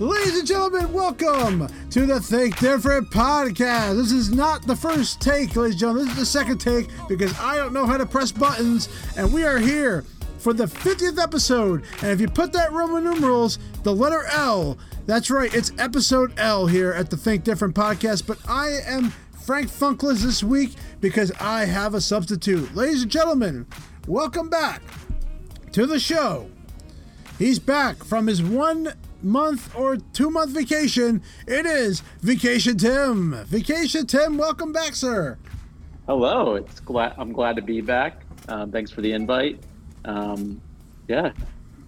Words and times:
Ladies 0.00 0.38
and 0.38 0.46
gentlemen, 0.46 0.92
welcome 0.92 1.66
to 1.90 2.06
the 2.06 2.20
Think 2.20 2.56
Different 2.60 3.10
podcast. 3.10 3.96
This 3.96 4.12
is 4.12 4.32
not 4.32 4.64
the 4.64 4.76
first 4.76 5.20
take, 5.20 5.56
ladies 5.56 5.72
and 5.72 5.78
gentlemen. 5.80 6.04
This 6.04 6.12
is 6.12 6.18
the 6.20 6.26
second 6.26 6.58
take 6.58 6.88
because 7.08 7.36
I 7.40 7.56
don't 7.56 7.72
know 7.72 7.84
how 7.84 7.96
to 7.96 8.06
press 8.06 8.30
buttons, 8.30 8.88
and 9.16 9.32
we 9.32 9.42
are 9.42 9.58
here 9.58 10.04
for 10.38 10.52
the 10.52 10.66
50th 10.66 11.20
episode. 11.20 11.82
And 12.00 12.12
if 12.12 12.20
you 12.20 12.28
put 12.28 12.52
that 12.52 12.70
Roman 12.70 13.02
numerals, 13.02 13.58
the 13.82 13.92
letter 13.92 14.24
L, 14.26 14.78
that's 15.06 15.32
right, 15.32 15.52
it's 15.52 15.72
episode 15.78 16.32
L 16.38 16.68
here 16.68 16.92
at 16.92 17.10
the 17.10 17.16
Think 17.16 17.42
Different 17.42 17.74
podcast. 17.74 18.24
But 18.24 18.38
I 18.48 18.78
am 18.86 19.12
Frank 19.44 19.68
Funkless 19.68 20.22
this 20.22 20.44
week 20.44 20.74
because 21.00 21.32
I 21.40 21.64
have 21.64 21.94
a 21.94 22.00
substitute. 22.00 22.72
Ladies 22.72 23.02
and 23.02 23.10
gentlemen, 23.10 23.66
welcome 24.06 24.48
back 24.48 24.80
to 25.72 25.86
the 25.86 25.98
show. 25.98 26.48
He's 27.36 27.58
back 27.58 28.04
from 28.04 28.28
his 28.28 28.40
one 28.40 28.92
month 29.22 29.74
or 29.76 29.96
two 29.96 30.30
month 30.30 30.52
vacation. 30.52 31.22
It 31.46 31.66
is 31.66 32.00
Vacation 32.20 32.78
Tim. 32.78 33.34
Vacation 33.46 34.06
Tim, 34.06 34.36
welcome 34.36 34.72
back, 34.72 34.94
sir. 34.94 35.38
Hello. 36.06 36.54
It's 36.54 36.80
glad 36.80 37.14
I'm 37.18 37.32
glad 37.32 37.56
to 37.56 37.62
be 37.62 37.80
back. 37.80 38.22
Um, 38.48 38.72
thanks 38.72 38.90
for 38.90 39.00
the 39.02 39.12
invite. 39.12 39.60
Um, 40.04 40.60
yeah, 41.06 41.32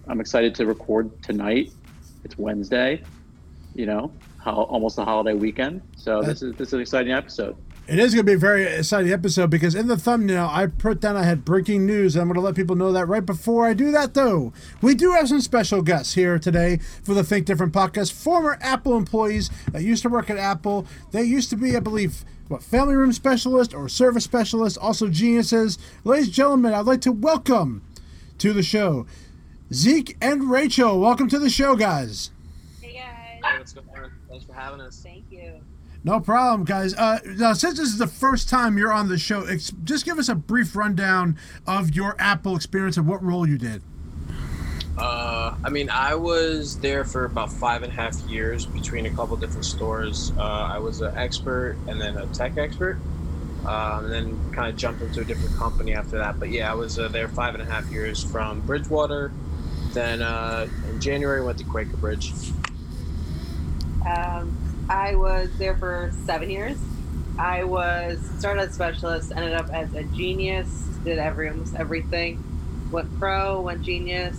I'm 0.07 0.19
excited 0.19 0.53
to 0.55 0.65
record 0.65 1.21
tonight. 1.23 1.71
It's 2.23 2.37
Wednesday. 2.37 3.01
You 3.73 3.85
know, 3.85 4.11
how, 4.43 4.63
almost 4.63 4.97
a 4.97 5.05
holiday 5.05 5.33
weekend. 5.33 5.81
So 5.95 6.21
this 6.21 6.41
is 6.41 6.53
this 6.55 6.69
is 6.69 6.73
an 6.73 6.81
exciting 6.81 7.13
episode. 7.13 7.55
It 7.91 7.99
is 7.99 8.13
going 8.13 8.25
to 8.25 8.29
be 8.29 8.35
a 8.35 8.37
very 8.37 8.63
exciting 8.63 9.11
episode 9.11 9.49
because 9.49 9.75
in 9.75 9.87
the 9.87 9.97
thumbnail 9.97 10.47
I 10.49 10.67
put 10.67 11.01
down 11.01 11.17
I 11.17 11.23
had 11.23 11.43
breaking 11.43 11.85
news. 11.85 12.15
I'm 12.15 12.29
going 12.29 12.35
to 12.35 12.39
let 12.39 12.55
people 12.55 12.77
know 12.77 12.93
that 12.93 13.09
right 13.09 13.25
before 13.25 13.67
I 13.67 13.73
do 13.73 13.91
that, 13.91 14.13
though. 14.13 14.53
We 14.81 14.95
do 14.95 15.11
have 15.11 15.27
some 15.27 15.41
special 15.41 15.81
guests 15.81 16.13
here 16.13 16.39
today 16.39 16.77
for 17.03 17.13
the 17.13 17.21
Think 17.21 17.45
Different 17.45 17.73
podcast. 17.73 18.13
Former 18.13 18.57
Apple 18.61 18.95
employees 18.95 19.49
that 19.73 19.83
used 19.83 20.03
to 20.03 20.09
work 20.09 20.29
at 20.29 20.37
Apple. 20.37 20.87
They 21.11 21.23
used 21.23 21.49
to 21.49 21.57
be, 21.57 21.75
I 21.75 21.81
believe, 21.81 22.23
what 22.47 22.63
family 22.63 22.95
room 22.95 23.11
specialist 23.11 23.73
or 23.73 23.89
service 23.89 24.23
specialist, 24.23 24.77
also 24.77 25.09
geniuses. 25.09 25.77
Ladies 26.05 26.27
and 26.27 26.33
gentlemen, 26.33 26.73
I'd 26.73 26.85
like 26.85 27.01
to 27.01 27.11
welcome 27.11 27.81
to 28.37 28.53
the 28.53 28.63
show 28.63 29.05
Zeke 29.73 30.15
and 30.21 30.49
Rachel. 30.49 30.97
Welcome 30.97 31.27
to 31.27 31.39
the 31.39 31.49
show, 31.49 31.75
guys. 31.75 32.31
Hey 32.79 32.93
guys. 32.93 33.03
Hey, 33.43 33.57
what's 33.57 33.73
going 33.73 33.85
on? 34.01 34.11
Thanks 34.29 34.45
for 34.45 34.53
having 34.53 34.79
us. 34.79 34.97
Thank 35.03 35.25
you. 35.29 35.59
No 36.03 36.19
problem, 36.19 36.65
guys. 36.65 36.95
Uh, 36.95 37.19
now, 37.37 37.53
since 37.53 37.77
this 37.77 37.89
is 37.89 37.99
the 37.99 38.07
first 38.07 38.49
time 38.49 38.77
you're 38.77 38.91
on 38.91 39.07
the 39.07 39.19
show, 39.19 39.43
ex- 39.45 39.71
just 39.83 40.03
give 40.03 40.17
us 40.17 40.29
a 40.29 40.35
brief 40.35 40.75
rundown 40.75 41.37
of 41.67 41.95
your 41.95 42.15
Apple 42.17 42.55
experience 42.55 42.97
and 42.97 43.07
what 43.07 43.23
role 43.23 43.47
you 43.47 43.57
did. 43.59 43.83
Uh, 44.97 45.55
I 45.63 45.69
mean, 45.69 45.89
I 45.89 46.15
was 46.15 46.79
there 46.79 47.05
for 47.05 47.25
about 47.25 47.51
five 47.51 47.83
and 47.83 47.91
a 47.91 47.95
half 47.95 48.19
years 48.21 48.65
between 48.65 49.05
a 49.05 49.11
couple 49.11 49.37
different 49.37 49.65
stores. 49.65 50.31
Uh, 50.37 50.41
I 50.41 50.79
was 50.79 51.01
an 51.01 51.15
expert 51.15 51.77
and 51.87 52.01
then 52.01 52.17
a 52.17 52.25
tech 52.27 52.57
expert, 52.57 52.97
um, 53.65 54.05
and 54.05 54.11
then 54.11 54.51
kind 54.53 54.69
of 54.69 54.75
jumped 54.75 55.01
into 55.01 55.21
a 55.21 55.23
different 55.23 55.55
company 55.55 55.93
after 55.93 56.17
that. 56.17 56.39
But 56.39 56.49
yeah, 56.49 56.71
I 56.71 56.75
was 56.75 56.97
uh, 56.97 57.07
there 57.09 57.27
five 57.27 57.53
and 57.53 57.61
a 57.61 57.71
half 57.71 57.89
years 57.91 58.23
from 58.23 58.59
Bridgewater. 58.61 59.31
Then 59.93 60.21
uh, 60.21 60.67
in 60.89 60.99
January, 60.99 61.43
went 61.43 61.59
to 61.59 61.63
Quaker 61.63 61.97
Bridge. 61.97 62.33
Um, 64.05 64.70
I 64.89 65.15
was 65.15 65.49
there 65.57 65.75
for 65.77 66.11
seven 66.25 66.49
years. 66.49 66.77
I 67.37 67.63
was 67.63 68.19
started 68.39 68.61
as 68.69 68.73
specialist, 68.73 69.31
ended 69.35 69.53
up 69.53 69.69
as 69.69 69.93
a 69.93 70.03
genius, 70.03 70.67
did 71.03 71.17
every 71.17 71.49
almost 71.49 71.75
everything. 71.75 72.43
Went 72.91 73.17
pro, 73.19 73.61
went 73.61 73.81
genius. 73.81 74.37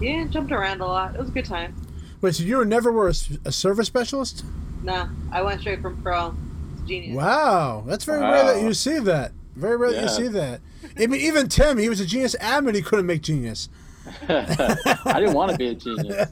Yeah, 0.00 0.24
jumped 0.24 0.50
around 0.50 0.80
a 0.80 0.86
lot. 0.86 1.14
It 1.14 1.20
was 1.20 1.28
a 1.28 1.32
good 1.32 1.44
time. 1.44 1.74
Wait, 2.20 2.34
so 2.34 2.42
you 2.42 2.56
were 2.56 2.64
never 2.64 2.90
were 2.90 3.08
a 3.08 3.52
service 3.52 3.86
specialist? 3.86 4.44
Nah, 4.82 5.08
I 5.30 5.42
went 5.42 5.60
straight 5.60 5.82
from 5.82 6.00
pro 6.02 6.30
to 6.30 6.86
genius. 6.86 7.16
Wow, 7.16 7.84
that's 7.86 8.04
very 8.04 8.20
rare 8.20 8.54
that 8.54 8.62
you 8.62 8.74
see 8.74 8.98
that. 9.00 9.32
Very 9.54 9.76
rare 9.76 9.92
that 9.92 10.02
you 10.02 10.08
see 10.08 10.28
that. 10.28 10.60
I 10.98 11.06
mean, 11.06 11.20
even 11.20 11.48
Tim, 11.48 11.78
he 11.78 11.88
was 11.88 12.00
a 12.00 12.06
genius 12.06 12.34
admin, 12.40 12.74
he 12.74 12.82
couldn't 12.82 13.06
make 13.06 13.22
genius. 13.22 13.68
I 14.28 15.20
didn't 15.20 15.34
want 15.34 15.52
to 15.52 15.58
be 15.58 15.68
a 15.68 15.74
genius. 15.74 16.30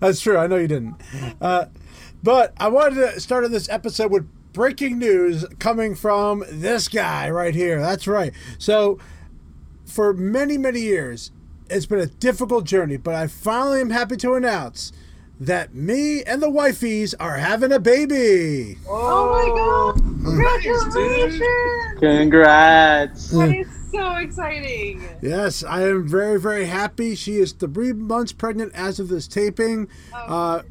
That's 0.00 0.20
true. 0.20 0.36
I 0.38 0.46
know 0.46 0.56
you 0.56 0.68
didn't. 0.68 0.96
Uh, 1.40 1.66
but 2.22 2.52
I 2.58 2.68
wanted 2.68 2.96
to 2.96 3.20
start 3.20 3.48
this 3.50 3.68
episode 3.68 4.10
with 4.10 4.28
breaking 4.52 4.98
news 4.98 5.44
coming 5.58 5.94
from 5.94 6.44
this 6.50 6.88
guy 6.88 7.30
right 7.30 7.54
here. 7.54 7.80
That's 7.80 8.06
right. 8.06 8.32
So, 8.58 8.98
for 9.84 10.12
many, 10.12 10.58
many 10.58 10.80
years, 10.80 11.30
it's 11.70 11.86
been 11.86 12.00
a 12.00 12.06
difficult 12.06 12.64
journey, 12.64 12.96
but 12.96 13.14
I 13.14 13.26
finally 13.26 13.80
am 13.80 13.90
happy 13.90 14.16
to 14.18 14.34
announce 14.34 14.92
that 15.40 15.74
me 15.74 16.22
and 16.24 16.42
the 16.42 16.48
wifeys 16.50 17.14
are 17.20 17.36
having 17.36 17.70
a 17.72 17.78
baby. 17.78 18.76
Oh 18.88 19.94
my 19.94 19.94
god! 19.94 20.24
Congratulations! 20.24 22.00
Congrats. 22.00 23.30
That 23.30 23.54
is 23.54 23.68
so 23.92 24.16
exciting. 24.16 25.02
Yes, 25.22 25.62
I 25.62 25.82
am 25.82 26.06
very, 26.08 26.40
very 26.40 26.66
happy. 26.66 27.14
She 27.14 27.36
is 27.36 27.52
three 27.52 27.92
months 27.92 28.32
pregnant 28.32 28.74
as 28.74 28.98
of 28.98 29.08
this 29.08 29.28
taping. 29.28 29.88
Uh, 30.12 30.62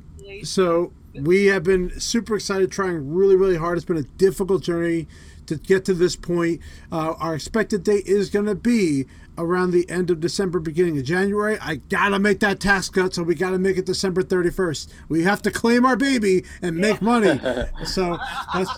So 0.44 0.92
we 1.22 1.46
have 1.48 1.64
been 1.64 2.00
super 2.00 2.36
excited, 2.36 2.72
trying 2.72 3.14
really, 3.14 3.36
really 3.36 3.58
hard. 3.58 3.78
It's 3.78 3.86
been 3.86 3.98
a 3.98 4.04
difficult 4.04 4.64
journey 4.64 5.08
to 5.48 5.56
get 5.56 5.86
to 5.86 5.94
this 5.94 6.16
point. 6.16 6.62
Uh, 6.92 7.14
our 7.20 7.36
expected 7.36 7.84
date 7.84 8.06
is 8.06 8.30
going 8.30 8.46
to 8.46 8.56
be 8.56 9.06
around 9.38 9.72
the 9.72 9.90
end 9.90 10.10
of 10.10 10.20
December, 10.20 10.60
beginning 10.60 10.98
of 10.98 11.04
January. 11.04 11.58
I 11.62 11.76
gotta 11.76 12.20
make 12.20 12.40
that 12.40 12.60
tax 12.60 12.90
cut, 12.90 13.14
so 13.14 13.24
we 13.24 13.36
gotta 13.36 13.60
make 13.60 13.78
it 13.78 13.86
December 13.86 14.24
31st. 14.24 14.88
We 15.10 15.24
have 15.24 15.42
to 15.44 15.52
claim 15.52 15.86
our 15.86 15.96
baby 15.96 16.44
and 16.62 16.78
make 16.78 17.02
money. 17.02 17.40
So 17.86 18.18
that's 18.54 18.72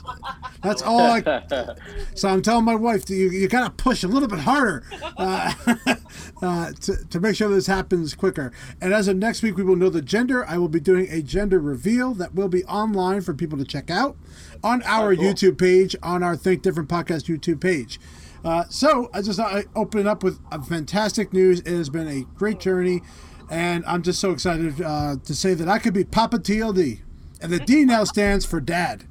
that's 0.62 0.82
all. 0.82 1.00
I, 1.00 1.76
so 2.16 2.30
I'm 2.30 2.42
telling 2.42 2.66
my 2.66 2.76
wife, 2.76 3.10
you 3.10 3.30
you 3.30 3.48
gotta 3.48 3.70
push 3.72 4.04
a 4.04 4.08
little 4.08 4.28
bit 4.28 4.40
harder 4.40 4.84
uh, 5.18 5.54
uh, 6.42 6.72
to 6.82 7.06
to 7.10 7.20
make 7.20 7.36
sure 7.36 7.50
this 7.50 7.68
happens 7.68 8.14
quicker. 8.14 8.52
And 8.82 8.94
as 8.94 9.08
of 9.08 9.18
next 9.18 9.42
week, 9.42 9.58
we 9.58 9.64
will 9.64 9.76
know 9.76 9.90
the 9.90 10.02
gender. 10.02 10.46
I 10.46 10.58
will 10.58 10.70
be 10.70 10.80
doing 10.80 11.08
a 11.10 11.22
gender 11.22 11.60
reveal 11.60 12.14
that 12.16 12.36
will 12.36 12.50
be 12.50 12.64
online 12.66 13.22
for 13.22 13.34
people 13.34 13.58
to 13.58 13.66
check 13.66 13.90
out 13.90 14.18
on 14.64 14.82
our 14.84 15.16
cool. 15.16 15.26
YouTube 15.26 15.58
page, 15.58 15.96
on 16.04 16.24
our 16.24 16.36
Think 16.36 16.62
Different 16.62 16.90
podcast 16.90 17.26
YouTube 17.26 17.62
page. 17.62 18.00
Uh, 18.44 18.64
so 18.70 19.10
I 19.14 19.22
just 19.22 19.38
thought 19.40 19.54
I'd 19.54 19.66
open 19.76 20.00
it 20.00 20.08
up 20.08 20.24
with 20.24 20.40
a 20.52 20.62
fantastic 20.62 21.34
news. 21.34 21.60
It 21.62 21.68
has 21.68 21.90
been 21.90 22.08
a 22.08 22.22
great 22.36 22.60
journey, 22.60 23.02
and 23.50 23.84
I'm 23.86 24.02
just 24.02 24.20
so 24.20 24.32
excited 24.32 24.82
uh, 24.82 25.18
to 25.24 25.36
say 25.36 25.54
that 25.54 25.68
I 25.68 25.80
could 25.80 25.94
be 25.94 26.04
Papa 26.04 26.38
TLD, 26.38 27.02
and 27.42 27.52
the 27.52 27.60
D 27.60 27.86
now 27.86 28.04
stands 28.04 28.46
for 28.46 28.62
Dad. 28.62 29.06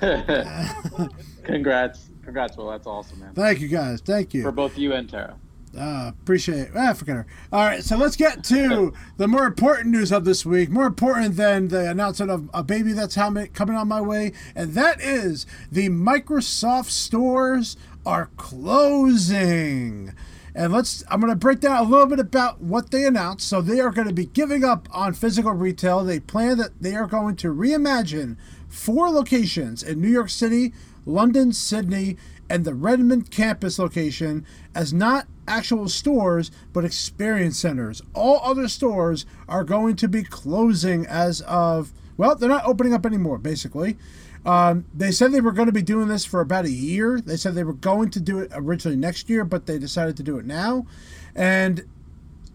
Congrats. 1.44 2.10
Congrats, 2.22 2.56
Will. 2.56 2.70
That's 2.70 2.86
awesome, 2.86 3.20
man. 3.20 3.34
Thank 3.34 3.60
you 3.60 3.68
guys. 3.68 4.00
Thank 4.00 4.32
you. 4.34 4.42
For 4.42 4.52
both 4.52 4.78
you 4.78 4.92
and 4.92 5.08
Tara. 5.08 5.36
Uh, 5.76 6.12
appreciate 6.22 6.58
it. 6.58 6.70
Ah, 6.76 6.92
forget 6.92 7.16
her. 7.16 7.26
All 7.52 7.64
right, 7.64 7.82
so 7.82 7.96
let's 7.96 8.14
get 8.14 8.44
to 8.44 8.92
the 9.16 9.26
more 9.26 9.44
important 9.44 9.88
news 9.88 10.12
of 10.12 10.24
this 10.24 10.46
week. 10.46 10.70
More 10.70 10.86
important 10.86 11.36
than 11.36 11.68
the 11.68 11.90
announcement 11.90 12.30
of 12.30 12.48
a 12.54 12.62
baby 12.62 12.92
that's 12.92 13.16
coming 13.16 13.76
on 13.76 13.88
my 13.88 14.00
way, 14.00 14.32
and 14.54 14.74
that 14.74 15.00
is 15.00 15.46
the 15.72 15.88
Microsoft 15.88 16.90
stores 16.90 17.76
are 18.06 18.30
closing. 18.36 20.14
And 20.54 20.72
let's. 20.72 21.02
I'm 21.10 21.20
going 21.20 21.32
to 21.32 21.36
break 21.36 21.60
down 21.60 21.84
a 21.84 21.88
little 21.88 22.06
bit 22.06 22.20
about 22.20 22.60
what 22.60 22.90
they 22.90 23.04
announced. 23.04 23.48
So 23.48 23.60
they 23.60 23.80
are 23.80 23.90
going 23.90 24.06
to 24.06 24.14
be 24.14 24.26
giving 24.26 24.62
up 24.62 24.88
on 24.92 25.12
physical 25.12 25.52
retail. 25.52 26.04
They 26.04 26.20
plan 26.20 26.58
that 26.58 26.80
they 26.80 26.94
are 26.94 27.06
going 27.06 27.36
to 27.36 27.52
reimagine 27.52 28.36
four 28.68 29.10
locations 29.10 29.82
in 29.82 30.00
New 30.00 30.08
York 30.08 30.30
City, 30.30 30.72
London, 31.06 31.52
Sydney, 31.52 32.16
and 32.48 32.64
the 32.64 32.74
Redmond 32.74 33.30
campus 33.30 33.78
location 33.78 34.46
as 34.74 34.92
not 34.92 35.26
actual 35.48 35.88
stores 35.88 36.50
but 36.72 36.84
experience 36.84 37.58
centers. 37.58 38.02
All 38.14 38.40
other 38.44 38.68
stores 38.68 39.26
are 39.48 39.64
going 39.64 39.96
to 39.96 40.08
be 40.08 40.22
closing 40.22 41.06
as 41.06 41.40
of, 41.42 41.92
well, 42.16 42.36
they're 42.36 42.48
not 42.48 42.66
opening 42.66 42.94
up 42.94 43.06
anymore, 43.06 43.38
basically. 43.38 43.96
Um, 44.44 44.84
they 44.92 45.10
said 45.10 45.32
they 45.32 45.40
were 45.40 45.52
going 45.52 45.66
to 45.66 45.72
be 45.72 45.82
doing 45.82 46.08
this 46.08 46.24
for 46.24 46.40
about 46.40 46.66
a 46.66 46.70
year. 46.70 47.20
They 47.20 47.36
said 47.36 47.54
they 47.54 47.64
were 47.64 47.72
going 47.72 48.10
to 48.10 48.20
do 48.20 48.40
it 48.40 48.50
originally 48.54 48.96
next 48.96 49.30
year, 49.30 49.44
but 49.44 49.66
they 49.66 49.78
decided 49.78 50.16
to 50.18 50.22
do 50.22 50.38
it 50.38 50.44
now. 50.44 50.86
And 51.34 51.84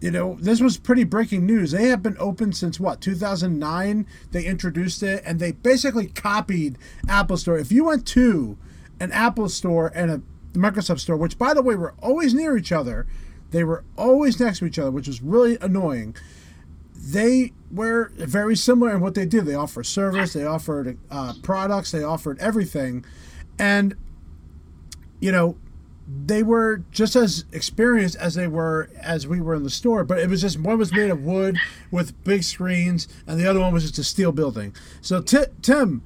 you 0.00 0.10
know, 0.10 0.38
this 0.40 0.60
was 0.60 0.78
pretty 0.78 1.04
breaking 1.04 1.44
news. 1.44 1.72
They 1.72 1.88
have 1.88 2.02
been 2.02 2.16
open 2.18 2.52
since 2.52 2.80
what, 2.80 3.00
2009? 3.00 4.06
They 4.30 4.44
introduced 4.44 5.02
it 5.02 5.22
and 5.26 5.38
they 5.38 5.52
basically 5.52 6.06
copied 6.06 6.78
Apple 7.08 7.36
Store. 7.36 7.58
If 7.58 7.70
you 7.70 7.84
went 7.84 8.06
to 8.08 8.56
an 8.98 9.12
Apple 9.12 9.48
store 9.48 9.92
and 9.94 10.10
a 10.10 10.22
Microsoft 10.54 11.00
store, 11.00 11.16
which 11.16 11.38
by 11.38 11.54
the 11.54 11.62
way 11.62 11.74
were 11.74 11.94
always 12.02 12.32
near 12.32 12.56
each 12.56 12.72
other, 12.72 13.06
they 13.50 13.62
were 13.62 13.84
always 13.96 14.40
next 14.40 14.60
to 14.60 14.66
each 14.66 14.78
other, 14.78 14.90
which 14.90 15.06
was 15.06 15.22
really 15.22 15.58
annoying. 15.60 16.16
They 17.00 17.52
were 17.70 18.12
very 18.16 18.56
similar 18.56 18.94
in 18.94 19.00
what 19.00 19.14
they 19.14 19.26
did. 19.26 19.46
They 19.46 19.54
offer 19.54 19.82
service, 19.82 20.32
they 20.32 20.44
offered 20.44 20.98
uh, 21.10 21.34
products, 21.42 21.92
they 21.92 22.02
offered 22.02 22.38
everything. 22.38 23.04
And, 23.58 23.96
you 25.20 25.32
know, 25.32 25.56
they 26.26 26.42
were 26.42 26.78
just 26.90 27.14
as 27.14 27.44
experienced 27.52 28.16
as 28.16 28.34
they 28.34 28.48
were 28.48 28.90
as 29.00 29.26
we 29.26 29.40
were 29.40 29.54
in 29.54 29.62
the 29.62 29.70
store, 29.70 30.04
but 30.04 30.18
it 30.18 30.28
was 30.28 30.40
just 30.40 30.58
one 30.58 30.78
was 30.78 30.92
made 30.92 31.10
of 31.10 31.22
wood 31.22 31.56
with 31.90 32.22
big 32.24 32.42
screens, 32.42 33.06
and 33.26 33.38
the 33.38 33.46
other 33.46 33.60
one 33.60 33.72
was 33.72 33.84
just 33.84 33.98
a 33.98 34.04
steel 34.04 34.32
building. 34.32 34.74
So, 35.00 35.22
Ti 35.22 35.44
Tim, 35.62 36.02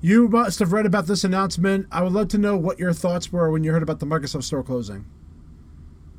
you 0.00 0.28
must 0.28 0.58
have 0.58 0.72
read 0.72 0.86
about 0.86 1.06
this 1.06 1.22
announcement. 1.22 1.86
I 1.92 2.02
would 2.02 2.12
love 2.12 2.28
to 2.28 2.38
know 2.38 2.56
what 2.56 2.78
your 2.78 2.92
thoughts 2.92 3.32
were 3.32 3.50
when 3.50 3.62
you 3.62 3.72
heard 3.72 3.82
about 3.82 4.00
the 4.00 4.06
Microsoft 4.06 4.44
Store 4.44 4.62
closing. 4.62 5.06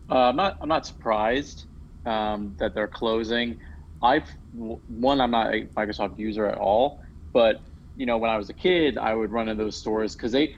Uh, 0.10 0.30
I'm 0.30 0.36
not. 0.36 0.58
I'm 0.62 0.70
not 0.70 0.86
surprised 0.86 1.66
um, 2.06 2.56
that 2.58 2.74
they're 2.74 2.88
closing. 2.88 3.60
I've 4.02 4.30
one. 4.54 5.22
I'm 5.22 5.32
not 5.32 5.54
a 5.54 5.66
Microsoft 5.78 6.18
user 6.20 6.46
at 6.46 6.58
all, 6.58 7.02
but 7.34 7.62
you 7.98 8.06
know, 8.06 8.18
when 8.18 8.30
I 8.30 8.38
was 8.38 8.50
a 8.50 8.54
kid, 8.54 8.98
I 8.98 9.14
would 9.14 9.32
run 9.32 9.50
in 9.50 9.58
those 9.58 9.76
stores 9.76 10.16
because 10.16 10.32
they 10.32 10.56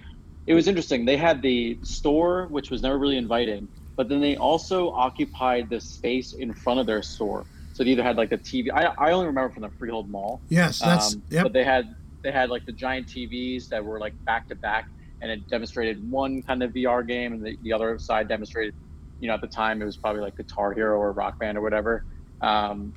it 0.48 0.54
was 0.54 0.68
interesting. 0.68 1.06
They 1.06 1.18
had 1.18 1.42
the 1.42 1.78
store, 1.84 2.48
which 2.48 2.72
was 2.72 2.82
never 2.82 2.98
really 2.98 3.18
inviting, 3.18 3.68
but 3.96 4.10
then 4.10 4.22
they 4.22 4.38
also 4.38 4.92
occupied 4.92 5.70
the 5.70 5.80
space 5.80 6.34
in 6.34 6.54
front 6.54 6.80
of 6.80 6.86
their 6.86 7.04
store. 7.04 7.46
So 7.74 7.84
they 7.84 7.92
either 7.92 8.02
had 8.02 8.18
like 8.18 8.30
the 8.30 8.38
TV. 8.38 8.72
I, 8.74 8.86
I 8.98 9.12
only 9.12 9.28
remember 9.28 9.54
from 9.54 9.62
the 9.62 9.70
Freehold 9.70 10.10
Mall. 10.10 10.42
Yes, 10.50 10.80
that's 10.80 11.14
um, 11.14 11.24
yep. 11.30 11.44
But 11.44 11.54
they 11.54 11.64
had 11.64 11.96
they 12.24 12.32
had 12.32 12.50
like 12.50 12.66
the 12.66 12.72
giant 12.72 13.08
TVs 13.08 13.70
that 13.70 13.84
were 13.84 14.00
like 14.00 14.14
back 14.26 14.48
to 14.48 14.56
back, 14.56 14.88
and 15.22 15.30
it 15.30 15.48
demonstrated 15.48 16.10
one 16.10 16.42
kind 16.42 16.64
of 16.64 16.72
VR 16.72 17.06
game, 17.06 17.34
and 17.34 17.46
the, 17.46 17.58
the 17.62 17.74
other 17.74 18.00
side 18.00 18.28
demonstrated, 18.28 18.74
you 19.20 19.28
know, 19.28 19.36
at 19.36 19.42
the 19.42 19.48
time 19.48 19.82
it 19.82 19.86
was 19.86 19.98
probably 19.98 20.22
like 20.22 20.36
Guitar 20.38 20.74
Hero 20.74 20.98
or 20.98 21.12
Rock 21.12 21.38
Band 21.38 21.58
or 21.58 21.62
whatever. 21.62 22.04
Um, 22.42 22.94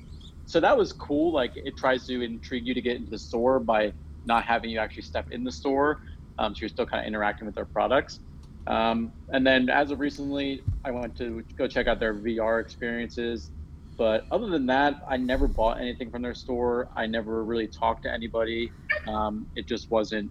so 0.51 0.61
that 0.61 0.77
was 0.77 0.93
cool. 0.93 1.33
Like 1.33 1.53
it 1.55 1.77
tries 1.77 2.07
to 2.07 2.23
intrigue 2.23 2.67
you 2.67 2.75
to 2.75 2.83
get 2.83 2.97
into 2.97 3.11
the 3.11 3.19
store 3.19 3.61
by 3.61 3.93
not 4.25 4.45
having 4.45 4.71
you 4.71 4.79
actually 4.79 5.05
step 5.05 5.27
in 5.31 5.45
the 5.45 5.53
store 5.53 6.01
um, 6.41 6.55
so 6.55 6.61
you're 6.63 6.71
still 6.71 6.87
kind 6.87 7.03
of 7.03 7.07
interacting 7.07 7.47
with 7.47 7.55
their 7.55 7.67
products. 7.67 8.21
Um, 8.67 9.13
and 9.33 9.47
then 9.47 9.69
as 9.69 9.91
of 9.91 10.01
recently, 10.01 10.63
I 10.85 10.91
went 10.91 11.15
to 11.19 11.45
go 11.59 11.69
check 11.69 11.87
out 11.87 12.01
their 12.01 12.15
VR 12.15 12.61
experiences. 12.61 13.51
But 13.99 14.27
other 14.31 14.49
than 14.49 14.65
that, 14.67 15.03
I 15.09 15.19
never 15.19 15.47
bought 15.47 15.79
anything 15.79 16.11
from 16.11 16.23
their 16.23 16.35
store. 16.35 16.89
I 16.97 17.07
never 17.07 17.45
really 17.45 17.69
talked 17.69 18.05
to 18.05 18.13
anybody. 18.13 18.71
Um, 19.07 19.47
it 19.55 19.69
just 19.69 19.91
wasn't 19.91 20.31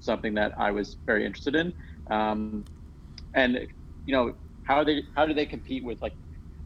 something 0.00 0.34
that 0.34 0.52
I 0.58 0.70
was 0.70 0.98
very 1.06 1.24
interested 1.24 1.54
in. 1.54 1.72
Um, 2.10 2.64
and 3.34 3.66
you 4.04 4.14
know, 4.14 4.34
how 4.64 4.84
they 4.84 5.02
how 5.14 5.24
do 5.24 5.32
they 5.32 5.46
compete 5.46 5.84
with 5.84 6.02
like 6.02 6.14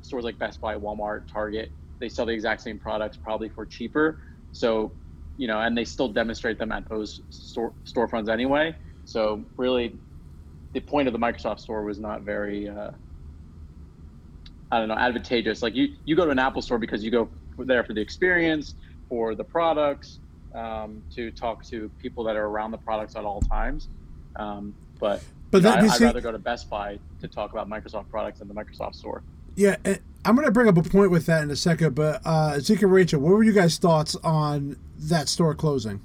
stores 0.03 0.25
like 0.25 0.39
Best 0.41 0.61
Buy, 0.61 0.77
Walmart, 0.77 1.29
Target? 1.33 1.71
They 1.99 2.09
sell 2.09 2.27
the 2.27 2.33
exact 2.33 2.63
same 2.63 2.79
products, 2.79 3.17
probably 3.17 3.49
for 3.49 3.65
cheaper. 3.65 4.21
So 4.53 4.93
you 5.37 5.47
know, 5.47 5.61
and 5.61 5.77
they 5.77 5.85
still 5.85 6.09
demonstrate 6.09 6.59
them 6.59 6.73
at 6.73 6.89
those 6.89 7.21
store, 7.31 7.73
storefronts 7.85 8.29
anyway. 8.29 8.75
So 9.05 9.45
really, 9.57 9.97
the 10.73 10.81
point 10.81 11.09
of 11.09 11.13
the 11.13 11.19
Microsoft 11.19 11.61
Store 11.61 11.83
was 11.83 11.99
not 11.99 12.23
very, 12.23 12.69
uh, 12.69 12.91
I 14.71 14.79
don't 14.79 14.89
know, 14.89 14.95
advantageous. 14.95 15.63
Like 15.63 15.75
you, 15.75 15.95
you 16.05 16.17
go 16.17 16.25
to 16.25 16.31
an 16.31 16.39
Apple 16.39 16.63
Store 16.63 16.79
because 16.79 17.05
you 17.05 17.11
go 17.11 17.29
there 17.59 17.85
for 17.85 17.95
the 17.95 18.01
experience, 18.01 18.75
for 19.09 19.35
the 19.35 19.45
products, 19.45 20.21
um, 20.55 21.03
to 21.15 21.31
talk 21.33 21.65
to 21.65 21.91
people 22.01 22.25
that 22.25 22.37
are 22.37 22.47
around 22.47 22.71
the 22.71 22.79
products 22.79 23.17
at 23.17 23.25
all 23.25 23.41
times. 23.41 23.89
Um, 24.37 24.75
but 25.01 25.23
but 25.51 25.63
that, 25.63 25.79
I, 25.79 25.83
would 25.83 26.01
rather 26.01 26.21
go 26.21 26.33
to 26.33 26.39
Best 26.39 26.71
Buy 26.71 26.99
to 27.21 27.29
talk 27.29 27.53
about 27.53 27.69
Microsoft 27.69 28.09
products 28.09 28.39
than 28.39 28.49
the 28.49 28.55
Microsoft 28.55 28.95
Store. 28.97 29.23
Yeah, 29.57 29.77
I'm 30.27 30.35
going 30.35 30.47
to 30.47 30.53
bring 30.53 30.69
up 30.69 30.77
a 30.79 30.83
point 30.83 31.11
with 31.11 31.27
that 31.27 31.43
in 31.43 31.51
a 31.51 31.57
second, 31.57 31.95
but 31.95 32.23
uh, 32.25 32.59
Zeke 32.59 32.83
and 32.83 32.93
Rachel, 32.93 33.21
what 33.21 33.35
were 33.35 33.43
you 33.43 33.53
guys' 33.53 33.77
thoughts 33.77 34.17
on 34.25 34.79
that 35.01 35.29
store 35.29 35.55
closing, 35.55 36.01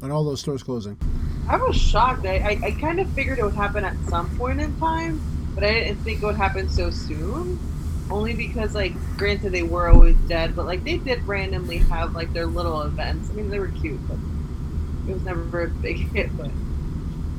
on 0.00 0.12
all 0.12 0.22
those 0.22 0.40
stores 0.40 0.62
closing? 0.62 0.96
I 1.48 1.56
was 1.56 1.74
shocked. 1.76 2.24
I, 2.24 2.36
I, 2.36 2.66
I 2.66 2.70
kind 2.80 3.00
of 3.00 3.10
figured 3.10 3.40
it 3.40 3.44
would 3.44 3.54
happen 3.54 3.84
at 3.84 3.96
some 4.08 4.30
point 4.38 4.60
in 4.60 4.78
time, 4.78 5.20
but 5.56 5.64
I 5.64 5.72
didn't 5.72 6.04
think 6.04 6.22
it 6.22 6.26
would 6.26 6.36
happen 6.36 6.68
so 6.68 6.90
soon. 6.90 7.58
Only 8.10 8.32
because, 8.34 8.76
like, 8.76 8.92
granted, 9.16 9.50
they 9.50 9.64
were 9.64 9.88
always 9.88 10.16
dead, 10.28 10.54
but 10.54 10.66
like 10.66 10.84
they 10.84 10.98
did 10.98 11.26
randomly 11.26 11.78
have 11.78 12.14
like 12.14 12.32
their 12.32 12.46
little 12.46 12.82
events. 12.82 13.30
I 13.30 13.32
mean, 13.32 13.48
they 13.48 13.58
were 13.58 13.68
cute, 13.68 14.06
but 14.06 14.18
it 15.08 15.14
was 15.14 15.22
never 15.22 15.62
a 15.62 15.68
big 15.68 15.96
hit. 16.12 16.36
But 16.36 16.50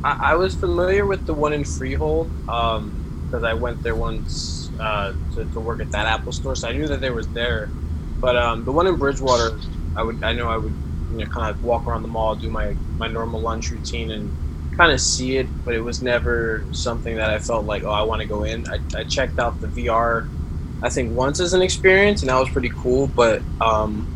I, 0.03 0.31
I 0.31 0.35
was 0.35 0.55
familiar 0.55 1.05
with 1.05 1.27
the 1.27 1.35
one 1.35 1.53
in 1.53 1.63
Freehold 1.63 2.29
because 2.45 2.79
um, 2.83 3.45
I 3.45 3.53
went 3.53 3.83
there 3.83 3.95
once 3.95 4.64
uh, 4.79 5.13
to, 5.33 5.45
to 5.45 5.59
work 5.59 5.81
at 5.81 5.91
that 5.91 6.07
Apple 6.07 6.31
store, 6.31 6.55
so 6.55 6.67
I 6.69 6.73
knew 6.73 6.87
that 6.87 7.01
they 7.01 7.11
was 7.11 7.29
there. 7.29 7.73
But 8.21 8.37
um, 8.37 8.65
the 8.65 8.71
one 8.71 8.87
in 8.87 8.97
Bridgewater, 8.97 9.59
I 9.95 10.03
would 10.03 10.23
I 10.23 10.33
know 10.33 10.49
I 10.49 10.57
would 10.57 10.77
you 11.09 11.17
know 11.17 11.25
kind 11.27 11.49
of 11.51 11.61
walk 11.61 11.87
around 11.87 12.03
the 12.03 12.07
mall, 12.09 12.35
do 12.35 12.49
my 12.49 12.77
my 12.97 13.07
normal 13.07 13.41
lunch 13.41 13.71
routine, 13.71 14.11
and 14.11 14.33
kind 14.77 14.91
of 14.91 15.01
see 15.01 15.37
it, 15.37 15.51
but 15.63 15.73
it 15.75 15.81
was 15.81 16.01
never 16.01 16.67
something 16.71 17.15
that 17.17 17.29
I 17.29 17.39
felt 17.39 17.65
like 17.65 17.83
oh 17.85 17.91
I 17.91 18.03
want 18.03 18.21
to 18.21 18.27
go 18.27 18.43
in. 18.43 18.65
I, 18.67 18.79
I 18.97 19.03
checked 19.05 19.39
out 19.39 19.61
the 19.61 19.67
VR, 19.67 20.29
I 20.81 20.89
think 20.89 21.15
once 21.15 21.39
as 21.39 21.53
an 21.53 21.61
experience, 21.61 22.21
and 22.21 22.29
that 22.29 22.39
was 22.39 22.49
pretty 22.49 22.71
cool. 22.75 23.07
But 23.07 23.43
um, 23.61 24.09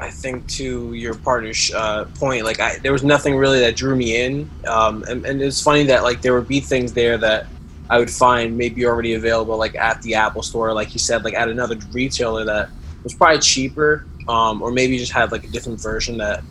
I 0.00 0.10
think 0.10 0.46
to 0.48 0.92
your 0.94 1.14
partner's 1.14 1.70
uh, 1.74 2.06
point, 2.18 2.44
like 2.44 2.60
I, 2.60 2.78
there 2.82 2.92
was 2.92 3.04
nothing 3.04 3.36
really 3.36 3.60
that 3.60 3.76
drew 3.76 3.96
me 3.96 4.20
in, 4.24 4.50
um, 4.66 5.04
and, 5.08 5.24
and 5.24 5.40
it's 5.42 5.62
funny 5.62 5.84
that 5.84 6.02
like 6.02 6.22
there 6.22 6.34
would 6.34 6.48
be 6.48 6.60
things 6.60 6.92
there 6.92 7.18
that 7.18 7.46
I 7.90 7.98
would 7.98 8.10
find 8.10 8.56
maybe 8.56 8.86
already 8.86 9.14
available 9.14 9.56
like 9.56 9.74
at 9.74 10.00
the 10.02 10.14
Apple 10.14 10.42
Store, 10.42 10.72
like 10.72 10.92
you 10.92 10.98
said, 10.98 11.24
like 11.24 11.34
at 11.34 11.48
another 11.48 11.76
retailer 11.92 12.44
that 12.44 12.70
was 13.02 13.14
probably 13.14 13.40
cheaper, 13.40 14.06
um, 14.28 14.62
or 14.62 14.70
maybe 14.70 14.98
just 14.98 15.12
had 15.12 15.32
like 15.32 15.44
a 15.44 15.48
different 15.48 15.80
version 15.80 16.18
that 16.18 16.42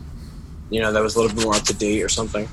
you 0.70 0.80
know 0.80 0.92
that 0.92 1.02
was 1.02 1.16
a 1.16 1.20
little 1.20 1.34
bit 1.34 1.44
more 1.44 1.54
up 1.54 1.62
to 1.64 1.74
date 1.74 2.02
or 2.02 2.08
something. 2.08 2.48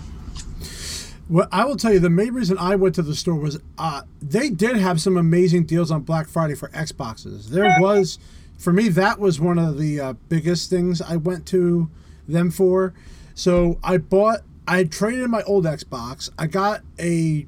Well, 1.29 1.47
I 1.51 1.63
will 1.65 1.75
tell 1.75 1.93
you 1.93 1.99
the 1.99 2.09
main 2.09 2.33
reason 2.33 2.57
I 2.57 2.75
went 2.75 2.95
to 2.95 3.03
the 3.03 3.15
store 3.15 3.35
was 3.35 3.59
uh, 3.77 4.01
they 4.19 4.49
did 4.49 4.77
have 4.77 4.99
some 4.99 5.15
amazing 5.15 5.65
deals 5.65 5.91
on 5.91 6.01
Black 6.01 6.27
Friday 6.27 6.55
for 6.55 6.69
Xboxes. 6.69 7.49
There 7.49 7.79
was, 7.79 8.17
for 8.57 8.73
me, 8.73 8.89
that 8.89 9.19
was 9.19 9.39
one 9.39 9.59
of 9.59 9.77
the 9.77 10.01
uh, 10.01 10.13
biggest 10.27 10.71
things 10.71 11.03
I 11.03 11.17
went 11.17 11.45
to 11.47 11.87
them 12.27 12.49
for. 12.49 12.95
So 13.35 13.77
I 13.83 13.99
bought, 13.99 14.39
I 14.67 14.85
traded 14.85 15.21
in 15.21 15.29
my 15.29 15.43
old 15.43 15.65
Xbox. 15.65 16.31
I 16.39 16.47
got 16.47 16.81
a 16.99 17.45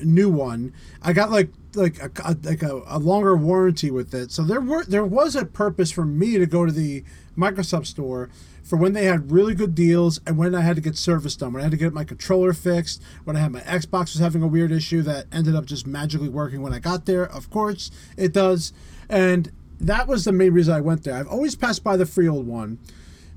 new 0.00 0.30
one. 0.30 0.72
I 1.02 1.12
got 1.12 1.30
like 1.30 1.50
like 1.74 1.98
a, 2.00 2.36
like 2.42 2.62
a, 2.62 2.82
a, 2.86 2.98
longer 2.98 3.36
warranty 3.36 3.90
with 3.90 4.14
it. 4.14 4.32
So 4.32 4.42
there 4.42 4.60
were 4.60 4.84
there 4.84 5.04
was 5.04 5.36
a 5.36 5.44
purpose 5.44 5.90
for 5.90 6.04
me 6.04 6.38
to 6.38 6.46
go 6.46 6.64
to 6.64 6.72
the 6.72 7.04
Microsoft 7.36 7.86
store 7.86 8.30
for 8.62 8.76
when 8.76 8.94
they 8.94 9.04
had 9.04 9.30
really 9.30 9.54
good 9.54 9.74
deals 9.74 10.20
and 10.26 10.36
when 10.36 10.54
I 10.54 10.62
had 10.62 10.76
to 10.76 10.82
get 10.82 10.96
service 10.96 11.36
done. 11.36 11.52
When 11.52 11.60
I 11.60 11.64
had 11.64 11.72
to 11.72 11.76
get 11.76 11.92
my 11.92 12.04
controller 12.04 12.52
fixed, 12.52 13.02
when 13.24 13.36
I 13.36 13.40
had 13.40 13.52
my 13.52 13.60
Xbox 13.60 14.12
was 14.12 14.18
having 14.18 14.42
a 14.42 14.48
weird 14.48 14.72
issue 14.72 15.02
that 15.02 15.26
ended 15.30 15.54
up 15.54 15.66
just 15.66 15.86
magically 15.86 16.28
working 16.28 16.62
when 16.62 16.72
I 16.72 16.78
got 16.78 17.06
there. 17.06 17.24
Of 17.24 17.50
course, 17.50 17.90
it 18.16 18.32
does. 18.32 18.72
And 19.08 19.52
that 19.78 20.08
was 20.08 20.24
the 20.24 20.32
main 20.32 20.52
reason 20.52 20.74
I 20.74 20.80
went 20.80 21.04
there. 21.04 21.14
I've 21.14 21.28
always 21.28 21.54
passed 21.54 21.84
by 21.84 21.96
the 21.96 22.06
Freehold 22.06 22.46
one. 22.46 22.78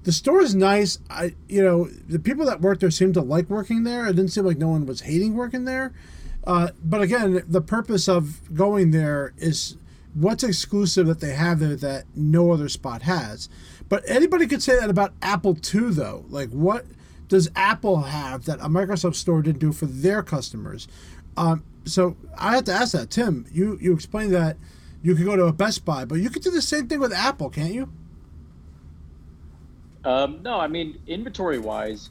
The 0.03 0.13
store 0.13 0.41
is 0.41 0.55
nice. 0.55 0.97
I 1.09 1.35
you 1.47 1.61
know, 1.61 1.85
the 1.85 2.19
people 2.19 2.45
that 2.45 2.61
work 2.61 2.79
there 2.79 2.89
seemed 2.89 3.15
to 3.15 3.21
like 3.21 3.49
working 3.49 3.83
there. 3.83 4.07
It 4.07 4.15
didn't 4.15 4.31
seem 4.31 4.45
like 4.45 4.57
no 4.57 4.69
one 4.69 4.85
was 4.85 5.01
hating 5.01 5.35
working 5.35 5.65
there. 5.65 5.93
Uh, 6.49 6.71
but 6.83 6.99
again, 6.99 7.43
the 7.47 7.61
purpose 7.61 8.09
of 8.09 8.41
going 8.55 8.89
there 8.89 9.33
is 9.37 9.77
what's 10.15 10.43
exclusive 10.43 11.05
that 11.05 11.19
they 11.19 11.35
have 11.35 11.59
there 11.59 11.75
that 11.75 12.05
no 12.15 12.51
other 12.51 12.67
spot 12.67 13.03
has. 13.03 13.49
But 13.87 14.01
anybody 14.07 14.47
could 14.47 14.63
say 14.63 14.75
that 14.79 14.89
about 14.89 15.13
Apple 15.21 15.53
too, 15.53 15.91
though. 15.91 16.25
Like, 16.27 16.49
what 16.49 16.87
does 17.27 17.51
Apple 17.55 18.01
have 18.01 18.45
that 18.45 18.59
a 18.61 18.63
Microsoft 18.67 19.13
store 19.13 19.43
didn't 19.43 19.59
do 19.59 19.71
for 19.71 19.85
their 19.85 20.23
customers? 20.23 20.87
Um, 21.37 21.63
so 21.85 22.17
I 22.35 22.55
have 22.55 22.63
to 22.63 22.73
ask 22.73 22.93
that, 22.93 23.11
Tim. 23.11 23.45
You 23.51 23.77
you 23.79 23.93
explained 23.93 24.33
that 24.33 24.57
you 25.03 25.13
could 25.13 25.25
go 25.25 25.35
to 25.35 25.45
a 25.45 25.53
Best 25.53 25.85
Buy, 25.85 26.03
but 26.03 26.15
you 26.15 26.31
could 26.31 26.41
do 26.41 26.49
the 26.49 26.63
same 26.63 26.87
thing 26.87 26.99
with 26.99 27.13
Apple, 27.13 27.51
can't 27.51 27.75
you? 27.75 27.93
Um, 30.03 30.41
no, 30.41 30.59
I 30.59 30.65
mean 30.65 30.99
inventory 31.05 31.59
wise, 31.59 32.09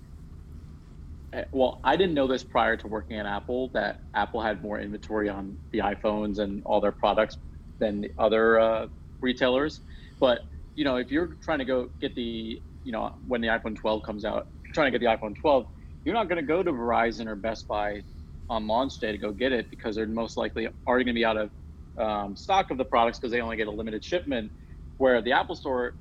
well, 1.53 1.81
I 1.85 1.97
didn't 1.97 2.15
know 2.15 2.27
this 2.27 2.43
prior 2.43 2.77
to 2.77 2.89
working 2.89 3.19
at 3.19 3.27
Apple 3.27 3.71
that 3.75 4.03
Apple 4.15 4.41
had 4.41 4.63
more 4.63 4.81
inventory 4.81 5.29
on 5.29 5.59
the 5.73 5.79
iPhones 5.79 6.39
and 6.39 6.63
all 6.65 6.81
their 6.81 6.93
products 6.93 7.37
than 7.81 8.03
the 8.03 8.11
other 8.19 8.59
uh, 8.59 8.87
retailers. 9.21 9.81
But 10.21 10.41
you 10.75 10.85
know, 10.85 10.97
if 10.97 11.11
you're 11.11 11.37
trying 11.43 11.59
to 11.59 11.65
go 11.65 11.91
get 12.01 12.15
the, 12.15 12.63
you 12.85 12.93
know, 12.93 13.13
when 13.27 13.41
the 13.41 13.49
iPhone 13.49 13.77
12 13.77 14.03
comes 14.05 14.25
out, 14.25 14.47
trying 14.73 14.93
to 14.93 14.99
get 14.99 15.05
the 15.05 15.13
iPhone 15.13 15.35
12, 15.37 15.67
you're 16.05 16.15
not 16.15 16.29
going 16.29 16.41
to 16.41 16.47
go 16.47 16.63
to 16.63 16.71
Verizon 16.71 17.27
or 17.27 17.35
Best 17.35 17.67
Buy 17.67 18.05
on 18.49 18.67
launch 18.67 18.99
day 18.99 19.13
to 19.13 19.19
go 19.19 19.33
get 19.33 19.53
it 19.53 19.69
because 19.71 19.97
they're 19.97 20.07
most 20.07 20.37
likely 20.37 20.69
already 20.87 21.05
going 21.05 21.15
to 21.15 21.19
be 21.19 21.25
out 21.25 21.37
of 21.37 21.51
um, 21.99 22.37
stock 22.37 22.71
of 22.71 22.79
the 22.79 22.85
products 22.85 23.19
because 23.19 23.33
they 23.33 23.41
only 23.41 23.57
get 23.57 23.67
a 23.67 23.71
limited 23.71 24.05
shipment. 24.05 24.53
Where 24.99 25.21
the 25.21 25.33
Apple 25.33 25.55
Store, 25.55 25.95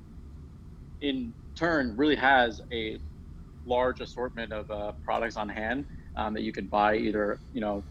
in 1.00 1.34
turn, 1.56 1.96
really 1.96 2.16
has 2.16 2.60
a 2.72 2.98
large 3.68 4.00
assortment 4.00 4.52
of 4.52 4.70
uh, 4.70 4.92
products 5.04 5.36
on 5.36 5.48
hand 5.48 5.84
um, 6.16 6.34
that 6.34 6.42
you 6.42 6.52
could 6.52 6.70
buy 6.70 6.96
either 6.96 7.38
you 7.52 7.60
know 7.60 7.82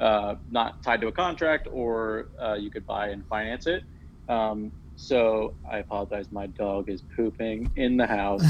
uh, 0.00 0.34
not 0.50 0.82
tied 0.82 1.00
to 1.00 1.08
a 1.08 1.12
contract 1.12 1.68
or 1.70 2.28
uh, 2.40 2.54
you 2.54 2.70
could 2.70 2.86
buy 2.86 3.08
and 3.08 3.26
finance 3.26 3.66
it. 3.66 3.82
Um, 4.28 4.72
so 4.96 5.54
I 5.70 5.78
apologize. 5.78 6.26
My 6.30 6.46
dog 6.46 6.88
is 6.88 7.02
pooping 7.16 7.70
in 7.76 7.96
the 7.96 8.06
house. 8.06 8.44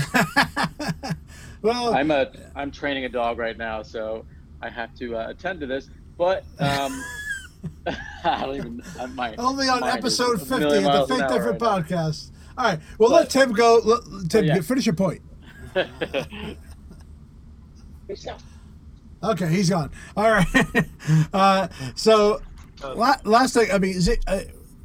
well, 1.62 1.94
I'm 1.94 2.10
a 2.10 2.30
I'm 2.54 2.70
training 2.70 3.04
a 3.04 3.08
dog 3.08 3.38
right 3.38 3.56
now, 3.56 3.82
so 3.82 4.24
I 4.60 4.68
have 4.68 4.94
to 4.96 5.16
uh, 5.16 5.30
attend 5.30 5.60
to 5.60 5.66
this. 5.66 5.88
But 6.18 6.44
um, 6.58 7.02
I 8.24 8.44
don't 8.44 8.56
even. 8.56 8.82
I 9.00 9.06
might. 9.06 9.34
Only 9.38 9.68
on 9.68 9.82
episode 9.84 10.38
50 10.40 10.54
of 10.54 10.82
the 10.82 11.06
Think 11.08 11.28
Different 11.28 11.60
right 11.60 11.86
now. 11.88 11.96
podcast. 11.98 12.30
All 12.56 12.64
right. 12.64 12.80
Well, 12.98 13.10
let 13.10 13.30
Tim 13.30 13.52
go. 13.52 13.80
Let, 13.82 14.30
Tim, 14.30 14.44
yeah. 14.44 14.60
finish 14.60 14.86
your 14.86 14.94
point. 14.94 15.22
Okay, 19.22 19.48
he's 19.48 19.70
gone. 19.70 19.90
All 20.16 20.30
right. 20.30 20.46
Uh, 21.34 21.68
so, 21.94 22.40
la- 22.94 23.16
last 23.24 23.52
thing, 23.52 23.70
I 23.70 23.78
mean, 23.78 24.00
Z- 24.00 24.16
uh, 24.26 24.40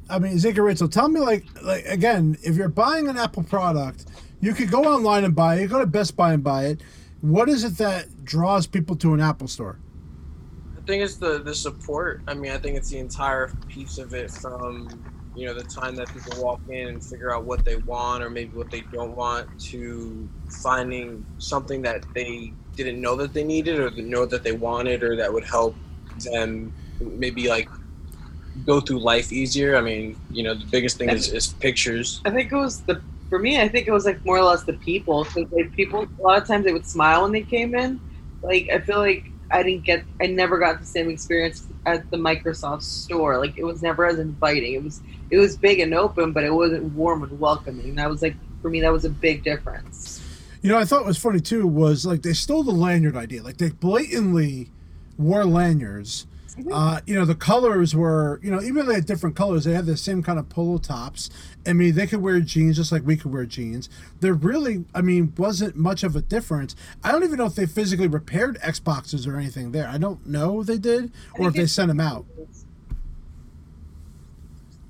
I 0.10 0.20
mean, 0.20 0.34
Zika 0.34 0.62
Rachel, 0.62 0.90
tell 0.90 1.08
me, 1.08 1.22
like, 1.22 1.48
like 1.64 1.86
again, 1.86 2.38
if 2.44 2.58
you're 2.58 2.68
buying 2.68 3.08
an 3.08 3.18
Apple 3.18 3.44
product, 3.44 4.06
you 4.42 4.54
could 4.54 4.70
go 4.70 4.84
online 4.84 5.24
and 5.24 5.34
buy 5.34 5.56
it. 5.56 5.62
You 5.62 5.68
go 5.70 5.80
to 5.80 5.86
Best 5.86 6.18
Buy 6.18 6.34
and 6.34 6.44
buy 6.44 6.66
it. 6.66 6.82
What 7.22 7.48
is 7.48 7.64
it 7.64 7.78
that 7.78 8.26
draws 8.26 8.68
people 8.68 8.98
to 8.98 9.14
an 9.14 9.22
Apple 9.22 9.48
store? 9.48 9.80
I 10.78 10.82
think 10.82 11.04
it's 11.04 11.18
the 11.18 11.42
the 11.44 11.54
support. 11.56 12.24
I 12.28 12.34
mean, 12.34 12.52
I 12.52 12.58
think 12.58 12.78
it's 12.78 12.90
the 12.90 13.00
entire 13.00 13.52
piece 13.70 13.98
of 13.98 14.14
it 14.14 14.32
from 14.32 15.06
you 15.34 15.46
know 15.46 15.54
the 15.54 15.64
time 15.64 15.96
that 15.96 16.12
people 16.12 16.34
walk 16.44 16.62
in 16.68 16.88
and 16.88 17.04
figure 17.04 17.34
out 17.34 17.46
what 17.46 17.64
they 17.66 17.78
want 17.78 18.24
or 18.24 18.30
maybe 18.30 18.52
what 18.56 18.72
they 18.72 18.82
don't 18.92 19.16
want 19.16 19.48
to 19.70 20.30
finding 20.50 21.26
something 21.38 21.82
that 21.84 22.06
they 22.16 22.56
didn't 22.84 23.02
know 23.02 23.16
that 23.16 23.34
they 23.34 23.44
needed 23.44 23.80
or 23.80 23.90
know 23.92 24.26
that 24.26 24.44
they 24.44 24.52
wanted 24.52 25.04
or 25.04 25.16
that 25.16 25.32
would 25.32 25.44
help 25.44 25.76
them 26.32 26.72
maybe 27.00 27.48
like 27.48 27.70
go 28.66 28.80
through 28.80 29.00
life 29.00 29.32
easier. 29.32 29.76
I 29.76 29.82
mean, 29.82 30.18
you 30.30 30.44
know, 30.44 30.54
the 30.54 30.66
biggest 30.66 30.98
thing 30.98 31.10
is, 31.10 31.30
is 31.30 31.48
pictures. 31.48 32.22
I 32.26 32.32
think 32.32 32.52
it 32.52 32.56
was 32.56 32.82
the 32.82 33.02
for 33.30 33.40
me. 33.40 33.62
I 33.62 33.68
think 33.68 33.88
it 33.88 33.92
was 33.92 34.06
like 34.06 34.24
more 34.26 34.38
or 34.38 34.44
less 34.44 34.64
the 34.64 34.74
people. 34.74 35.24
Because 35.24 35.52
like 35.52 35.74
people, 35.76 36.04
a 36.04 36.22
lot 36.22 36.42
of 36.42 36.48
times 36.48 36.66
they 36.66 36.74
would 36.74 36.86
smile 36.86 37.24
when 37.24 37.32
they 37.32 37.42
came 37.42 37.76
in. 37.76 38.00
Like 38.42 38.70
I 38.74 38.80
feel 38.80 38.98
like 38.98 39.32
I 39.52 39.64
didn't 39.64 39.86
get, 39.86 40.04
I 40.22 40.28
never 40.28 40.60
got 40.60 40.80
the 40.80 40.86
same 40.86 41.10
experience 41.10 41.68
at 41.86 42.10
the 42.12 42.18
Microsoft 42.18 42.84
store. 42.84 43.38
Like 43.38 43.58
it 43.58 43.64
was 43.64 43.82
never 43.82 44.06
as 44.06 44.20
inviting. 44.20 44.74
It 44.74 44.84
was 44.84 45.02
it 45.30 45.38
was 45.38 45.58
big 45.58 45.80
and 45.80 45.94
open, 45.94 46.34
but 46.34 46.44
it 46.44 46.54
wasn't 46.54 46.84
warm 46.94 47.24
and 47.24 47.40
welcoming. 47.40 47.96
That 47.96 48.10
was 48.10 48.22
like 48.22 48.36
for 48.62 48.70
me, 48.70 48.82
that 48.82 48.92
was 48.92 49.06
a 49.06 49.10
big 49.10 49.44
difference. 49.44 50.19
You 50.62 50.70
know, 50.70 50.78
I 50.78 50.86
thought 50.86 51.06
was 51.06 51.18
funny 51.18 51.40
too 51.40 51.66
was 51.66 52.06
like 52.06 52.22
they 52.22 52.34
stole 52.34 52.64
the 52.64 52.72
lanyard 52.72 53.16
idea. 53.16 53.44
Like 53.44 53.58
they 53.58 53.70
blatantly 53.70 54.70
wore 55.18 55.46
lanyards. 55.46 56.28
Uh, 56.72 57.00
you 57.06 57.16
know, 57.16 57.24
the 57.26 57.36
colors 57.36 57.96
were, 57.96 58.40
you 58.44 58.52
know, 58.52 58.62
even 58.62 58.76
though 58.76 58.86
they 58.88 58.96
had 58.96 59.06
different 59.06 59.36
colors, 59.36 59.64
they 59.64 59.74
had 59.74 59.86
the 59.86 59.96
same 59.96 60.22
kind 60.22 60.38
of 60.38 60.50
polo 60.50 60.78
tops. 60.78 61.30
I 61.66 61.72
mean, 61.72 61.96
they 61.96 62.06
could 62.06 62.22
wear 62.22 62.40
jeans 62.42 62.76
just 62.76 62.92
like 62.92 63.06
we 63.06 63.16
could 63.16 63.32
wear 63.32 63.46
jeans. 63.46 63.90
There 64.20 64.34
really, 64.34 64.84
I 64.94 65.02
mean, 65.02 65.34
wasn't 65.38 65.78
much 65.78 66.04
of 66.04 66.18
a 66.18 66.22
difference. 66.22 66.76
I 67.04 67.12
don't 67.12 67.24
even 67.24 67.38
know 67.38 67.46
if 67.46 67.56
they 67.56 67.66
physically 67.66 68.08
repaired 68.08 68.60
Xboxes 68.60 69.26
or 69.26 69.38
anything 69.38 69.72
there. 69.72 69.88
I 69.88 69.98
don't 69.98 70.26
know 70.26 70.62
if 70.62 70.68
they 70.68 70.78
did 70.78 71.14
or 71.36 71.48
if 71.48 71.54
they 71.54 71.66
sent 71.66 71.88
them 71.88 72.02
out. 72.02 72.26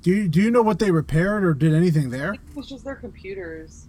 Do 0.02 0.12
you, 0.12 0.28
do 0.28 0.42
you 0.42 0.50
know 0.50 0.62
what 0.62 0.80
they 0.80 0.92
repaired 0.92 1.44
or 1.44 1.54
did 1.54 1.74
anything 1.74 2.10
there? 2.10 2.34
It 2.34 2.40
was 2.56 2.68
just 2.68 2.86
their 2.86 2.96
computers. 2.96 3.89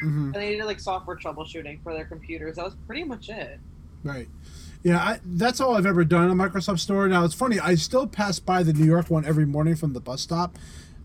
Hmm 0.00 0.32
And 0.32 0.34
they 0.34 0.56
did 0.56 0.64
like 0.64 0.80
software 0.80 1.16
troubleshooting 1.16 1.82
for 1.82 1.92
their 1.92 2.04
computers. 2.04 2.56
That 2.56 2.64
was 2.64 2.74
pretty 2.86 3.04
much 3.04 3.28
it. 3.28 3.60
Right. 4.02 4.28
Yeah, 4.82 4.98
I, 4.98 5.20
that's 5.24 5.60
all 5.60 5.76
I've 5.76 5.86
ever 5.86 6.04
done 6.04 6.30
in 6.30 6.30
a 6.30 6.42
Microsoft 6.42 6.78
store. 6.78 7.06
Now 7.08 7.24
it's 7.24 7.34
funny, 7.34 7.60
I 7.60 7.74
still 7.74 8.06
pass 8.06 8.38
by 8.38 8.62
the 8.62 8.72
New 8.72 8.86
York 8.86 9.10
one 9.10 9.26
every 9.26 9.44
morning 9.44 9.76
from 9.76 9.92
the 9.92 10.00
bus 10.00 10.22
stop. 10.22 10.58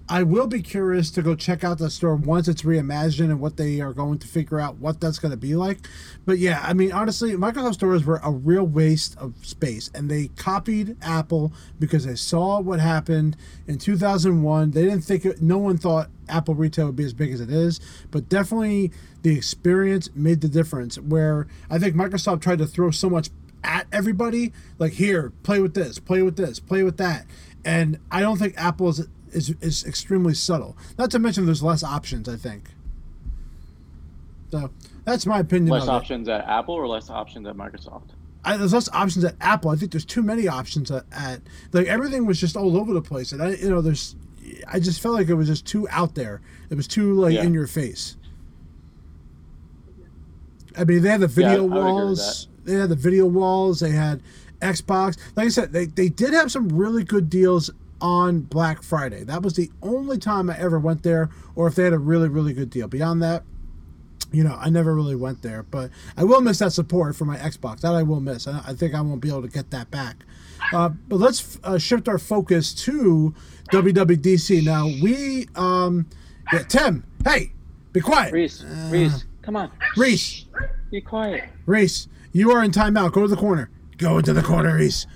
I 0.08 0.22
will 0.22 0.46
be 0.46 0.62
curious 0.62 1.10
to 1.12 1.24
go 1.24 1.34
check 1.34 1.64
out 1.64 1.80
that 1.80 1.90
store 1.90 2.16
once 2.16 2.48
it's 2.48 2.62
reimagined 2.62 3.32
and 3.32 3.40
what 3.40 3.58
they 3.58 3.82
are 3.82 3.92
going 3.92 4.20
to 4.20 4.28
figure 4.28 4.60
out 4.60 4.78
what 4.78 5.02
that's 5.02 5.18
going 5.18 5.32
to 5.32 5.38
be 5.38 5.56
like. 5.56 5.80
But 6.26 6.38
yeah, 6.38 6.62
I 6.64 6.74
mean, 6.74 6.92
honestly, 6.92 7.32
Microsoft 7.32 7.76
stores 7.76 8.06
were 8.06 8.20
a 8.24 8.30
real 8.30 8.66
waste 8.66 9.18
of 9.18 9.34
space, 9.44 9.90
and 9.96 10.10
they 10.10 10.28
copied 10.36 10.96
Apple 11.02 11.54
because 11.80 12.06
they 12.06 12.16
saw 12.16 12.60
what 12.60 12.80
happened 12.80 13.36
in 13.68 13.80
2001. 13.80 14.72
They 14.72 14.84
didn't 14.84 15.02
think 15.02 15.26
it, 15.26 15.42
no 15.42 15.58
one 15.58 15.80
thought 15.80 16.12
Apple 16.30 16.54
retail 16.54 16.86
would 16.86 16.96
be 16.96 17.06
as 17.06 17.14
big 17.14 17.32
as 17.34 17.42
it 17.42 17.50
is, 17.50 17.80
but 18.12 18.30
definitely 18.30 18.92
the 19.24 19.36
experience 19.36 20.10
made 20.14 20.42
the 20.42 20.50
difference. 20.50 21.00
Where 21.00 21.48
I 21.68 21.80
think 21.80 21.96
Microsoft 21.96 22.42
tried 22.42 22.60
to 22.60 22.68
throw 22.68 22.92
so 22.92 23.10
much 23.10 23.30
at 23.64 23.88
everybody, 23.92 24.54
like 24.78 24.94
here, 24.94 25.32
play 25.42 25.60
with 25.60 25.74
this, 25.74 25.98
play 25.98 26.22
with 26.22 26.36
this, 26.36 26.60
play 26.60 26.84
with 26.84 26.98
that, 26.98 27.26
and 27.64 27.98
I 28.12 28.22
don't 28.22 28.38
think 28.38 28.54
Apple 28.56 28.94
is 29.36 29.54
is, 29.62 29.86
extremely 29.86 30.34
subtle. 30.34 30.77
Not 30.98 31.12
to 31.12 31.20
mention 31.20 31.46
there's 31.46 31.63
less 31.63 31.84
options. 31.84 32.27
I 32.30 32.38
think. 32.38 32.70
So 34.51 34.72
that's 35.04 35.25
my 35.25 35.39
opinion. 35.39 35.70
Less 35.70 35.84
of 35.84 35.89
it. 35.89 35.92
options 35.92 36.30
at 36.30 36.46
Apple 36.48 36.75
or 36.75 36.88
less 36.88 37.10
options 37.10 37.48
at 37.48 37.56
Microsoft? 37.56 38.10
I, 38.44 38.58
there's 38.58 38.74
less 38.74 38.89
options 38.94 39.25
at 39.25 39.36
Apple. 39.42 39.72
I 39.72 39.75
think 39.75 39.92
there's 39.92 40.06
too 40.06 40.22
many 40.22 40.48
options 40.48 40.92
at, 40.92 41.04
at 41.12 41.42
like 41.74 41.88
everything 41.88 42.25
was 42.25 42.39
just 42.39 42.56
all 42.56 42.77
over 42.77 42.94
the 42.94 43.01
place, 43.01 43.32
and 43.32 43.42
I 43.42 43.56
you 43.56 43.70
know 43.70 43.82
there's 43.82 44.15
I 44.68 44.80
just 44.80 45.01
felt 45.01 45.15
like 45.15 45.30
it 45.30 45.34
was 45.34 45.48
just 45.48 45.65
too 45.65 45.88
out 45.89 46.15
there. 46.15 46.42
It 46.70 46.75
was 46.75 46.88
too 46.88 47.13
like 47.13 47.34
Yeah. 47.34 47.44
in 47.44 47.54
your 47.54 47.68
face. 47.68 48.18
I 50.77 50.84
mean, 50.84 51.01
they 51.01 51.10
had 51.10 51.22
the 51.22 51.27
video 51.27 51.63
with 51.63 51.74
walls. 51.74 52.48
They 52.65 52.74
had 52.74 52.89
the 52.89 52.96
video 52.96 53.25
walls. 53.25 53.80
They 53.80 53.92
had 53.92 54.22
Xbox. 54.62 55.18
Like 55.36 55.48
I 55.48 55.50
said, 55.50 55.72
they, 55.72 55.86
they 55.86 56.10
did 56.10 56.34
have 56.34 56.51
some 56.51 56.70
really 56.70 57.04
good 57.04 57.30
deals 57.30 57.70
on 58.06 58.42
Black 58.42 58.84
Friday. 58.84 59.24
That 59.24 59.42
was 59.42 59.56
the 59.56 59.72
only 59.82 60.20
time 60.20 60.48
I 60.50 60.58
ever 60.60 60.78
went 60.78 61.02
there, 61.02 61.32
or 61.56 61.66
if 61.68 61.74
they 61.74 61.84
had 61.86 61.94
a 61.94 61.98
really 61.98 62.30
really 62.30 62.54
good 62.54 62.70
deal. 62.70 62.88
Beyond 62.88 63.24
that, 63.24 63.44
you 64.32 64.44
know, 64.44 64.56
I 64.60 64.70
never 64.70 64.94
really 64.94 65.16
went 65.16 65.42
there, 65.42 65.64
but 65.64 65.90
I 66.16 66.24
will 66.24 66.42
miss 66.42 66.60
that 66.60 66.72
support 66.72 67.16
for 67.16 67.26
my 67.26 67.38
Xbox. 67.38 67.82
That 67.82 67.96
I 67.96 68.04
will 68.04 68.20
miss. 68.20 68.48
I, 68.48 68.74
think 68.74 68.94
I 68.94 69.02
won't 69.02 69.22
be 69.22 69.30
able 69.30 69.42
to 69.42 69.48
get 69.48 69.72
that 69.72 69.90
back. 69.90 70.18
Uh, 70.72 70.90
but 71.08 71.18
let's 71.18 71.58
uh, 71.64 71.78
shift 71.80 72.08
our 72.08 72.18
focus 72.20 72.74
to 72.86 73.34
WWDC 73.72 74.64
now. 74.64 74.86
We, 75.02 75.48
um, 75.56 76.06
yeah, 76.54 76.64
Tim, 76.64 77.06
hey, 77.24 77.54
be 77.92 78.02
quiet. 78.02 78.34
Reese, 78.34 78.64
Uh, 78.64 78.90
Reese, 78.92 79.26
come 79.42 79.56
on. 79.56 79.72
Reese, 79.98 80.46
Be 80.92 81.02
quiet. 81.02 81.44
Reese, 81.66 82.08
you 82.32 82.52
are 82.52 82.64
in 82.64 82.72
timeout. 82.72 83.14
Go 83.14 83.22
to 83.22 83.28
the 83.28 83.36
corner. 83.36 83.70
Go 83.98 84.18
into 84.20 84.34
the 84.34 84.44
corner, 84.44 84.76
Reese. 84.76 85.08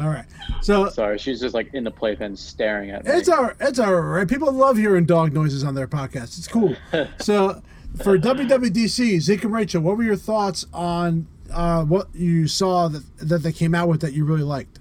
All 0.00 0.08
right. 0.08 0.24
So 0.62 0.88
Sorry, 0.88 1.18
she's 1.18 1.40
just 1.40 1.54
like 1.54 1.74
in 1.74 1.84
the 1.84 1.90
playpen 1.90 2.36
staring 2.36 2.90
at 2.90 3.04
me. 3.04 3.12
It's 3.12 3.28
all 3.28 3.50
it's 3.60 3.78
all 3.78 3.92
right. 3.94 4.26
People 4.26 4.50
love 4.50 4.78
hearing 4.78 5.04
dog 5.04 5.32
noises 5.32 5.62
on 5.62 5.74
their 5.74 5.86
podcast. 5.86 6.38
It's 6.38 6.48
cool. 6.48 6.74
so 7.20 7.62
for 8.02 8.18
WWDC, 8.18 9.20
Zeke 9.20 9.44
and 9.44 9.52
Rachel, 9.52 9.82
what 9.82 9.96
were 9.96 10.02
your 10.02 10.16
thoughts 10.16 10.64
on 10.72 11.26
uh, 11.52 11.84
what 11.84 12.08
you 12.14 12.48
saw 12.48 12.88
that 12.88 13.02
that 13.18 13.42
they 13.42 13.52
came 13.52 13.74
out 13.74 13.88
with 13.88 14.00
that 14.00 14.14
you 14.14 14.24
really 14.24 14.42
liked? 14.42 14.78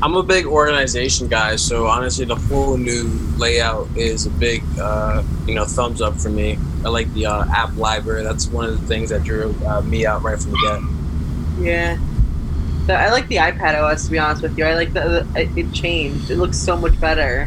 I'm 0.00 0.14
a 0.14 0.22
big 0.22 0.46
organization 0.46 1.26
guy, 1.26 1.56
so 1.56 1.86
honestly, 1.86 2.24
the 2.24 2.36
whole 2.36 2.76
new 2.76 3.08
layout 3.36 3.88
is 3.96 4.26
a 4.26 4.30
big, 4.30 4.62
uh, 4.78 5.24
you 5.44 5.56
know, 5.56 5.64
thumbs 5.64 6.00
up 6.00 6.14
for 6.14 6.30
me. 6.30 6.56
I 6.84 6.88
like 6.88 7.12
the 7.14 7.26
uh, 7.26 7.44
app 7.52 7.76
library. 7.76 8.22
That's 8.22 8.46
one 8.46 8.64
of 8.64 8.80
the 8.80 8.86
things 8.86 9.10
that 9.10 9.24
drew 9.24 9.52
uh, 9.66 9.82
me 9.82 10.06
out 10.06 10.22
right 10.22 10.38
from 10.40 10.52
the 10.52 10.58
get. 11.58 11.66
Yeah. 11.66 11.98
The, 12.88 12.98
I 12.98 13.10
like 13.10 13.28
the 13.28 13.36
iPad 13.36 13.78
OS 13.78 14.06
to 14.06 14.10
be 14.10 14.18
honest 14.18 14.40
with 14.40 14.56
you. 14.56 14.64
I 14.64 14.74
like 14.74 14.94
the, 14.94 15.26
the 15.34 15.42
it, 15.42 15.50
it 15.58 15.72
changed. 15.74 16.30
It 16.30 16.36
looks 16.36 16.56
so 16.56 16.74
much 16.74 16.98
better. 16.98 17.46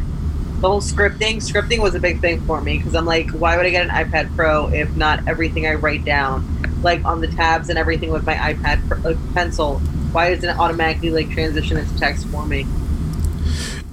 The 0.59 0.69
whole 0.69 0.81
scripting, 0.81 1.37
scripting 1.37 1.79
was 1.79 1.95
a 1.95 1.99
big 1.99 2.21
thing 2.21 2.39
for 2.41 2.61
me 2.61 2.77
because 2.77 2.93
I'm 2.93 3.07
like, 3.07 3.31
why 3.31 3.57
would 3.57 3.65
I 3.65 3.71
get 3.71 3.83
an 3.83 3.89
iPad 3.89 4.35
Pro 4.35 4.67
if 4.67 4.95
not 4.95 5.27
everything 5.27 5.65
I 5.65 5.73
write 5.73 6.05
down, 6.05 6.45
like 6.83 7.03
on 7.05 7.21
the 7.21 7.27
tabs 7.27 7.69
and 7.69 7.79
everything 7.79 8.11
with 8.11 8.23
my 8.23 8.35
iPad 8.35 8.87
Pro- 8.87 9.13
uh, 9.13 9.17
pencil, 9.33 9.79
why 10.11 10.29
doesn't 10.29 10.47
it 10.47 10.59
automatically 10.59 11.09
like 11.09 11.31
transition 11.31 11.75
into 11.75 11.97
text 11.97 12.27
for 12.27 12.45
me? 12.45 12.67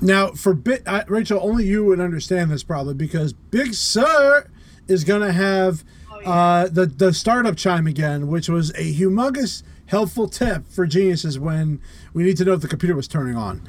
Now, 0.02 0.32
for 0.32 0.52
Bit 0.52 0.82
uh, 0.84 1.04
Rachel, 1.08 1.40
only 1.42 1.64
you 1.64 1.82
would 1.86 1.98
understand 1.98 2.50
this 2.50 2.62
probably 2.62 2.92
because 2.92 3.32
Big 3.32 3.72
Sur 3.72 4.50
is 4.86 5.02
going 5.02 5.22
to 5.22 5.32
have 5.32 5.82
uh, 6.26 6.68
the 6.68 6.84
the 6.84 7.14
startup 7.14 7.56
chime 7.56 7.86
again, 7.86 8.28
which 8.28 8.50
was 8.50 8.68
a 8.72 8.92
humongous 8.92 9.62
helpful 9.88 10.28
tip 10.28 10.66
for 10.68 10.86
geniuses 10.86 11.38
when 11.38 11.80
we 12.14 12.22
need 12.22 12.36
to 12.38 12.44
know 12.44 12.52
if 12.52 12.60
the 12.60 12.68
computer 12.68 12.94
was 12.94 13.08
turning 13.08 13.36
on. 13.36 13.60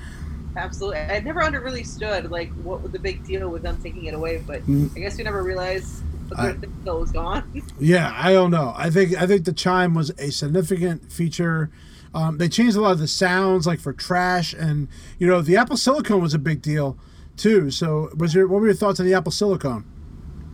Absolutely. 0.56 1.00
I 1.00 1.20
never 1.20 1.42
under 1.42 1.60
really 1.62 1.84
stood 1.84 2.30
like 2.32 2.52
what 2.64 2.82
was 2.82 2.92
the 2.92 3.00
big 3.00 3.26
deal 3.26 3.50
with 3.50 3.64
them 3.64 3.80
taking 3.82 4.06
it 4.06 4.14
away, 4.14 4.44
but 4.46 4.62
Mm. 4.68 4.96
I 4.96 5.00
guess 5.00 5.18
we 5.18 5.24
never 5.24 5.44
realized 5.44 6.04
the 6.30 6.38
I- 6.40 6.50
until 6.50 7.00
was 7.00 7.12
gone. 7.12 7.44
Yeah, 7.80 8.14
I 8.16 8.34
don't 8.34 8.52
know. 8.52 8.74
I 8.78 8.90
think 8.90 9.16
I 9.20 9.26
think 9.28 9.46
the 9.46 9.54
chime 9.54 9.94
was 9.94 10.12
a 10.18 10.32
significant 10.32 11.12
feature. 11.12 11.70
Um, 12.14 12.38
they 12.40 12.50
changed 12.50 12.76
a 12.76 12.82
lot 12.82 12.92
of 12.94 13.00
the 13.00 13.08
sounds, 13.08 13.68
like 13.68 13.80
for 13.80 13.94
trash, 13.94 14.54
and 14.54 14.88
you 15.20 15.28
know 15.28 15.42
the 15.42 15.56
Apple 15.58 15.78
Silicon 15.78 16.20
was 16.22 16.34
a 16.34 16.40
big 16.40 16.62
deal 16.62 16.98
too. 17.38 17.70
So, 17.72 18.10
was 18.18 18.34
your 18.34 18.48
what 18.48 18.60
were 18.62 18.68
your 18.68 18.76
thoughts 18.76 19.00
on 19.00 19.06
the 19.06 19.14
Apple 19.14 19.32
Silicon? 19.32 19.86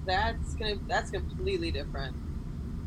that's 0.05 0.53
gonna 0.55 0.75
that's 0.87 1.09
completely 1.09 1.71
different. 1.71 2.15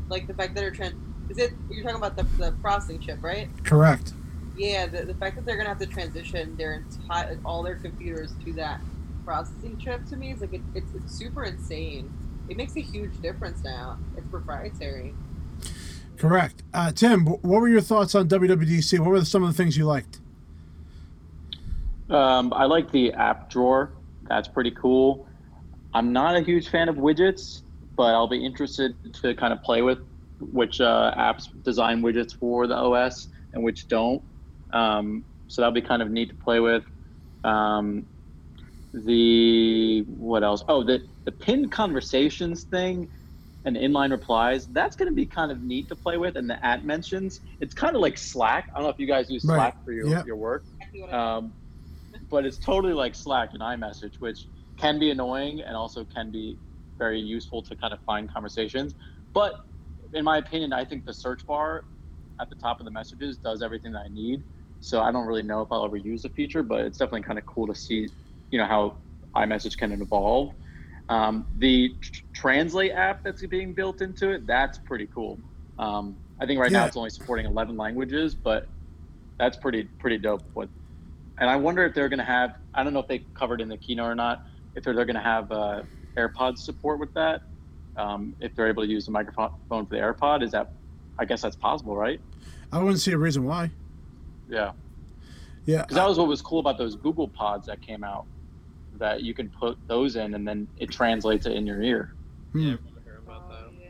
Like 0.07 0.27
the 0.27 0.33
fact 0.33 0.53
that 0.55 0.61
they're 0.61 0.71
trying. 0.71 0.93
Is 1.29 1.37
it 1.37 1.53
you're 1.69 1.83
talking 1.83 1.97
about 1.97 2.15
the, 2.15 2.23
the 2.43 2.51
processing 2.61 2.99
chip, 2.99 3.19
right? 3.21 3.47
Correct. 3.63 4.13
Yeah, 4.57 4.87
the, 4.87 5.05
the 5.05 5.13
fact 5.13 5.35
that 5.35 5.45
they're 5.45 5.57
gonna 5.57 5.69
have 5.69 5.79
to 5.79 5.85
transition 5.85 6.55
their 6.57 6.73
entire 6.73 7.39
all 7.45 7.63
their 7.63 7.75
computers 7.75 8.33
to 8.43 8.53
that 8.53 8.81
processing 9.25 9.77
chip 9.77 10.05
to 10.07 10.15
me 10.15 10.31
is 10.31 10.41
like 10.41 10.53
it, 10.53 10.61
it's 10.73 10.93
it's 10.95 11.13
super 11.13 11.43
insane. 11.43 12.11
It 12.49 12.57
makes 12.57 12.75
a 12.75 12.81
huge 12.81 13.21
difference 13.21 13.63
now. 13.63 13.97
It's 14.17 14.27
proprietary. 14.27 15.13
Correct. 16.17 16.63
Uh, 16.73 16.91
Tim, 16.91 17.25
what 17.25 17.61
were 17.61 17.69
your 17.69 17.79
thoughts 17.79 18.15
on 18.15 18.27
WWDC? 18.27 18.99
What 18.99 19.09
were 19.09 19.23
some 19.23 19.43
of 19.43 19.49
the 19.49 19.55
things 19.55 19.77
you 19.77 19.85
liked? 19.85 20.19
Um, 22.09 22.51
I 22.53 22.65
like 22.65 22.91
the 22.91 23.13
app 23.13 23.49
drawer. 23.49 23.91
That's 24.27 24.47
pretty 24.47 24.71
cool. 24.71 25.27
I'm 25.93 26.11
not 26.11 26.35
a 26.35 26.41
huge 26.41 26.69
fan 26.69 26.89
of 26.89 26.97
widgets, 26.97 27.61
but 27.95 28.13
I'll 28.13 28.27
be 28.27 28.43
interested 28.43 28.95
to 29.21 29.33
kind 29.35 29.53
of 29.53 29.63
play 29.63 29.81
with 29.81 29.99
which 30.39 30.81
uh, 30.81 31.13
apps 31.17 31.43
design 31.63 32.01
widgets 32.01 32.33
for 32.33 32.67
the 32.67 32.75
OS 32.75 33.27
and 33.53 33.63
which 33.63 33.87
don't. 33.87 34.21
Um, 34.71 35.25
so 35.47 35.61
that'll 35.61 35.73
be 35.73 35.81
kind 35.81 36.01
of 36.01 36.09
neat 36.11 36.29
to 36.29 36.35
play 36.35 36.59
with. 36.59 36.83
Um, 37.43 38.05
the 38.93 40.01
what 40.07 40.43
else? 40.43 40.63
Oh, 40.67 40.83
the 40.83 41.01
the 41.25 41.31
pinned 41.31 41.71
conversations 41.71 42.63
thing 42.63 43.07
and 43.65 43.75
inline 43.75 44.11
replies. 44.11 44.67
That's 44.67 44.95
going 44.95 45.09
to 45.11 45.15
be 45.15 45.25
kind 45.25 45.51
of 45.51 45.61
neat 45.61 45.87
to 45.89 45.95
play 45.95 46.17
with. 46.17 46.35
And 46.37 46.49
the 46.49 46.63
at 46.65 46.85
mentions. 46.85 47.41
It's 47.59 47.73
kind 47.73 47.95
of 47.95 48.01
like 48.01 48.17
Slack. 48.17 48.65
I 48.73 48.79
don't 48.79 48.83
know 48.85 48.89
if 48.89 48.99
you 48.99 49.07
guys 49.07 49.29
use 49.29 49.43
Right. 49.45 49.55
Slack 49.57 49.83
for 49.85 49.91
your 49.91 50.07
Yep. 50.07 50.25
your 50.25 50.35
work. 50.37 50.63
Exactly 50.79 51.01
what 51.01 51.13
I- 51.13 51.35
Um, 51.37 51.53
but 52.31 52.45
it's 52.45 52.57
totally 52.57 52.93
like 52.93 53.13
Slack 53.15 53.49
and 53.53 53.61
iMessage, 53.61 54.15
which 54.19 54.47
can 54.77 54.97
be 54.97 55.11
annoying 55.11 55.61
and 55.61 55.75
also 55.75 56.05
can 56.05 56.31
be 56.31 56.57
very 56.97 57.19
useful 57.19 57.61
to 57.63 57.75
kind 57.75 57.93
of 57.93 57.99
find 58.01 58.31
conversations. 58.31 58.95
But 59.33 59.53
in 60.13 60.23
my 60.23 60.37
opinion, 60.37 60.73
I 60.73 60.85
think 60.85 61.05
the 61.05 61.13
search 61.13 61.45
bar 61.45 61.83
at 62.39 62.49
the 62.49 62.55
top 62.55 62.79
of 62.79 62.85
the 62.85 62.91
messages 62.91 63.37
does 63.37 63.61
everything 63.61 63.91
that 63.93 64.03
I 64.05 64.09
need. 64.09 64.43
So 64.79 65.01
I 65.01 65.11
don't 65.11 65.27
really 65.27 65.43
know 65.43 65.61
if 65.61 65.67
I'll 65.71 65.85
ever 65.85 65.97
use 65.97 66.21
the 66.21 66.29
feature, 66.29 66.63
but 66.63 66.81
it's 66.81 66.97
definitely 66.97 67.23
kind 67.23 67.37
of 67.37 67.45
cool 67.45 67.67
to 67.67 67.75
see, 67.75 68.07
you 68.49 68.57
know, 68.57 68.65
how 68.65 68.97
iMessage 69.35 69.77
can 69.77 69.91
evolve. 69.91 70.53
Um, 71.09 71.47
the 71.57 71.95
tr- 72.01 72.21
Translate 72.33 72.91
app 72.93 73.23
that's 73.23 73.45
being 73.47 73.73
built 73.73 74.01
into 74.01 74.29
it, 74.29 74.47
that's 74.47 74.79
pretty 74.85 75.07
cool. 75.13 75.39
Um, 75.77 76.17
I 76.39 76.45
think 76.45 76.61
right 76.61 76.71
now 76.71 76.85
it's 76.85 76.95
only 76.95 77.09
supporting 77.09 77.45
11 77.45 77.75
languages, 77.75 78.35
but 78.35 78.69
that's 79.37 79.57
pretty 79.57 79.89
pretty 79.99 80.17
dope. 80.17 80.43
What, 80.53 80.69
and 81.39 81.49
I 81.49 81.57
wonder 81.57 81.83
if 81.83 81.93
they're 81.93 82.07
going 82.07 82.19
to 82.19 82.25
have, 82.25 82.51
I 82.73 82.83
don't 82.83 82.93
know 82.93 82.99
if 82.99 83.07
they 83.07 83.25
covered 83.33 83.59
in 83.59 83.67
the 83.67 83.77
keynote 83.77 84.11
or 84.11 84.15
not, 84.15 84.43
if 84.75 84.83
they're, 84.83 84.93
they're 84.93 85.05
going 85.05 85.15
to 85.15 85.21
have 85.21 85.51
uh, 85.51 85.83
AirPods 86.17 86.59
support 86.59 86.99
with 86.99 87.13
that. 87.15 87.41
Um, 87.97 88.33
if 88.39 88.55
they're 88.55 88.67
able 88.69 88.83
to 88.83 88.89
use 88.89 89.05
the 89.05 89.11
microphone 89.11 89.51
for 89.67 89.83
the 89.89 89.97
AirPod, 89.97 90.41
is 90.43 90.51
that, 90.51 90.71
I 91.17 91.25
guess 91.25 91.41
that's 91.41 91.55
possible, 91.55 91.95
right? 91.95 92.21
I 92.71 92.79
wouldn't 92.79 92.99
see 93.01 93.11
a 93.11 93.17
reason 93.17 93.43
why. 93.43 93.71
Yeah. 94.49 94.71
Yeah. 95.65 95.81
Because 95.81 95.95
that 95.95 96.07
was 96.07 96.17
what 96.17 96.27
was 96.27 96.41
cool 96.41 96.59
about 96.59 96.77
those 96.77 96.95
Google 96.95 97.27
Pods 97.27 97.67
that 97.67 97.81
came 97.81 98.03
out, 98.03 98.25
that 98.97 99.23
you 99.23 99.33
can 99.33 99.49
put 99.49 99.77
those 99.87 100.15
in 100.15 100.33
and 100.33 100.47
then 100.47 100.67
it 100.77 100.89
translates 100.91 101.45
it 101.45 101.53
in 101.53 101.67
your 101.67 101.81
ear. 101.81 102.13
Hmm. 102.53 102.59
Yeah, 102.59 102.65
I 102.65 102.75
remember 102.77 103.01
hearing 103.03 103.19
about 103.25 103.43
Oh, 103.49 103.53
that. 103.53 103.71
yeah. 103.81 103.89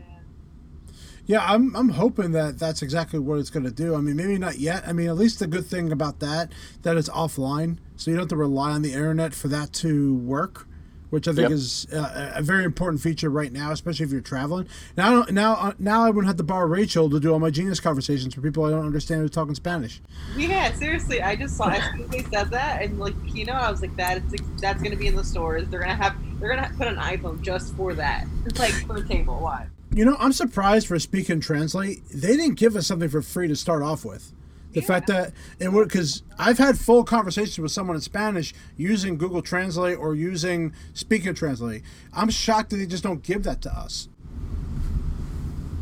Yeah, 1.25 1.53
I'm 1.53 1.75
I'm 1.75 1.89
hoping 1.89 2.31
that 2.31 2.57
that's 2.57 2.81
exactly 2.81 3.19
what 3.19 3.37
it's 3.39 3.49
going 3.51 3.65
to 3.65 3.71
do. 3.71 3.95
I 3.95 4.01
mean, 4.01 4.15
maybe 4.15 4.37
not 4.37 4.57
yet. 4.57 4.87
I 4.87 4.93
mean, 4.93 5.07
at 5.07 5.15
least 5.17 5.39
the 5.39 5.47
good 5.47 5.65
thing 5.65 5.91
about 5.91 6.19
that 6.19 6.51
that 6.81 6.97
it's 6.97 7.09
offline, 7.09 7.77
so 7.95 8.09
you 8.11 8.17
don't 8.17 8.23
have 8.23 8.29
to 8.29 8.35
rely 8.37 8.71
on 8.71 8.81
the 8.81 8.93
internet 8.93 9.33
for 9.35 9.47
that 9.49 9.71
to 9.73 10.15
work, 10.15 10.67
which 11.09 11.27
I 11.27 11.31
think 11.31 11.49
Yep. 11.49 11.51
is 11.51 11.87
uh, 11.93 12.31
a 12.35 12.41
very 12.41 12.63
important 12.63 13.01
feature 13.01 13.29
right 13.29 13.51
now, 13.51 13.71
especially 13.71 14.05
if 14.05 14.11
you're 14.11 14.21
traveling. 14.21 14.67
Now, 14.97 15.07
I 15.07 15.11
don't, 15.11 15.31
now, 15.31 15.53
uh, 15.53 15.73
now 15.79 16.03
I 16.03 16.09
wouldn't 16.09 16.27
have 16.27 16.37
to 16.37 16.43
borrow 16.43 16.67
Rachel 16.67 17.09
to 17.09 17.19
do 17.19 17.31
all 17.33 17.39
my 17.39 17.49
genius 17.49 17.79
conversations 17.79 18.33
for 18.33 18.41
people 18.41 18.63
I 18.65 18.69
don't 18.71 18.85
understand 18.85 19.21
who's 19.21 19.31
talking 19.31 19.55
Spanish. 19.55 20.01
Yeah, 20.37 20.71
seriously, 20.73 21.21
I 21.21 21.35
just 21.35 21.57
saw 21.57 21.69
as 21.69 21.83
soon 21.91 22.01
as 22.03 22.09
they 22.09 22.23
said 22.23 22.49
that 22.51 22.81
and 22.81 22.99
like 22.99 23.15
you 23.25 23.45
know, 23.45 23.53
I 23.53 23.71
was 23.71 23.81
like, 23.81 23.95
that 23.97 24.17
is 24.17 24.33
that's 24.61 24.81
gonna 24.81 24.95
be 24.95 25.07
in 25.07 25.15
the 25.15 25.23
stores. 25.23 25.67
They're 25.69 25.79
gonna 25.79 25.95
have 25.95 26.15
they're 26.39 26.49
gonna 26.55 26.71
put 26.77 26.87
an 26.87 26.95
iPhone 26.97 27.41
just 27.41 27.75
for 27.75 27.93
that, 27.95 28.25
It's 28.45 28.59
like 28.59 28.71
for 28.71 28.93
the 28.99 29.07
table. 29.07 29.39
Why? 29.39 29.67
You 29.91 30.05
know, 30.05 30.15
I'm 30.19 30.33
surprised 30.33 30.87
for 30.87 30.99
Speak 30.99 31.29
and 31.29 31.41
Translate. 31.41 32.07
They 32.13 32.37
didn't 32.37 32.55
give 32.59 32.75
us 32.75 32.85
something 32.85 33.09
for 33.09 33.21
free 33.23 33.47
to 33.47 33.55
start 33.55 33.81
off 33.81 34.05
with. 34.05 34.31
The 34.73 34.81
Yeah. 34.81 34.85
fact 34.87 35.07
that 35.07 35.33
it 35.59 35.73
would, 35.73 35.87
because 35.87 36.21
I've 36.37 36.57
had 36.59 36.77
full 36.77 37.03
conversations 37.03 37.57
with 37.57 37.71
someone 37.71 37.95
in 37.95 38.01
Spanish 38.01 38.53
using 38.77 39.17
Google 39.17 39.41
Translate 39.41 39.97
or 39.97 40.13
using 40.13 40.73
Speak 40.93 41.25
and 41.25 41.35
Translate. 41.35 41.81
I'm 42.13 42.29
shocked 42.29 42.69
that 42.69 42.77
they 42.77 42.85
just 42.85 43.03
don't 43.03 43.23
give 43.23 43.43
that 43.43 43.61
to 43.63 43.71
us. 43.71 44.09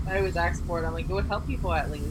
I 0.08 0.20
always 0.20 0.38
ask 0.38 0.64
for 0.66 0.82
it. 0.82 0.86
I'm 0.88 0.94
like, 0.94 1.10
it 1.10 1.14
would 1.14 1.26
help 1.26 1.46
people 1.46 1.74
at 1.74 1.92
least, 1.92 2.06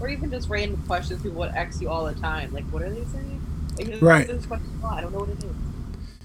or 0.00 0.08
even 0.08 0.30
just 0.30 0.48
random 0.48 0.80
questions 0.86 1.22
people 1.22 1.38
would 1.38 1.50
ask 1.50 1.80
you 1.80 1.88
all 1.90 2.04
the 2.04 2.14
time. 2.14 2.52
Like, 2.52 2.64
what 2.66 2.82
are 2.82 2.90
they 2.90 3.04
saying? 3.04 3.40
Like, 3.78 4.00
Right. 4.00 4.30
I 4.30 5.00
don't 5.00 5.12
know 5.12 5.18
what 5.20 5.28
it 5.30 5.38
is. 5.42 5.50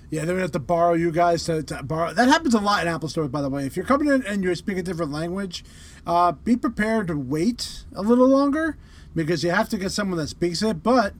Yeah, 0.09 0.23
they 0.25 0.31
would 0.33 0.41
have 0.41 0.51
to 0.53 0.59
borrow 0.59 0.93
you 0.93 1.11
guys 1.11 1.43
to, 1.45 1.63
to 1.63 1.83
borrow. 1.83 2.13
That 2.13 2.29
happens 2.29 2.53
a 2.53 2.59
lot 2.59 2.81
in 2.81 2.87
Apple 2.87 3.09
stores, 3.09 3.29
by 3.29 3.41
the 3.41 3.49
way. 3.49 3.65
If 3.65 3.75
you're 3.75 3.85
coming 3.85 4.07
in 4.07 4.25
and 4.25 4.43
you 4.43 4.53
speak 4.55 4.77
a 4.77 4.83
different 4.83 5.11
language, 5.11 5.65
uh, 6.05 6.31
be 6.31 6.55
prepared 6.55 7.07
to 7.07 7.17
wait 7.17 7.83
a 7.93 8.01
little 8.01 8.27
longer 8.27 8.77
because 9.17 9.43
you 9.43 9.49
have 9.49 9.67
to 9.69 9.77
get 9.77 9.91
someone 9.91 10.17
that 10.19 10.27
speaks 10.27 10.61
it. 10.61 10.83
But 10.83 11.13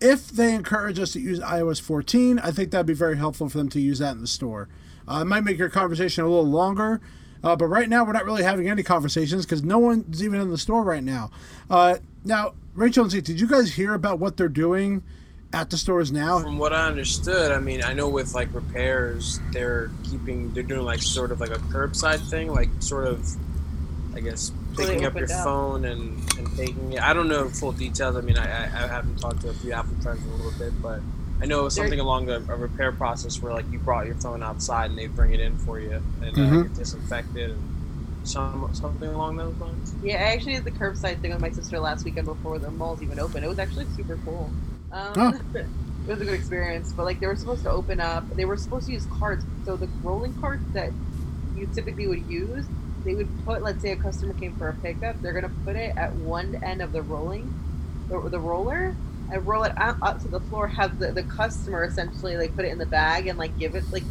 if 0.00 0.28
they 0.28 0.54
encourage 0.54 0.98
us 0.98 1.12
to 1.12 1.20
use 1.20 1.40
iOS 1.40 1.80
14, 1.80 2.38
I 2.40 2.50
think 2.50 2.70
that'd 2.70 2.86
be 2.86 2.92
very 2.92 3.16
helpful 3.16 3.48
for 3.48 3.56
them 3.56 3.68
to 3.70 3.80
use 3.80 4.00
that 4.00 4.12
in 4.12 4.20
the 4.20 4.26
store. 4.26 4.68
Uh, 5.08 5.20
it 5.22 5.26
might 5.26 5.44
make 5.44 5.56
your 5.56 5.70
conversation 5.70 6.24
a 6.24 6.28
little 6.28 6.44
longer. 6.44 7.00
Uh, 7.44 7.54
but 7.54 7.66
right 7.66 7.88
now, 7.88 8.04
we're 8.04 8.12
not 8.12 8.24
really 8.24 8.42
having 8.42 8.68
any 8.68 8.82
conversations 8.82 9.44
because 9.46 9.62
no 9.62 9.78
one's 9.78 10.22
even 10.22 10.40
in 10.40 10.50
the 10.50 10.58
store 10.58 10.82
right 10.82 11.04
now. 11.04 11.30
Uh, 11.70 11.96
now, 12.24 12.54
Rachel 12.74 13.04
and 13.04 13.12
Zeke, 13.12 13.22
did 13.22 13.40
you 13.40 13.46
guys 13.46 13.74
hear 13.74 13.94
about 13.94 14.18
what 14.18 14.36
they're 14.36 14.48
doing 14.48 15.04
at 15.52 15.70
the 15.70 15.76
stores 15.76 16.10
now? 16.10 16.40
From 16.40 16.58
what 16.58 16.72
I 16.72 16.88
understood, 16.88 17.52
I 17.52 17.60
mean, 17.60 17.84
I 17.84 17.92
know 17.92 18.08
with 18.08 18.34
like 18.34 18.52
repairs, 18.52 19.38
they're 19.52 19.90
keeping, 20.02 20.52
they're 20.52 20.64
doing 20.64 20.82
like 20.82 21.00
sort 21.00 21.30
of 21.30 21.38
like 21.38 21.50
a 21.50 21.58
curbside 21.58 22.28
thing, 22.28 22.52
like 22.52 22.70
sort 22.80 23.06
of, 23.06 23.24
I 24.16 24.20
guess, 24.20 24.50
picking 24.76 25.04
up 25.04 25.14
your 25.14 25.24
opened 25.24 25.30
up. 25.32 25.44
phone 25.44 25.84
and, 25.84 26.38
and 26.38 26.56
taking 26.56 26.92
it. 26.94 27.02
I 27.02 27.12
don't 27.12 27.28
know 27.28 27.48
full 27.50 27.72
details. 27.72 28.16
I 28.16 28.22
mean, 28.22 28.38
I, 28.38 28.46
I, 28.46 28.84
I 28.84 28.86
haven't 28.86 29.18
talked 29.18 29.42
to 29.42 29.50
a 29.50 29.54
few 29.54 29.72
Apple 29.72 29.94
friends 30.00 30.24
in 30.24 30.30
a 30.30 30.36
little 30.36 30.58
bit, 30.58 30.72
but 30.82 31.02
I 31.42 31.44
know 31.44 31.60
it 31.60 31.64
was 31.64 31.74
something 31.74 32.00
along 32.00 32.26
the, 32.26 32.36
a 32.48 32.56
repair 32.56 32.92
process 32.92 33.42
where 33.42 33.52
like 33.52 33.70
you 33.70 33.78
brought 33.78 34.06
your 34.06 34.14
phone 34.16 34.42
outside 34.42 34.88
and 34.90 34.98
they 34.98 35.06
bring 35.06 35.32
it 35.34 35.40
in 35.40 35.58
for 35.58 35.78
you 35.78 36.00
and 36.22 36.30
uh, 36.38 36.40
Mhm. 36.40 36.62
get 36.62 36.76
disinfected 36.76 37.50
and 37.50 37.62
some 38.26 38.70
something 38.72 39.08
along 39.08 39.36
those 39.36 39.54
lines. 39.58 39.94
Yeah, 40.02 40.16
I 40.16 40.32
actually 40.32 40.54
did 40.54 40.64
the 40.64 40.70
curbside 40.72 41.18
thing 41.20 41.32
with 41.32 41.40
my 41.42 41.50
sister 41.50 41.78
last 41.78 42.04
weekend 42.06 42.26
before 42.26 42.58
the 42.58 42.70
malls 42.70 43.02
even 43.02 43.18
opened. 43.20 43.44
It 43.44 43.48
was 43.48 43.58
actually 43.58 43.86
super 43.96 44.18
cool. 44.24 44.50
Um, 44.92 45.12
Oh. 45.16 45.40
it 45.54 45.66
was 46.08 46.20
a 46.22 46.24
good 46.24 46.34
experience. 46.34 46.92
But 46.96 47.04
like 47.04 47.20
they 47.20 47.26
were 47.26 47.36
supposed 47.36 47.62
to 47.64 47.70
open 47.70 48.00
up, 48.00 48.28
they 48.34 48.46
were 48.46 48.56
supposed 48.56 48.86
to 48.86 48.92
use 48.94 49.06
carts. 49.18 49.44
So 49.66 49.76
the 49.76 49.88
rolling 50.02 50.32
carts 50.40 50.64
that 50.72 50.90
you 51.54 51.68
typically 51.74 52.06
would 52.06 52.24
use, 52.28 52.64
they 53.06 53.14
would 53.14 53.30
put. 53.44 53.62
Let's 53.62 53.82
say 53.82 53.92
a 53.92 53.96
customer 53.96 54.34
came 54.34 54.54
for 54.54 54.68
a 54.70 54.74
pickup, 54.74 55.22
they're 55.22 55.34
gonna 55.34 55.52
put 55.64 55.76
it 55.76 55.94
at 55.96 56.14
one 56.16 56.56
end 56.62 56.82
of 56.82 56.92
the 56.92 57.02
rolling, 57.02 57.54
the, 58.10 58.28
the 58.30 58.40
roller, 58.40 58.96
and 59.30 59.46
roll 59.46 59.64
it 59.64 59.72
out, 59.78 59.96
out 60.04 60.20
to 60.22 60.28
the 60.28 60.40
floor. 60.40 60.68
Have 60.68 60.98
the, 60.98 61.12
the 61.12 61.24
customer 61.24 61.84
essentially 61.84 62.36
like 62.36 62.56
put 62.56 62.66
it 62.66 62.72
in 62.72 62.78
the 62.78 62.86
bag 62.86 63.28
and 63.28 63.38
like 63.38 63.56
give 63.58 63.74
it 63.74 63.84
like. 63.92 64.04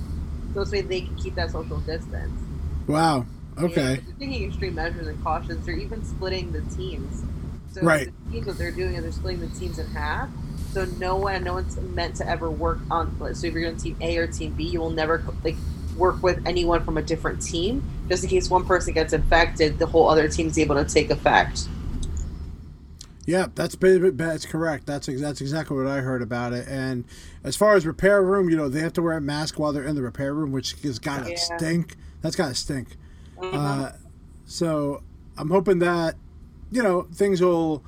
So 0.53 0.61
this 0.61 0.71
way 0.71 0.81
they 0.81 1.01
can 1.01 1.15
keep 1.15 1.35
that 1.35 1.51
social 1.51 1.79
distance. 1.81 2.39
Wow. 2.87 3.27
Okay. 3.59 4.01
they're 4.05 4.15
taking 4.19 4.43
extreme 4.45 4.75
measures 4.75 5.07
and 5.07 5.21
cautions. 5.21 5.65
They're 5.65 5.75
even 5.77 6.03
splitting 6.03 6.51
the 6.51 6.61
teams. 6.61 7.23
So 7.67 7.81
Right. 7.81 8.07
the 8.07 8.31
teams, 8.31 8.47
what 8.47 8.57
they're 8.57 8.71
doing 8.71 8.95
is 8.95 9.03
they're 9.03 9.11
splitting 9.11 9.41
the 9.41 9.47
teams 9.47 9.79
in 9.79 9.87
half. 9.87 10.29
So 10.73 10.85
no 10.85 11.17
one, 11.17 11.43
no 11.43 11.53
one's 11.53 11.77
meant 11.81 12.15
to 12.17 12.29
ever 12.29 12.51
work 12.51 12.79
on. 12.91 13.15
So 13.35 13.47
if 13.47 13.53
you're 13.53 13.69
on 13.69 13.77
team 13.77 13.97
A 14.01 14.17
or 14.17 14.27
team 14.27 14.53
B, 14.53 14.65
you 14.65 14.79
will 14.81 14.89
never 14.89 15.23
like 15.43 15.57
work 15.97 16.21
with 16.23 16.45
anyone 16.45 16.83
from 16.83 16.97
a 16.97 17.01
different 17.01 17.41
team, 17.41 17.83
just 18.09 18.23
in 18.23 18.29
case 18.29 18.49
one 18.49 18.65
person 18.65 18.93
gets 18.93 19.13
infected, 19.13 19.79
the 19.79 19.85
whole 19.85 20.09
other 20.09 20.27
team's 20.27 20.57
able 20.57 20.75
to 20.75 20.85
take 20.85 21.09
effect. 21.09 21.67
Yeah, 23.25 23.47
that's 23.55 23.75
that's 23.75 24.45
correct. 24.45 24.85
That's 24.85 25.07
that's 25.07 25.41
exactly 25.41 25.75
what 25.75 25.87
I 25.87 26.01
heard 26.01 26.21
about 26.21 26.53
it. 26.53 26.67
And 26.67 27.05
as 27.43 27.55
far 27.55 27.75
as 27.75 27.85
repair 27.85 28.21
room, 28.21 28.49
you 28.49 28.55
know, 28.55 28.69
they 28.69 28.81
have 28.81 28.93
to 28.93 29.01
wear 29.01 29.17
a 29.17 29.21
mask 29.21 29.57
while 29.57 29.73
they're 29.73 29.83
in 29.83 29.95
the 29.95 30.03
repair 30.03 30.33
room, 30.33 30.51
which 30.51 30.73
has 30.83 30.99
got 30.99 31.23
to 31.23 31.31
Yeah. 31.31 31.37
stink. 31.37 31.95
That's 32.21 32.35
got 32.35 32.49
to 32.49 32.55
stink. 32.55 32.97
Uh-huh. 33.41 33.57
Uh, 33.57 33.91
so 34.45 35.01
I'm 35.37 35.49
hoping 35.49 35.79
that 35.79 36.15
you 36.71 36.83
know 36.83 37.07
things 37.13 37.41
will 37.41 37.83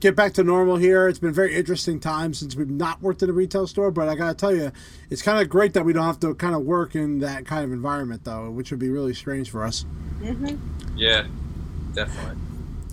get 0.00 0.14
back 0.14 0.34
to 0.34 0.44
normal 0.44 0.76
here. 0.76 1.08
It's 1.08 1.18
been 1.18 1.30
a 1.30 1.32
very 1.32 1.54
interesting 1.54 2.00
time 2.00 2.34
since 2.34 2.54
we've 2.54 2.70
not 2.70 3.02
worked 3.02 3.22
in 3.22 3.30
a 3.30 3.32
retail 3.32 3.66
store, 3.66 3.90
but 3.90 4.08
I 4.08 4.14
gotta 4.14 4.34
tell 4.34 4.54
you, 4.54 4.72
it's 5.10 5.22
kind 5.22 5.40
of 5.40 5.48
great 5.48 5.72
that 5.74 5.84
we 5.84 5.92
don't 5.92 6.04
have 6.04 6.20
to 6.20 6.34
kind 6.34 6.54
of 6.54 6.62
work 6.62 6.94
in 6.94 7.18
that 7.20 7.46
kind 7.46 7.64
of 7.64 7.72
environment 7.72 8.24
though, 8.24 8.50
which 8.50 8.70
would 8.70 8.80
be 8.80 8.90
really 8.90 9.14
strange 9.14 9.50
for 9.50 9.64
us. 9.64 9.84
Mhm. 10.20 10.58
Yeah, 10.96 11.26
definitely. 11.94 12.36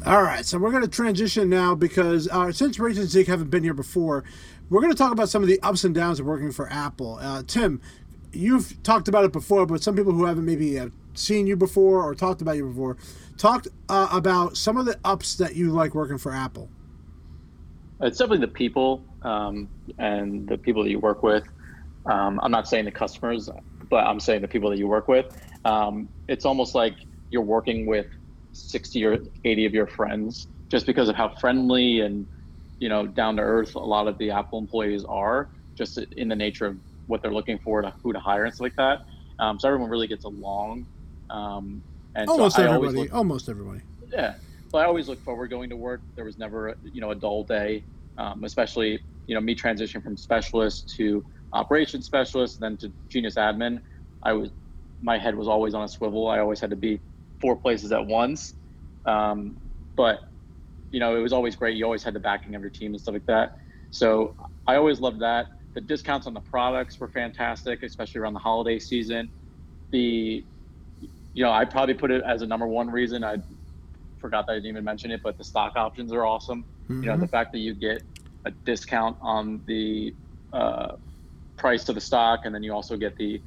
All 0.06 0.22
right, 0.22 0.46
so 0.46 0.58
we're 0.58 0.72
going 0.72 0.84
to 0.84 0.90
transition 0.90 1.50
now 1.50 1.76
because 1.76 2.28
uh, 2.28 2.52
since 2.52 2.78
Rachel 2.78 3.04
and 3.04 3.10
Zeke 3.10 3.28
haven't 3.28 3.50
been 3.50 3.64
here 3.64 3.74
before, 3.74 4.26
we're 4.70 4.82
going 4.82 4.92
to 4.92 4.98
talk 4.98 5.14
about 5.14 5.30
some 5.30 5.42
of 5.44 5.48
the 5.48 5.62
ups 5.62 5.86
and 5.86 5.96
downs 5.96 6.20
of 6.20 6.26
working 6.26 6.52
for 6.52 6.70
Apple. 6.70 7.20
Uh, 7.22 7.42
Tim, 7.48 7.80
you've 8.34 8.82
talked 8.84 9.08
about 9.08 9.24
it 9.24 9.32
before, 9.32 9.66
but 9.66 9.82
some 9.82 9.96
people 9.96 10.12
who 10.12 10.26
haven't 10.26 10.44
maybe 10.46 10.78
uh, 10.78 10.90
seen 11.14 11.48
you 11.48 11.56
before 11.56 12.04
or 12.04 12.14
talked 12.16 12.42
about 12.42 12.58
you 12.58 12.68
before, 12.68 12.98
talked 13.38 13.70
uh, 13.88 14.10
about 14.12 14.58
some 14.58 14.76
of 14.76 14.86
the 14.86 15.00
ups 15.06 15.36
that 15.36 15.56
you 15.56 15.72
like 15.72 15.96
working 15.96 16.18
for 16.18 16.34
Apple. 16.34 16.70
It's 18.02 18.18
definitely 18.18 18.46
the 18.46 18.52
people 18.52 19.06
um, 19.22 19.70
and 19.98 20.48
the 20.48 20.58
people 20.58 20.84
that 20.84 20.90
you 20.90 21.00
work 21.00 21.24
with. 21.24 21.44
Um, 22.06 22.40
I'm 22.44 22.52
not 22.52 22.68
saying 22.68 22.86
the 22.86 22.92
customers, 22.92 23.50
but 23.90 24.06
I'm 24.06 24.20
saying 24.20 24.42
the 24.42 24.48
people 24.48 24.70
that 24.70 24.78
you 24.78 24.88
work 24.88 25.08
with. 25.08 25.26
Um, 25.64 26.10
it's 26.28 26.46
almost 26.46 26.76
like 26.76 26.96
you're 27.30 27.42
working 27.42 27.86
with 27.86 28.08
60 28.52 29.06
or 29.06 29.18
80 29.46 29.66
of 29.66 29.74
your 29.74 29.88
friends 29.88 30.48
just 30.70 30.86
because 30.86 31.08
of 31.10 31.16
how 31.16 31.30
friendly 31.40 32.02
and 32.02 32.28
you 32.80 32.90
know 32.90 33.08
down 33.08 33.38
to 33.38 33.42
earth 33.42 33.76
a 33.76 33.80
lot 33.80 34.08
of 34.08 34.18
the 34.18 34.32
Apple 34.32 34.60
employees 34.60 35.06
are. 35.06 35.50
just 35.76 35.98
in 35.98 36.28
the 36.28 36.36
nature 36.36 36.68
of 36.68 36.78
what 37.08 37.22
they're 37.22 37.34
looking 37.34 37.58
for 37.60 37.82
to 37.82 37.94
who 38.04 38.14
to 38.14 38.20
hire 38.20 38.46
and 38.46 38.54
stuff 38.54 38.66
like 38.66 38.76
that. 38.76 39.00
Um, 39.40 39.60
so 39.60 39.68
everyone 39.68 39.90
really 39.90 40.08
gets 40.08 40.26
along. 40.26 40.86
Um, 41.30 41.84
and 42.16 42.30
almost 42.30 42.58
so 42.58 42.64
everybody. 42.64 43.00
Look, 43.00 43.14
almost 43.14 43.50
everybody. 43.50 43.82
Yeah. 44.12 44.36
So 44.74 44.80
I 44.80 44.86
always 44.86 45.08
look 45.08 45.22
forward 45.24 45.52
going 45.52 45.70
to 45.70 45.78
work. 45.78 46.02
There 46.16 46.26
was 46.26 46.40
never, 46.40 46.76
you 46.82 47.00
know, 47.00 47.12
a 47.12 47.16
dull 47.16 47.44
day, 47.44 47.86
um, 48.18 48.44
especially, 48.44 49.00
you 49.28 49.36
know, 49.36 49.42
me 49.42 49.54
transitioning 49.54 50.02
from 50.02 50.18
specialist 50.18 50.92
to 50.98 51.24
operations 51.54 52.08
specialist, 52.08 52.60
then 52.60 52.78
to 52.78 52.92
genius 53.08 53.36
admin. 53.36 53.84
I 54.24 54.34
was, 54.34 54.50
my 55.00 55.20
head 55.20 55.36
was 55.36 55.48
always 55.48 55.76
on 55.76 55.84
a 55.84 55.88
swivel. 55.88 56.28
I 56.28 56.40
always 56.40 56.60
had 56.60 56.72
to 56.72 56.76
be 56.76 57.00
four 57.40 57.56
places 57.56 57.92
at 57.92 58.04
once. 58.04 58.56
Um, 59.06 59.58
but, 59.96 60.22
you 60.90 61.00
know, 61.00 61.16
it 61.16 61.20
was 61.20 61.34
always 61.34 61.56
great. 61.56 61.78
You 61.78 61.86
always 61.86 62.02
had 62.02 62.16
the 62.16 62.20
backing 62.20 62.56
of 62.56 62.62
your 62.62 62.72
team 62.72 62.94
and 62.94 63.00
stuff 63.00 63.14
like 63.14 63.28
that. 63.28 63.52
So 63.92 64.36
I 64.66 64.78
always 64.78 65.00
loved 65.00 65.22
that. 65.22 65.50
The 65.76 65.82
discounts 65.82 66.26
on 66.26 66.34
the 66.34 66.42
products 66.42 67.00
were 67.00 67.10
fantastic, 67.10 67.84
especially 67.84 68.22
around 68.22 68.34
the 68.34 68.40
holiday 68.40 68.80
season. 68.80 69.30
The, 69.92 70.44
you 71.34 71.44
know, 71.44 71.52
I 71.52 71.64
probably 71.66 71.94
put 71.94 72.10
it 72.10 72.24
as 72.28 72.42
a 72.42 72.48
number 72.48 72.66
one 72.66 72.90
reason. 72.90 73.24
I 73.24 73.38
forgot 74.24 74.48
that 74.48 74.54
I 74.54 74.56
didn't 74.56 74.70
even 74.70 74.86
mention 74.86 75.12
it, 75.12 75.20
but 75.22 75.38
the 75.38 75.44
stock 75.44 75.74
options 75.76 76.14
are 76.14 76.26
awesome. 76.26 76.66
Mm-hmm. 76.90 77.04
You 77.04 77.10
know, 77.10 77.18
the 77.18 77.28
fact 77.28 77.52
that 77.52 77.60
you 77.60 77.74
get 77.76 78.02
a 78.46 78.52
discount 78.66 79.18
on 79.22 79.62
the 79.68 80.16
uh, 80.54 80.94
price 81.58 81.88
of 81.90 81.96
the 81.96 82.02
stock, 82.02 82.42
and 82.46 82.56
then 82.56 82.64
you 82.64 82.74
also 82.74 82.96
get 82.96 83.18
the 83.18 83.42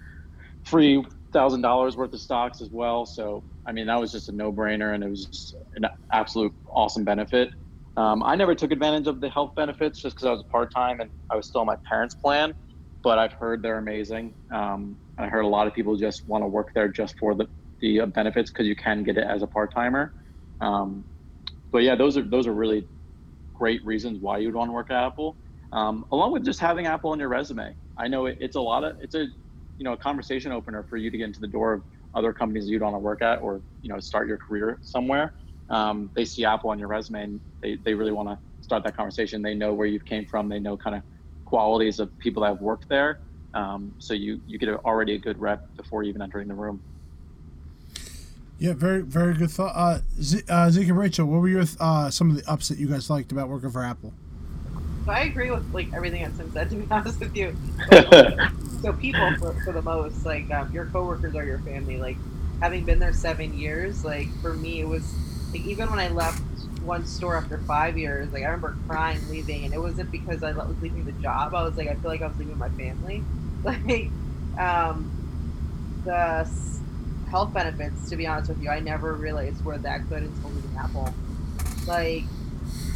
free 0.64 1.02
thousand 1.32 1.62
dollars 1.62 1.96
worth 1.96 2.12
of 2.12 2.20
stocks 2.20 2.60
as 2.60 2.70
well. 2.70 3.06
So, 3.06 3.42
I 3.66 3.72
mean, 3.72 3.86
that 3.86 3.98
was 3.98 4.12
just 4.12 4.28
a 4.28 4.32
no-brainer, 4.32 4.94
and 4.94 5.02
it 5.02 5.08
was 5.08 5.24
just 5.24 5.56
an 5.76 5.86
absolute 6.12 6.52
awesome 6.74 7.04
benefit. 7.04 7.50
Um, 7.96 8.22
I 8.22 8.34
never 8.36 8.54
took 8.54 8.72
advantage 8.72 9.06
of 9.06 9.22
the 9.22 9.30
health 9.30 9.52
benefits 9.56 10.02
just 10.02 10.16
because 10.16 10.26
I 10.26 10.32
was 10.32 10.44
part 10.52 10.70
time 10.70 11.00
and 11.00 11.08
I 11.30 11.36
was 11.36 11.46
still 11.46 11.62
on 11.62 11.66
my 11.66 11.78
parents' 11.88 12.14
plan, 12.14 12.54
but 13.02 13.18
I've 13.18 13.32
heard 13.32 13.62
they're 13.62 13.78
amazing. 13.78 14.34
Um, 14.52 14.98
I 15.16 15.28
heard 15.28 15.46
a 15.46 15.48
lot 15.48 15.66
of 15.66 15.72
people 15.72 15.96
just 15.96 16.28
want 16.28 16.44
to 16.44 16.48
work 16.48 16.68
there 16.74 16.88
just 16.88 17.18
for 17.18 17.34
the 17.34 17.46
the 17.80 18.00
benefits 18.06 18.50
because 18.50 18.66
you 18.66 18.76
can 18.76 19.02
get 19.02 19.16
it 19.18 19.26
as 19.28 19.42
a 19.42 19.46
part 19.46 19.72
timer. 19.74 20.12
Um, 20.60 21.04
but 21.72 21.78
yeah, 21.78 21.94
those 21.94 22.16
are 22.16 22.22
those 22.22 22.46
are 22.46 22.54
really 22.54 22.86
great 23.54 23.84
reasons 23.84 24.20
why 24.20 24.38
you'd 24.38 24.54
want 24.54 24.68
to 24.68 24.72
work 24.72 24.90
at 24.90 24.96
Apple, 24.96 25.36
um, 25.72 26.04
along 26.12 26.32
with 26.32 26.44
just 26.44 26.60
having 26.60 26.86
Apple 26.86 27.10
on 27.10 27.18
your 27.18 27.28
resume. 27.28 27.76
I 27.96 28.08
know 28.08 28.26
it, 28.26 28.36
it's 28.40 28.56
a 28.56 28.60
lot 28.60 28.84
of 28.84 28.96
it's 29.00 29.14
a 29.14 29.26
you 29.78 29.84
know 29.84 29.92
a 29.92 29.96
conversation 29.96 30.52
opener 30.52 30.82
for 30.82 30.96
you 30.96 31.10
to 31.10 31.18
get 31.18 31.24
into 31.24 31.40
the 31.40 31.48
door 31.48 31.72
of 31.74 31.82
other 32.14 32.32
companies 32.32 32.68
you'd 32.68 32.82
want 32.82 32.94
to 32.94 32.98
work 32.98 33.22
at 33.22 33.40
or 33.42 33.62
you 33.82 33.90
know 33.90 33.98
start 34.00 34.28
your 34.28 34.38
career 34.38 34.78
somewhere 34.82 35.34
um, 35.68 36.10
they 36.14 36.24
see 36.24 36.44
Apple 36.44 36.70
on 36.70 36.78
your 36.78 36.88
resume 36.88 37.22
and 37.24 37.40
they, 37.62 37.78
they 37.84 37.94
really 37.94 38.12
want 38.12 38.28
to 38.28 38.38
start 38.60 38.84
that 38.84 38.96
conversation. 38.96 39.42
They 39.42 39.54
know 39.54 39.74
where 39.74 39.86
you 39.86 40.00
came 40.00 40.26
from. 40.26 40.48
They 40.48 40.58
know 40.58 40.76
kind 40.76 40.96
of 40.96 41.02
qualities 41.44 41.98
of 41.98 42.16
people 42.18 42.42
that 42.42 42.48
have 42.48 42.60
worked 42.60 42.88
there. 42.88 43.20
Um, 43.54 43.94
so 43.98 44.14
you, 44.14 44.40
you 44.46 44.58
get 44.58 44.68
already 44.68 45.14
a 45.14 45.18
good 45.18 45.38
rep 45.38 45.76
before 45.76 46.02
even 46.02 46.22
entering 46.22 46.48
the 46.48 46.54
room. 46.54 46.82
Yeah, 48.58 48.72
very 48.74 49.02
very 49.02 49.34
good 49.34 49.50
thought. 49.50 49.72
Uh, 49.74 50.00
Z- 50.20 50.44
uh, 50.48 50.70
Zeke 50.70 50.88
and 50.88 50.98
Rachel, 50.98 51.26
what 51.26 51.40
were 51.40 51.48
your 51.48 51.64
uh, 51.80 52.10
some 52.10 52.30
of 52.30 52.36
the 52.36 52.50
ups 52.50 52.68
that 52.68 52.78
you 52.78 52.88
guys 52.88 53.10
liked 53.10 53.32
about 53.32 53.48
working 53.48 53.70
for 53.70 53.82
Apple? 53.84 54.14
So 55.04 55.12
I 55.12 55.20
agree 55.20 55.50
with 55.50 55.64
like 55.72 55.88
everything 55.94 56.22
that 56.22 56.36
Tim 56.36 56.50
said. 56.50 56.70
To 56.70 56.76
be 56.76 56.86
honest 56.90 57.20
with 57.20 57.34
you, 57.36 57.56
so 58.82 58.92
people 58.94 59.36
for, 59.38 59.54
for 59.64 59.72
the 59.72 59.82
most 59.82 60.24
like 60.24 60.50
um, 60.50 60.72
your 60.72 60.86
coworkers 60.86 61.34
are 61.34 61.44
your 61.44 61.60
family. 61.60 61.98
Like 61.98 62.20
having 62.60 62.84
been 62.84 62.98
there 62.98 63.12
seven 63.12 63.54
years, 63.54 64.04
like 64.04 64.38
for 64.40 64.54
me 64.54 64.80
it 64.80 64.88
was 64.88 65.16
like 65.52 65.62
even 65.62 65.90
when 65.90 65.98
I 66.00 66.08
left 66.08 66.42
one 66.80 67.06
store 67.06 67.36
after 67.36 67.58
five 67.66 67.96
years, 67.98 68.32
like 68.32 68.42
I 68.42 68.46
remember 68.46 68.78
crying 68.88 69.26
leaving, 69.28 69.64
and 69.64 69.74
it 69.74 69.78
wasn't 69.78 70.10
because 70.10 70.42
I 70.42 70.52
was 70.52 70.80
leaving 70.80 71.04
the 71.04 71.12
job. 71.12 71.54
I 71.54 71.62
was 71.62 71.76
like, 71.76 71.88
I 71.88 71.94
feel 71.96 72.10
like 72.10 72.22
I 72.22 72.28
was 72.28 72.38
leaving 72.38 72.58
my 72.58 72.70
family. 72.70 73.26
Like, 73.64 74.12
um, 74.58 75.12
the 76.04 76.44
health 77.28 77.52
benefits, 77.52 78.08
to 78.10 78.16
be 78.16 78.26
honest 78.26 78.48
with 78.48 78.62
you, 78.62 78.70
I 78.70 78.80
never 78.80 79.14
realized 79.14 79.64
were 79.64 79.78
that 79.78 80.08
good 80.08 80.22
until 80.22 80.50
leaving 80.50 80.76
Apple. 80.78 81.14
Like, 81.86 82.24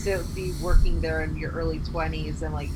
to 0.05 0.25
be 0.35 0.53
working 0.63 1.01
there 1.01 1.23
in 1.23 1.37
your 1.37 1.51
early 1.53 1.79
twenties 1.79 2.43
and 2.43 2.55
like 2.55 2.71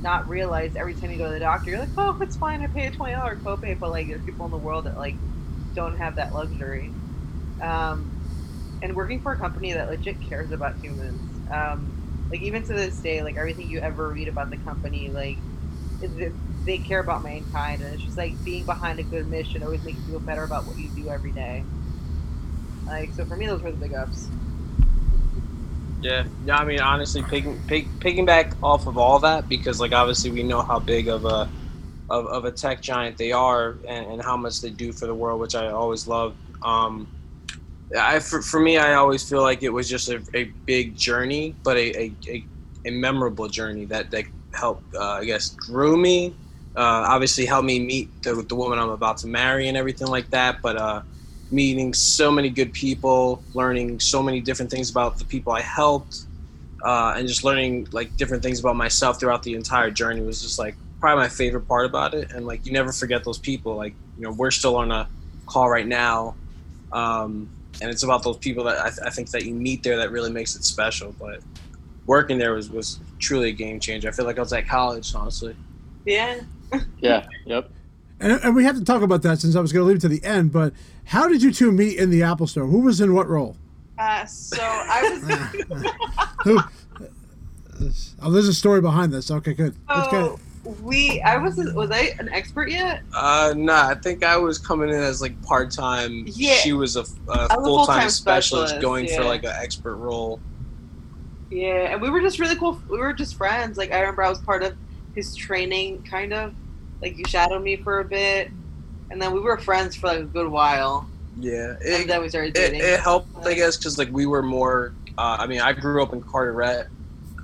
not 0.00 0.28
realize 0.28 0.76
every 0.76 0.94
time 0.94 1.10
you 1.10 1.18
go 1.18 1.26
to 1.26 1.32
the 1.32 1.40
doctor, 1.40 1.70
you're 1.70 1.80
like, 1.80 1.88
oh, 1.98 2.16
it's 2.20 2.36
fine, 2.36 2.62
I 2.62 2.68
pay 2.68 2.86
a 2.86 2.90
twenty 2.90 3.14
dollar 3.14 3.36
copay, 3.36 3.78
but 3.78 3.90
like 3.90 4.08
there's 4.08 4.22
people 4.22 4.46
in 4.46 4.52
the 4.52 4.58
world 4.58 4.84
that 4.84 4.96
like 4.96 5.16
don't 5.74 5.96
have 5.98 6.16
that 6.16 6.32
luxury. 6.32 6.92
Um, 7.60 8.10
and 8.80 8.94
working 8.94 9.20
for 9.20 9.32
a 9.32 9.36
company 9.36 9.72
that 9.72 9.88
legit 9.90 10.20
cares 10.20 10.52
about 10.52 10.76
humans. 10.76 11.20
Um, 11.50 11.90
like 12.30 12.42
even 12.42 12.62
to 12.62 12.72
this 12.72 12.96
day, 12.98 13.22
like 13.22 13.36
everything 13.36 13.68
you 13.68 13.80
ever 13.80 14.08
read 14.10 14.28
about 14.28 14.50
the 14.50 14.56
company, 14.58 15.08
like 15.08 15.38
they 16.68 16.78
care 16.78 17.00
about 17.00 17.24
mankind, 17.24 17.80
and 17.82 17.92
it's 17.92 18.04
just 18.04 18.18
like 18.18 18.36
being 18.44 18.66
behind 18.66 19.00
a 19.00 19.02
good 19.02 19.26
mission 19.26 19.62
always 19.62 19.82
makes 19.82 19.98
you 20.06 20.12
feel 20.12 20.20
better 20.20 20.44
about 20.44 20.66
what 20.66 20.78
you 20.78 20.90
do 20.94 21.08
every 21.08 21.32
day. 21.32 21.64
Like 22.86 23.12
so, 23.14 23.24
for 23.24 23.36
me, 23.36 23.46
those 23.46 23.62
were 23.62 23.72
the 23.72 23.78
big 23.78 23.94
ups. 23.94 24.28
Yeah, 26.00 26.24
yeah. 26.44 26.58
I 26.58 26.64
mean, 26.64 26.80
honestly, 26.80 27.22
picking 27.22 27.56
pick, 27.66 27.88
picking 28.00 28.26
back 28.26 28.54
off 28.62 28.86
of 28.86 28.98
all 28.98 29.18
that 29.20 29.48
because, 29.48 29.80
like, 29.80 29.92
obviously, 29.92 30.30
we 30.30 30.42
know 30.42 30.62
how 30.62 30.78
big 30.78 31.08
of 31.08 31.24
a 31.24 31.50
of, 32.10 32.26
of 32.26 32.44
a 32.44 32.52
tech 32.52 32.82
giant 32.82 33.16
they 33.16 33.32
are 33.32 33.76
and, 33.88 34.12
and 34.12 34.22
how 34.22 34.36
much 34.36 34.60
they 34.60 34.70
do 34.70 34.92
for 34.92 35.06
the 35.06 35.14
world, 35.14 35.40
which 35.40 35.54
I 35.54 35.68
always 35.68 36.06
love. 36.06 36.36
Um, 36.62 37.08
I 37.98 38.18
for, 38.18 38.42
for 38.42 38.60
me, 38.60 38.76
I 38.76 38.94
always 38.94 39.26
feel 39.26 39.40
like 39.42 39.62
it 39.62 39.70
was 39.70 39.88
just 39.88 40.08
a, 40.08 40.22
a 40.34 40.52
big 40.66 40.94
journey, 40.96 41.56
but 41.64 41.78
a, 41.78 41.98
a, 41.98 42.16
a, 42.28 42.46
a 42.84 42.90
memorable 42.90 43.48
journey 43.48 43.86
that 43.86 44.10
that 44.10 44.24
helped, 44.52 44.94
uh, 44.94 45.12
I 45.12 45.24
guess, 45.24 45.54
grew 45.54 45.96
me. 45.96 46.34
Uh, 46.78 47.04
obviously, 47.08 47.44
helped 47.44 47.66
me 47.66 47.80
meet 47.80 48.22
the, 48.22 48.34
the 48.34 48.54
woman 48.54 48.78
I'm 48.78 48.90
about 48.90 49.18
to 49.18 49.26
marry 49.26 49.66
and 49.66 49.76
everything 49.76 50.06
like 50.06 50.30
that. 50.30 50.62
But 50.62 50.76
uh, 50.76 51.02
meeting 51.50 51.92
so 51.92 52.30
many 52.30 52.50
good 52.50 52.72
people, 52.72 53.42
learning 53.52 53.98
so 53.98 54.22
many 54.22 54.40
different 54.40 54.70
things 54.70 54.88
about 54.88 55.18
the 55.18 55.24
people 55.24 55.52
I 55.52 55.60
helped, 55.60 56.20
uh, 56.84 57.14
and 57.16 57.26
just 57.26 57.42
learning 57.42 57.88
like 57.90 58.16
different 58.16 58.44
things 58.44 58.60
about 58.60 58.76
myself 58.76 59.18
throughout 59.18 59.42
the 59.42 59.54
entire 59.54 59.90
journey 59.90 60.20
was 60.20 60.40
just 60.40 60.56
like 60.56 60.76
probably 61.00 61.24
my 61.24 61.28
favorite 61.28 61.66
part 61.66 61.84
about 61.84 62.14
it. 62.14 62.30
And 62.30 62.46
like 62.46 62.64
you 62.64 62.70
never 62.70 62.92
forget 62.92 63.24
those 63.24 63.38
people. 63.38 63.74
Like 63.74 63.94
you 64.16 64.22
know, 64.22 64.30
we're 64.30 64.52
still 64.52 64.76
on 64.76 64.92
a 64.92 65.08
call 65.46 65.68
right 65.68 65.86
now. 65.86 66.36
Um, 66.92 67.48
and 67.82 67.90
it's 67.90 68.04
about 68.04 68.22
those 68.22 68.38
people 68.38 68.62
that 68.64 68.78
I, 68.78 68.88
th- 68.88 69.00
I, 69.04 69.10
think 69.10 69.30
that 69.32 69.44
you 69.44 69.52
meet 69.52 69.82
there 69.82 69.96
that 69.96 70.12
really 70.12 70.30
makes 70.30 70.54
it 70.54 70.62
special. 70.62 71.12
But 71.18 71.40
working 72.06 72.38
there 72.38 72.54
was 72.54 72.70
was 72.70 73.00
truly 73.18 73.48
a 73.48 73.52
game 73.52 73.80
changer. 73.80 74.08
I 74.08 74.12
feel 74.12 74.26
like 74.26 74.38
I 74.38 74.42
was 74.42 74.52
at 74.52 74.68
college, 74.68 75.12
honestly. 75.12 75.56
Yeah. 76.04 76.40
Yeah. 76.98 77.26
Yep. 77.46 77.70
And, 78.20 78.32
and 78.42 78.56
we 78.56 78.64
have 78.64 78.76
to 78.76 78.84
talk 78.84 79.02
about 79.02 79.22
that 79.22 79.40
since 79.40 79.54
I 79.54 79.60
was 79.60 79.72
going 79.72 79.84
to 79.84 79.88
leave 79.88 79.98
it 79.98 80.00
to 80.00 80.08
the 80.08 80.24
end. 80.24 80.52
But 80.52 80.72
how 81.04 81.28
did 81.28 81.42
you 81.42 81.52
two 81.52 81.70
meet 81.70 81.98
in 81.98 82.10
the 82.10 82.22
Apple 82.22 82.46
Store? 82.46 82.66
Who 82.66 82.80
was 82.80 83.00
in 83.00 83.14
what 83.14 83.28
role? 83.28 83.56
Uh, 83.98 84.24
so 84.26 84.58
I 84.60 85.02
was. 85.02 85.92
Who? 86.44 86.60
Oh, 88.20 88.30
there's 88.32 88.48
a 88.48 88.54
story 88.54 88.80
behind 88.80 89.12
this. 89.12 89.30
Okay, 89.30 89.54
good. 89.54 89.74
That's 89.86 90.08
good 90.08 90.38
we 90.82 91.20
I 91.22 91.36
was 91.36 91.56
was 91.74 91.90
I 91.90 92.14
an 92.18 92.28
expert 92.28 92.70
yet? 92.70 93.02
Uh, 93.14 93.54
nah. 93.56 93.88
I 93.88 93.94
think 93.94 94.24
I 94.24 94.36
was 94.36 94.58
coming 94.58 94.88
in 94.90 94.96
as 94.96 95.22
like 95.22 95.40
part 95.42 95.70
time. 95.70 96.24
Yeah, 96.26 96.54
she 96.54 96.72
was 96.72 96.96
a, 96.96 97.04
a 97.28 97.48
full 97.62 97.86
time 97.86 98.10
specialist, 98.10 98.18
specialist, 98.18 98.80
going 98.80 99.06
yeah. 99.06 99.16
for 99.16 99.24
like 99.24 99.44
an 99.44 99.54
expert 99.54 99.96
role. 99.96 100.40
Yeah, 101.50 101.92
and 101.92 102.02
we 102.02 102.10
were 102.10 102.20
just 102.20 102.38
really 102.38 102.56
cool. 102.56 102.80
We 102.88 102.98
were 102.98 103.12
just 103.12 103.36
friends. 103.36 103.78
Like 103.78 103.92
I 103.92 104.00
remember 104.00 104.22
I 104.22 104.28
was 104.28 104.40
part 104.40 104.62
of 104.62 104.76
his 105.14 105.34
training, 105.34 106.02
kind 106.02 106.32
of. 106.32 106.54
Like 107.00 107.16
you 107.16 107.24
shadowed 107.26 107.62
me 107.62 107.76
for 107.76 108.00
a 108.00 108.04
bit, 108.04 108.50
and 109.10 109.20
then 109.20 109.32
we 109.32 109.40
were 109.40 109.58
friends 109.58 109.96
for 109.96 110.08
like 110.08 110.20
a 110.20 110.24
good 110.24 110.48
while. 110.48 111.08
Yeah, 111.38 111.76
it, 111.80 112.00
and 112.00 112.10
then 112.10 112.20
we 112.20 112.28
started 112.28 112.54
dating. 112.54 112.80
It, 112.80 112.84
it 112.84 113.00
helped, 113.00 113.46
I 113.46 113.54
guess, 113.54 113.76
because 113.76 113.98
like 113.98 114.10
we 114.10 114.26
were 114.26 114.42
more. 114.42 114.94
Uh, 115.16 115.36
I 115.40 115.46
mean, 115.46 115.60
I 115.60 115.72
grew 115.72 116.02
up 116.02 116.12
in 116.12 116.20
Carteret, 116.22 116.88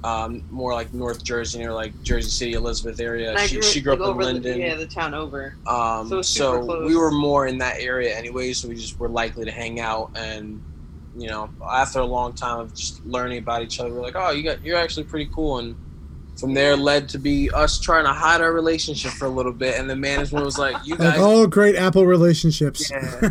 um, 0.05 0.43
more 0.51 0.75
like 0.75 0.93
North 0.93 1.25
Jersey 1.25 1.59
near 1.59 1.73
like 1.73 2.01
Jersey 2.03 2.29
City, 2.29 2.53
Elizabeth 2.53 3.01
area. 3.01 3.37
She, 3.39 3.63
she, 3.63 3.81
grew 3.81 3.95
up 3.95 4.01
in 4.01 4.17
Linden. 4.17 4.43
The, 4.43 4.59
yeah, 4.59 4.75
the 4.75 4.87
town 4.87 5.15
over. 5.15 5.57
Um, 5.67 6.09
so, 6.09 6.23
so 6.23 6.85
we 6.85 6.95
were 6.95 7.11
more 7.11 7.47
in 7.47 7.59
that 7.59 7.81
area 7.81 8.15
anyway, 8.15 8.53
so 8.53 8.69
we 8.69 8.75
just 8.75 8.99
were 9.01 9.09
likely 9.09 9.47
to 9.47 9.51
hang 9.51 9.81
out. 9.81 10.11
And 10.15 10.63
you 11.17 11.29
know, 11.29 11.49
after 11.71 12.01
a 12.01 12.05
long 12.05 12.35
time 12.35 12.61
of 12.61 12.75
just 12.75 13.05
learning 13.07 13.39
about 13.39 13.63
each 13.63 13.81
other, 13.81 13.95
we're 13.95 14.03
like, 14.03 14.17
oh, 14.17 14.31
you 14.31 14.43
got 14.43 14.63
you're 14.63 14.77
actually 14.77 15.05
pretty 15.05 15.31
cool, 15.33 15.59
and 15.59 15.75
from 16.37 16.53
there 16.53 16.77
led 16.77 17.09
to 17.09 17.19
be 17.19 17.51
us 17.51 17.79
trying 17.79 18.05
to 18.05 18.13
hide 18.13 18.41
our 18.41 18.53
relationship 18.53 19.13
for 19.13 19.27
a 19.27 19.31
little 19.31 19.53
bit 19.53 19.79
and 19.79 19.89
the 19.89 19.95
management 19.95 20.45
was 20.45 20.59
like 20.59 20.77
you 20.85 20.97
guys 20.97 21.19
all 21.19 21.47
great 21.47 21.77
apple 21.77 22.07
relationships. 22.07 22.91
Yeah. 22.91 23.31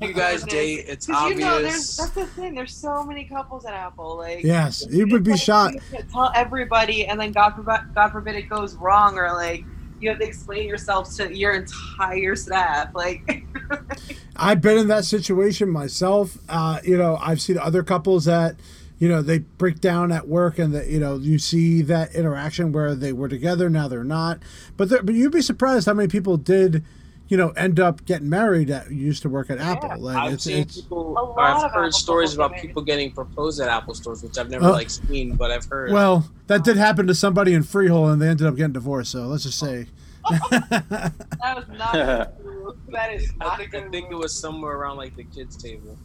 you 0.00 0.12
guys 0.12 0.42
date 0.48 0.84
it's 0.86 1.08
obvious 1.10 1.38
you 1.38 1.44
know, 1.44 1.62
that's 1.62 2.10
the 2.10 2.26
thing 2.26 2.54
there's 2.54 2.74
so 2.74 3.04
many 3.04 3.24
couples 3.24 3.64
at 3.64 3.74
apple 3.74 4.16
like 4.16 4.44
yes 4.44 4.86
you 4.90 5.06
would 5.08 5.24
be 5.24 5.32
like, 5.32 5.40
shocked 5.40 5.76
tell 6.12 6.30
everybody 6.34 7.06
and 7.06 7.18
then 7.20 7.32
god 7.32 7.50
forbid, 7.50 7.80
god 7.94 8.10
forbid 8.10 8.36
it 8.36 8.48
goes 8.48 8.74
wrong 8.76 9.18
or 9.18 9.32
like 9.32 9.64
you 10.00 10.10
have 10.10 10.18
to 10.18 10.26
explain 10.26 10.68
yourself 10.68 11.12
to 11.16 11.34
your 11.34 11.52
entire 11.52 12.36
staff 12.36 12.94
like 12.94 13.44
i've 14.36 14.60
been 14.60 14.78
in 14.78 14.88
that 14.88 15.04
situation 15.04 15.68
myself. 15.68 16.38
Uh, 16.48 16.78
you 16.84 16.96
know 16.96 17.18
i've 17.20 17.40
seen 17.40 17.58
other 17.58 17.82
couples 17.82 18.26
that 18.26 18.56
you 18.98 19.08
know 19.08 19.20
they 19.22 19.38
break 19.40 19.80
down 19.80 20.10
at 20.12 20.26
work 20.28 20.58
and 20.58 20.74
that 20.74 20.86
you 20.88 20.98
know 21.00 21.16
you 21.16 21.38
see 21.38 21.82
that 21.82 22.14
interaction 22.14 22.72
where 22.72 22.94
they 22.94 23.12
were 23.12 23.28
together 23.28 23.68
now 23.68 23.86
they're 23.88 24.04
not 24.04 24.38
but 24.76 24.88
there, 24.88 25.02
but 25.02 25.14
you'd 25.14 25.32
be 25.32 25.42
surprised 25.42 25.86
how 25.86 25.92
many 25.94 26.08
people 26.08 26.36
did 26.36 26.82
you 27.28 27.36
know 27.36 27.50
end 27.50 27.78
up 27.80 28.04
getting 28.06 28.28
married 28.30 28.68
that 28.68 28.90
used 28.90 29.20
to 29.22 29.28
work 29.28 29.50
at 29.50 29.58
apple 29.58 29.90
like 30.00 30.16
I've 30.16 30.32
it's, 30.34 30.44
seen 30.44 30.58
it's 30.58 30.80
people. 30.80 31.34
I've 31.38 31.62
heard 31.62 31.86
Apple 31.88 31.92
stories 31.92 32.34
about 32.34 32.52
get 32.54 32.62
people 32.62 32.82
getting 32.82 33.10
proposed 33.12 33.60
at 33.60 33.68
Apple 33.68 33.94
stores, 33.94 34.22
which 34.22 34.38
I've 34.38 34.48
never 34.48 34.66
Oh. 34.68 34.72
like 34.72 34.88
seen, 34.90 35.34
but 35.34 35.50
I've 35.50 35.64
heard. 35.66 35.90
well 35.92 36.30
that 36.46 36.64
did 36.64 36.76
happen 36.76 37.06
to 37.08 37.14
somebody 37.14 37.52
in 37.52 37.64
freehold 37.64 38.10
and 38.10 38.22
they 38.22 38.28
ended 38.28 38.46
up 38.46 38.56
getting 38.56 38.72
divorced 38.72 39.10
so 39.12 39.26
let's 39.26 39.42
just 39.42 39.58
say 39.58 39.86
That 40.50 41.12
was 41.56 41.68
not 41.76 42.40
true. 42.40 42.76
That 42.88 43.12
is 43.12 43.30
I 43.40 43.44
not 43.44 43.58
think 43.58 43.74
I 43.74 43.82
think 43.90 44.10
it 44.10 44.16
was 44.16 44.38
somewhere 44.38 44.72
around 44.76 44.96
like 44.96 45.14
the 45.16 45.24
kids' 45.24 45.56
table. 45.56 45.98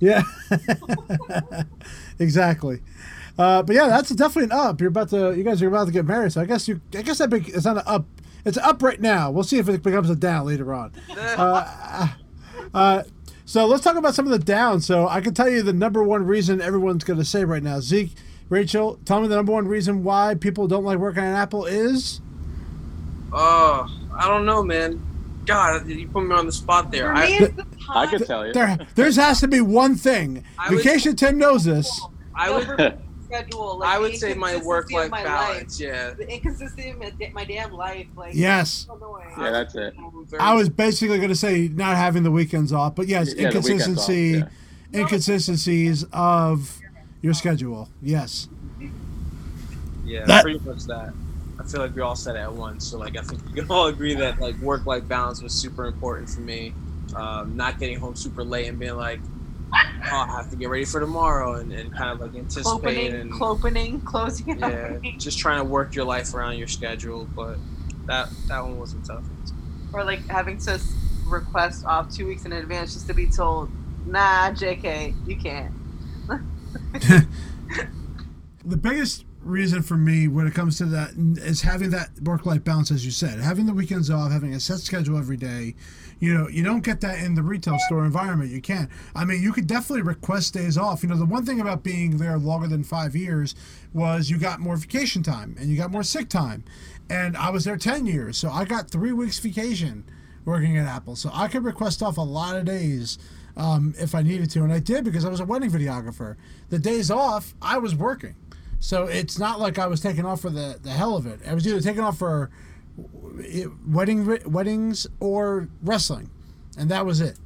Yeah 0.00 0.22
exactly 2.18 2.80
uh, 3.38 3.62
but 3.62 3.74
yeah 3.74 3.86
that's 3.88 4.10
definitely 4.10 4.44
an 4.44 4.52
up 4.52 4.80
you're 4.80 4.88
about 4.88 5.08
to 5.08 5.32
you 5.36 5.44
guys 5.44 5.62
are 5.62 5.68
about 5.68 5.86
to 5.86 5.92
get 5.92 6.04
married 6.04 6.32
so 6.32 6.40
i 6.40 6.44
guess 6.44 6.66
you 6.66 6.80
i 6.96 7.02
guess 7.02 7.18
that 7.18 7.30
big 7.30 7.48
it's 7.48 7.64
not 7.64 7.76
an 7.76 7.82
up 7.86 8.06
it's 8.44 8.58
up 8.58 8.82
right 8.82 9.00
now 9.00 9.30
we'll 9.30 9.44
see 9.44 9.58
if 9.58 9.68
it 9.68 9.82
becomes 9.82 10.10
a 10.10 10.16
down 10.16 10.46
later 10.46 10.74
on 10.74 10.92
uh, 11.18 12.08
uh, 12.74 13.02
so 13.50 13.66
let's 13.66 13.82
talk 13.82 13.96
about 13.96 14.14
some 14.14 14.26
of 14.26 14.30
the 14.30 14.38
downs. 14.38 14.86
So 14.86 15.08
I 15.08 15.20
can 15.20 15.34
tell 15.34 15.48
you 15.48 15.60
the 15.64 15.72
number 15.72 16.04
one 16.04 16.24
reason 16.24 16.60
everyone's 16.60 17.02
going 17.02 17.18
to 17.18 17.24
say 17.24 17.44
right 17.44 17.64
now. 17.64 17.80
Zeke, 17.80 18.12
Rachel, 18.48 19.00
tell 19.04 19.20
me 19.20 19.26
the 19.26 19.34
number 19.34 19.50
one 19.50 19.66
reason 19.66 20.04
why 20.04 20.36
people 20.36 20.68
don't 20.68 20.84
like 20.84 20.98
working 20.98 21.24
at 21.24 21.34
Apple 21.34 21.66
is. 21.66 22.20
Oh, 23.32 23.92
I 24.14 24.28
don't 24.28 24.46
know, 24.46 24.62
man. 24.62 25.04
God, 25.46 25.86
you 25.88 26.06
put 26.08 26.24
me 26.24 26.34
on 26.34 26.46
the 26.46 26.52
spot 26.52 26.90
there. 26.92 27.08
For 27.08 27.14
me, 27.14 27.20
I, 27.20 27.26
it's 27.44 27.56
the 27.56 27.66
I 27.90 28.06
could 28.06 28.26
tell 28.26 28.46
you. 28.46 28.52
There, 28.52 28.78
there's 28.94 29.16
has 29.16 29.40
to 29.40 29.48
be 29.48 29.60
one 29.60 29.94
thing. 29.96 30.44
I 30.58 30.70
would- 30.70 30.78
Vacation 30.82 31.16
Tim 31.16 31.38
knows 31.38 31.64
this. 31.64 32.00
I 32.34 32.50
would, 32.50 32.98
schedule. 33.24 33.78
Like, 33.78 33.88
I 33.88 33.98
would 33.98 34.16
say 34.16 34.34
my 34.34 34.56
work-life 34.56 35.10
my 35.10 35.22
balance. 35.22 35.80
Life, 35.80 35.88
Yeah. 35.88 36.10
the 36.14 36.28
inconsistency 36.28 36.90
of 36.90 36.98
my, 36.98 37.12
my 37.32 37.44
damn 37.44 37.72
life. 37.72 38.06
Like, 38.16 38.34
Yes. 38.34 38.86
it's. 38.90 39.38
Yeah, 39.38 39.50
that's 39.50 39.74
it. 39.76 39.94
I 40.38 40.54
was 40.54 40.68
basically 40.68 41.16
going 41.18 41.28
to 41.30 41.36
say 41.36 41.68
not 41.68 41.96
having 41.96 42.22
the 42.22 42.30
weekends 42.30 42.72
off, 42.72 42.94
but 42.94 43.06
yes, 43.08 43.34
Yeah, 43.34 43.50
the 43.50 43.60
weekends 43.60 43.70
off, 43.70 43.70
inconsistency, 44.10 44.38
yeah. 44.92 45.00
inconsistencies 45.00 46.04
of 46.12 46.78
your 47.22 47.34
schedule. 47.34 47.88
Yes. 48.02 48.48
Yeah, 50.04 50.24
That- 50.26 50.42
pretty 50.42 50.58
much 50.60 50.84
that. 50.84 51.12
I 51.70 51.72
feel 51.72 51.82
like 51.82 51.94
we 51.94 52.02
all 52.02 52.16
said 52.16 52.34
it 52.34 52.40
at 52.40 52.52
once. 52.52 52.84
So 52.84 52.98
like 52.98 53.16
I 53.16 53.22
think 53.22 53.44
we 53.46 53.52
can 53.60 53.70
all 53.70 53.86
agree 53.86 54.14
that 54.14 54.40
like 54.40 54.58
work 54.58 54.86
life 54.86 55.06
balance 55.06 55.40
was 55.40 55.52
super 55.52 55.86
important 55.86 56.28
for 56.28 56.40
me. 56.40 56.74
Um, 57.14 57.56
not 57.56 57.78
getting 57.78 58.00
home 58.00 58.16
super 58.16 58.42
late 58.42 58.66
and 58.66 58.76
being 58.76 58.96
like, 58.96 59.20
oh, 59.72 60.16
I 60.16 60.36
have 60.36 60.50
to 60.50 60.56
get 60.56 60.68
ready 60.68 60.84
for 60.84 60.98
tomorrow 60.98 61.60
and, 61.60 61.72
and 61.72 61.94
kind 61.94 62.10
of 62.10 62.18
like 62.18 62.34
anticipate 62.34 62.64
Clopening, 62.64 63.20
and 63.20 63.32
clopening, 63.40 64.04
closing 64.04 64.48
it 64.48 64.58
yeah, 64.58 64.96
up. 64.96 65.02
just 65.18 65.38
trying 65.38 65.58
to 65.58 65.64
work 65.64 65.94
your 65.94 66.04
life 66.04 66.34
around 66.34 66.58
your 66.58 66.66
schedule. 66.66 67.28
But 67.36 67.56
that 68.06 68.30
that 68.48 68.64
one 68.64 68.76
wasn't 68.76 69.06
tough. 69.06 69.22
Or 69.92 70.02
like 70.02 70.26
having 70.26 70.58
to 70.58 70.80
request 71.26 71.84
off 71.84 72.12
two 72.12 72.26
weeks 72.26 72.46
in 72.46 72.52
advance 72.52 72.94
just 72.94 73.06
to 73.06 73.14
be 73.14 73.28
told, 73.28 73.70
nah, 74.06 74.50
JK, 74.50 75.14
you 75.24 75.36
can't. 75.36 75.72
the 78.64 78.76
biggest 78.76 79.24
reason 79.42 79.82
for 79.82 79.96
me 79.96 80.28
when 80.28 80.46
it 80.46 80.54
comes 80.54 80.76
to 80.78 80.84
that 80.86 81.12
is 81.42 81.62
having 81.62 81.90
that 81.90 82.10
work 82.22 82.44
life 82.44 82.62
balance, 82.62 82.90
as 82.90 83.04
you 83.04 83.10
said, 83.10 83.40
having 83.40 83.66
the 83.66 83.72
weekends 83.72 84.10
off, 84.10 84.30
having 84.30 84.54
a 84.54 84.60
set 84.60 84.80
schedule 84.80 85.16
every 85.16 85.36
day. 85.36 85.74
You 86.18 86.34
know, 86.34 86.48
you 86.48 86.62
don't 86.62 86.84
get 86.84 87.00
that 87.00 87.20
in 87.20 87.34
the 87.34 87.42
retail 87.42 87.78
store 87.86 88.04
environment. 88.04 88.50
You 88.50 88.60
can't. 88.60 88.90
I 89.14 89.24
mean, 89.24 89.42
you 89.42 89.52
could 89.52 89.66
definitely 89.66 90.02
request 90.02 90.52
days 90.52 90.76
off. 90.76 91.02
You 91.02 91.08
know, 91.08 91.16
the 91.16 91.24
one 91.24 91.46
thing 91.46 91.60
about 91.60 91.82
being 91.82 92.18
there 92.18 92.36
longer 92.36 92.68
than 92.68 92.84
five 92.84 93.16
years 93.16 93.54
was 93.94 94.28
you 94.28 94.38
got 94.38 94.60
more 94.60 94.76
vacation 94.76 95.22
time 95.22 95.56
and 95.58 95.70
you 95.70 95.78
got 95.78 95.90
more 95.90 96.02
sick 96.02 96.28
time. 96.28 96.64
And 97.08 97.36
I 97.36 97.50
was 97.50 97.64
there 97.64 97.76
10 97.76 98.06
years, 98.06 98.36
so 98.36 98.50
I 98.50 98.64
got 98.64 98.90
three 98.90 99.12
weeks 99.12 99.38
vacation 99.38 100.04
working 100.44 100.76
at 100.76 100.86
Apple. 100.86 101.16
So 101.16 101.30
I 101.32 101.48
could 101.48 101.64
request 101.64 102.02
off 102.02 102.18
a 102.18 102.22
lot 102.22 102.56
of 102.56 102.66
days 102.66 103.18
um, 103.56 103.94
if 103.98 104.14
I 104.14 104.22
needed 104.22 104.50
to. 104.50 104.62
And 104.62 104.72
I 104.72 104.78
did 104.78 105.04
because 105.04 105.24
I 105.24 105.28
was 105.28 105.40
a 105.40 105.44
wedding 105.44 105.70
videographer. 105.70 106.36
The 106.68 106.78
days 106.78 107.10
off, 107.10 107.54
I 107.62 107.78
was 107.78 107.94
working. 107.94 108.36
So 108.80 109.04
it's 109.04 109.38
not 109.38 109.60
like 109.60 109.78
I 109.78 109.86
was 109.86 110.00
taking 110.00 110.24
off 110.24 110.40
for 110.40 110.50
the, 110.50 110.78
the 110.82 110.90
hell 110.90 111.16
of 111.16 111.26
it. 111.26 111.40
I 111.46 111.54
was 111.54 111.66
either 111.66 111.80
taking 111.80 112.02
off 112.02 112.18
for 112.18 112.50
wedding 113.86 114.38
weddings 114.46 115.06
or 115.20 115.68
wrestling, 115.82 116.30
and 116.76 116.90
that 116.90 117.06
was 117.06 117.20
it. 117.20 117.38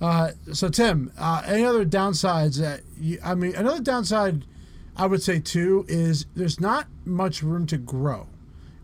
Uh, 0.00 0.32
so 0.52 0.68
Tim, 0.68 1.12
uh, 1.18 1.42
any 1.46 1.64
other 1.64 1.84
downsides 1.84 2.60
that 2.60 2.82
you, 3.00 3.18
I 3.24 3.34
mean, 3.34 3.54
another 3.54 3.80
downside 3.80 4.44
I 4.98 5.06
would 5.06 5.22
say 5.22 5.38
too 5.38 5.84
is 5.88 6.26
there's 6.34 6.58
not 6.58 6.88
much 7.04 7.42
room 7.42 7.66
to 7.66 7.78
grow 7.78 8.26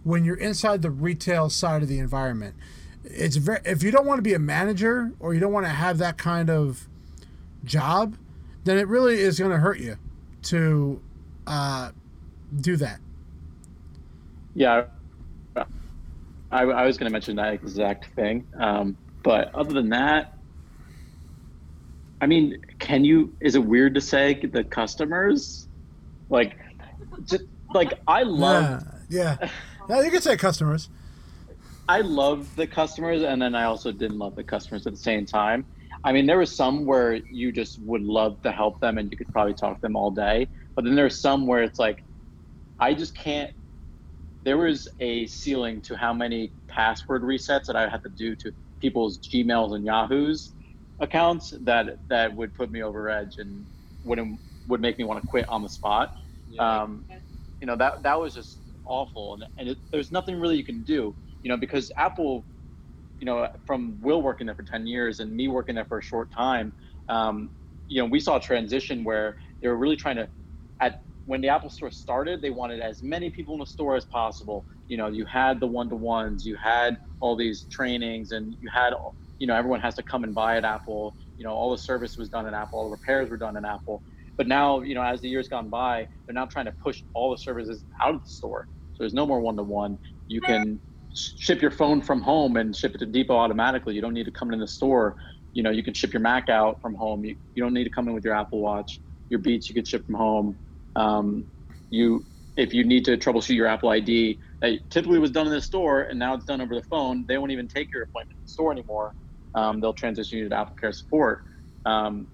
when 0.04 0.24
you're 0.24 0.36
inside 0.36 0.82
the 0.82 0.90
retail 0.90 1.50
side 1.50 1.82
of 1.82 1.88
the 1.88 1.98
environment. 1.98 2.54
It's 3.02 3.36
very 3.36 3.58
if 3.64 3.82
you 3.82 3.90
don't 3.90 4.06
want 4.06 4.18
to 4.18 4.22
be 4.22 4.34
a 4.34 4.38
manager 4.38 5.12
or 5.18 5.34
you 5.34 5.40
don't 5.40 5.52
want 5.52 5.66
to 5.66 5.72
have 5.72 5.98
that 5.98 6.16
kind 6.16 6.50
of 6.50 6.88
job, 7.64 8.16
then 8.62 8.78
it 8.78 8.86
really 8.86 9.20
is 9.20 9.40
going 9.40 9.50
to 9.50 9.58
hurt 9.58 9.80
you 9.80 9.98
to 10.42 11.02
uh, 11.46 11.90
do 12.60 12.76
that. 12.76 13.00
Yeah, 14.54 14.84
I, 15.56 16.62
I 16.62 16.86
was 16.86 16.96
going 16.96 17.10
to 17.10 17.12
mention 17.12 17.36
that 17.36 17.54
exact 17.54 18.14
thing. 18.14 18.46
Um, 18.58 18.96
but 19.22 19.52
other 19.54 19.72
than 19.72 19.88
that, 19.90 20.38
I 22.20 22.26
mean, 22.26 22.62
can 22.78 23.04
you? 23.04 23.34
Is 23.40 23.54
it 23.56 23.64
weird 23.64 23.94
to 23.96 24.00
say 24.00 24.34
the 24.34 24.62
customers? 24.64 25.66
Like, 26.30 26.56
just, 27.26 27.44
like 27.74 27.94
I 28.06 28.22
love, 28.22 28.82
Yeah, 29.08 29.36
yeah. 29.40 29.50
yeah 29.88 30.02
you 30.02 30.10
could 30.10 30.22
say 30.22 30.36
customers. 30.36 30.88
I 31.88 32.00
love 32.00 32.54
the 32.56 32.66
customers, 32.66 33.22
and 33.22 33.42
then 33.42 33.54
I 33.54 33.64
also 33.64 33.92
didn't 33.92 34.18
love 34.18 34.36
the 34.36 34.44
customers 34.44 34.86
at 34.86 34.94
the 34.94 34.98
same 34.98 35.26
time. 35.26 35.66
I 36.02 36.12
mean, 36.12 36.26
there 36.26 36.38
was 36.38 36.54
some 36.54 36.86
where 36.86 37.14
you 37.14 37.52
just 37.52 37.78
would 37.80 38.02
love 38.02 38.40
to 38.42 38.52
help 38.52 38.80
them, 38.80 38.98
and 38.98 39.10
you 39.10 39.18
could 39.18 39.32
probably 39.32 39.54
talk 39.54 39.76
to 39.76 39.82
them 39.82 39.96
all 39.96 40.10
day. 40.10 40.48
But 40.76 40.84
then 40.84 40.94
there's 40.94 41.20
some 41.20 41.46
where 41.46 41.62
it's 41.62 41.78
like, 41.78 42.04
I 42.78 42.94
just 42.94 43.14
can't 43.16 43.50
there 44.44 44.58
was 44.58 44.86
a 45.00 45.26
ceiling 45.26 45.80
to 45.82 45.96
how 45.96 46.12
many 46.12 46.52
password 46.68 47.22
resets 47.22 47.64
that 47.66 47.76
I 47.76 47.88
had 47.88 48.02
to 48.02 48.10
do 48.10 48.36
to 48.36 48.52
people's 48.80 49.18
Gmails 49.18 49.74
and 49.74 49.84
Yahoo's 49.84 50.52
accounts 51.00 51.54
that 51.62 51.98
that 52.08 52.34
would 52.34 52.54
put 52.54 52.70
me 52.70 52.82
over 52.82 53.08
edge 53.08 53.38
and 53.38 53.66
wouldn't 54.04 54.38
would 54.66 54.80
make 54.80 54.98
me 54.98 55.04
want 55.04 55.22
to 55.22 55.26
quit 55.26 55.48
on 55.48 55.62
the 55.62 55.68
spot. 55.68 56.10
Yeah. 56.46 56.82
Um, 56.82 57.04
you 57.60 57.66
know 57.66 57.76
that 57.76 58.02
that 58.02 58.20
was 58.20 58.34
just 58.34 58.60
awful, 58.84 59.34
and, 59.34 59.44
and 59.56 59.68
it, 59.70 59.78
there's 59.90 60.12
nothing 60.12 60.38
really 60.38 60.56
you 60.56 60.64
can 60.64 60.82
do. 60.84 61.16
You 61.42 61.50
know 61.50 61.56
because 61.56 61.90
Apple, 61.96 62.46
you 63.20 63.24
know 63.24 63.48
from 63.66 63.98
Will 64.02 64.20
working 64.20 64.46
there 64.46 64.54
for 64.54 64.62
ten 64.62 64.86
years 64.86 65.20
and 65.20 65.34
me 65.34 65.48
working 65.48 65.74
there 65.74 65.86
for 65.86 65.98
a 65.98 66.02
short 66.02 66.30
time, 66.30 66.74
um, 67.08 67.50
you 67.88 68.02
know 68.02 68.08
we 68.08 68.20
saw 68.20 68.36
a 68.36 68.40
transition 68.40 69.04
where 69.04 69.36
they 69.62 69.68
were 69.68 69.78
really 69.78 69.96
trying 69.96 70.16
to 70.16 70.28
when 71.26 71.40
the 71.40 71.48
Apple 71.48 71.70
Store 71.70 71.90
started, 71.90 72.42
they 72.42 72.50
wanted 72.50 72.80
as 72.80 73.02
many 73.02 73.30
people 73.30 73.54
in 73.54 73.60
the 73.60 73.66
store 73.66 73.96
as 73.96 74.04
possible. 74.04 74.66
You 74.88 74.96
know, 74.96 75.08
you 75.08 75.24
had 75.24 75.60
the 75.60 75.66
one-to-ones, 75.66 76.44
you 76.44 76.56
had 76.62 76.98
all 77.20 77.36
these 77.36 77.64
trainings, 77.70 78.32
and 78.32 78.54
you 78.60 78.68
had, 78.72 78.92
you 79.38 79.46
know, 79.46 79.54
everyone 79.54 79.80
has 79.80 79.94
to 79.94 80.02
come 80.02 80.24
and 80.24 80.34
buy 80.34 80.56
at 80.56 80.64
Apple. 80.64 81.16
You 81.36 81.44
know, 81.44 81.52
all 81.52 81.70
the 81.70 81.78
service 81.78 82.18
was 82.18 82.28
done 82.28 82.46
at 82.46 82.52
Apple, 82.52 82.78
all 82.78 82.84
the 82.86 82.90
repairs 82.90 83.30
were 83.30 83.38
done 83.38 83.56
at 83.56 83.64
Apple. 83.64 84.02
But 84.36 84.48
now, 84.48 84.80
you 84.80 84.94
know, 84.94 85.02
as 85.02 85.20
the 85.20 85.28
years 85.28 85.48
gone 85.48 85.70
by, 85.70 86.08
they're 86.26 86.34
now 86.34 86.46
trying 86.46 86.66
to 86.66 86.74
push 86.82 87.02
all 87.14 87.30
the 87.30 87.38
services 87.38 87.84
out 88.04 88.14
of 88.14 88.20
the 88.20 88.28
store. 88.28 88.68
So 88.92 89.02
there's 89.02 89.14
no 89.14 89.26
more 89.26 89.40
one-to-one. 89.40 89.98
You 90.28 90.40
can 90.40 90.80
ship 91.14 91.62
your 91.62 91.70
phone 91.70 92.02
from 92.02 92.20
home 92.20 92.56
and 92.56 92.74
ship 92.74 92.94
it 92.94 92.98
to 92.98 93.06
Depot 93.06 93.36
automatically. 93.36 93.94
You 93.94 94.00
don't 94.00 94.14
need 94.14 94.26
to 94.26 94.32
come 94.32 94.52
in 94.52 94.58
the 94.58 94.66
store. 94.66 95.16
You 95.52 95.62
know, 95.62 95.70
you 95.70 95.82
can 95.82 95.94
ship 95.94 96.12
your 96.12 96.20
Mac 96.20 96.48
out 96.48 96.82
from 96.82 96.94
home. 96.94 97.24
You, 97.24 97.36
you 97.54 97.62
don't 97.62 97.72
need 97.72 97.84
to 97.84 97.90
come 97.90 98.08
in 98.08 98.14
with 98.14 98.24
your 98.24 98.34
Apple 98.34 98.60
Watch. 98.60 99.00
Your 99.30 99.38
Beats 99.38 99.68
you 99.68 99.74
could 99.74 99.86
ship 99.86 100.04
from 100.04 100.16
home. 100.16 100.58
Um, 100.96 101.48
you 101.90 102.24
if 102.56 102.72
you 102.72 102.84
need 102.84 103.04
to 103.04 103.16
troubleshoot 103.16 103.56
your 103.56 103.66
Apple 103.66 103.88
ID 103.88 104.38
that 104.62 104.78
typically 104.90 105.18
was 105.18 105.32
done 105.32 105.46
in 105.46 105.52
the 105.52 105.60
store 105.60 106.02
and 106.02 106.18
now 106.18 106.34
it's 106.34 106.44
done 106.44 106.60
over 106.60 106.74
the 106.74 106.82
phone, 106.82 107.24
they 107.26 107.36
won't 107.36 107.50
even 107.50 107.66
take 107.66 107.92
your 107.92 108.04
appointment 108.04 108.36
in 108.38 108.44
the 108.44 108.48
store 108.48 108.70
anymore. 108.70 109.12
Um, 109.54 109.80
they'll 109.80 109.92
transition 109.92 110.38
you 110.38 110.48
to 110.48 110.56
Apple 110.56 110.76
Care 110.80 110.92
support. 110.92 111.40
Um, 111.84 112.28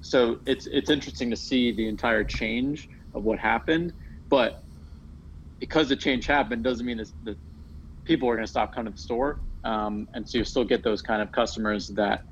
so 0.00 0.38
it's 0.46 0.66
it's 0.66 0.90
interesting 0.90 1.30
to 1.30 1.36
see 1.36 1.72
the 1.72 1.88
entire 1.88 2.24
change 2.24 2.88
of 3.14 3.24
what 3.24 3.38
happened, 3.38 3.92
but 4.30 4.54
because 5.60 5.88
the 5.88 5.96
change 5.96 6.26
happened 6.26 6.62
doesn't 6.62 6.86
mean 6.86 6.98
that 6.98 7.10
the 7.22 7.36
people 8.06 8.28
are 8.28 8.34
going 8.34 8.46
to 8.46 8.50
stop 8.50 8.74
coming 8.74 8.92
to 8.92 8.96
the 8.96 9.00
store. 9.00 9.40
Um, 9.64 10.06
and 10.14 10.28
so 10.28 10.38
you 10.38 10.44
still 10.44 10.64
get 10.64 10.84
those 10.84 11.02
kind 11.02 11.20
of 11.20 11.32
customers 11.32 11.88
that 11.96 12.22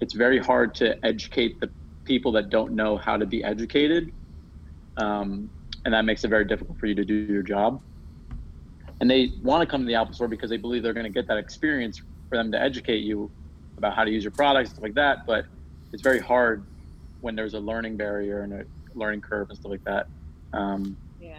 it's 0.00 0.14
very 0.14 0.38
hard 0.38 0.74
to 0.76 0.94
educate 1.04 1.58
the 1.60 1.70
people 2.04 2.32
that 2.32 2.50
don't 2.50 2.72
know 2.72 2.96
how 2.96 3.16
to 3.16 3.26
be 3.26 3.42
educated 3.42 4.10
um, 5.00 5.50
and 5.84 5.94
that 5.94 6.04
makes 6.04 6.24
it 6.24 6.28
very 6.28 6.44
difficult 6.44 6.78
for 6.78 6.86
you 6.86 6.94
to 6.94 7.04
do 7.04 7.14
your 7.14 7.42
job. 7.42 7.80
And 9.00 9.10
they 9.10 9.32
want 9.42 9.62
to 9.62 9.66
come 9.66 9.80
to 9.80 9.86
the 9.86 9.94
Apple 9.94 10.12
Store 10.12 10.28
because 10.28 10.50
they 10.50 10.58
believe 10.58 10.82
they're 10.82 10.92
going 10.92 11.04
to 11.04 11.10
get 11.12 11.26
that 11.28 11.38
experience 11.38 12.02
for 12.28 12.36
them 12.36 12.52
to 12.52 12.60
educate 12.60 12.98
you 12.98 13.30
about 13.78 13.94
how 13.94 14.04
to 14.04 14.10
use 14.10 14.22
your 14.22 14.30
products, 14.30 14.70
stuff 14.70 14.82
like 14.82 14.94
that. 14.94 15.26
But 15.26 15.46
it's 15.92 16.02
very 16.02 16.18
hard 16.18 16.64
when 17.22 17.34
there's 17.34 17.54
a 17.54 17.60
learning 17.60 17.96
barrier 17.96 18.42
and 18.42 18.52
a 18.52 18.64
learning 18.94 19.22
curve 19.22 19.48
and 19.48 19.58
stuff 19.58 19.70
like 19.70 19.84
that. 19.84 20.06
Um, 20.52 20.96
Yeah. 21.20 21.36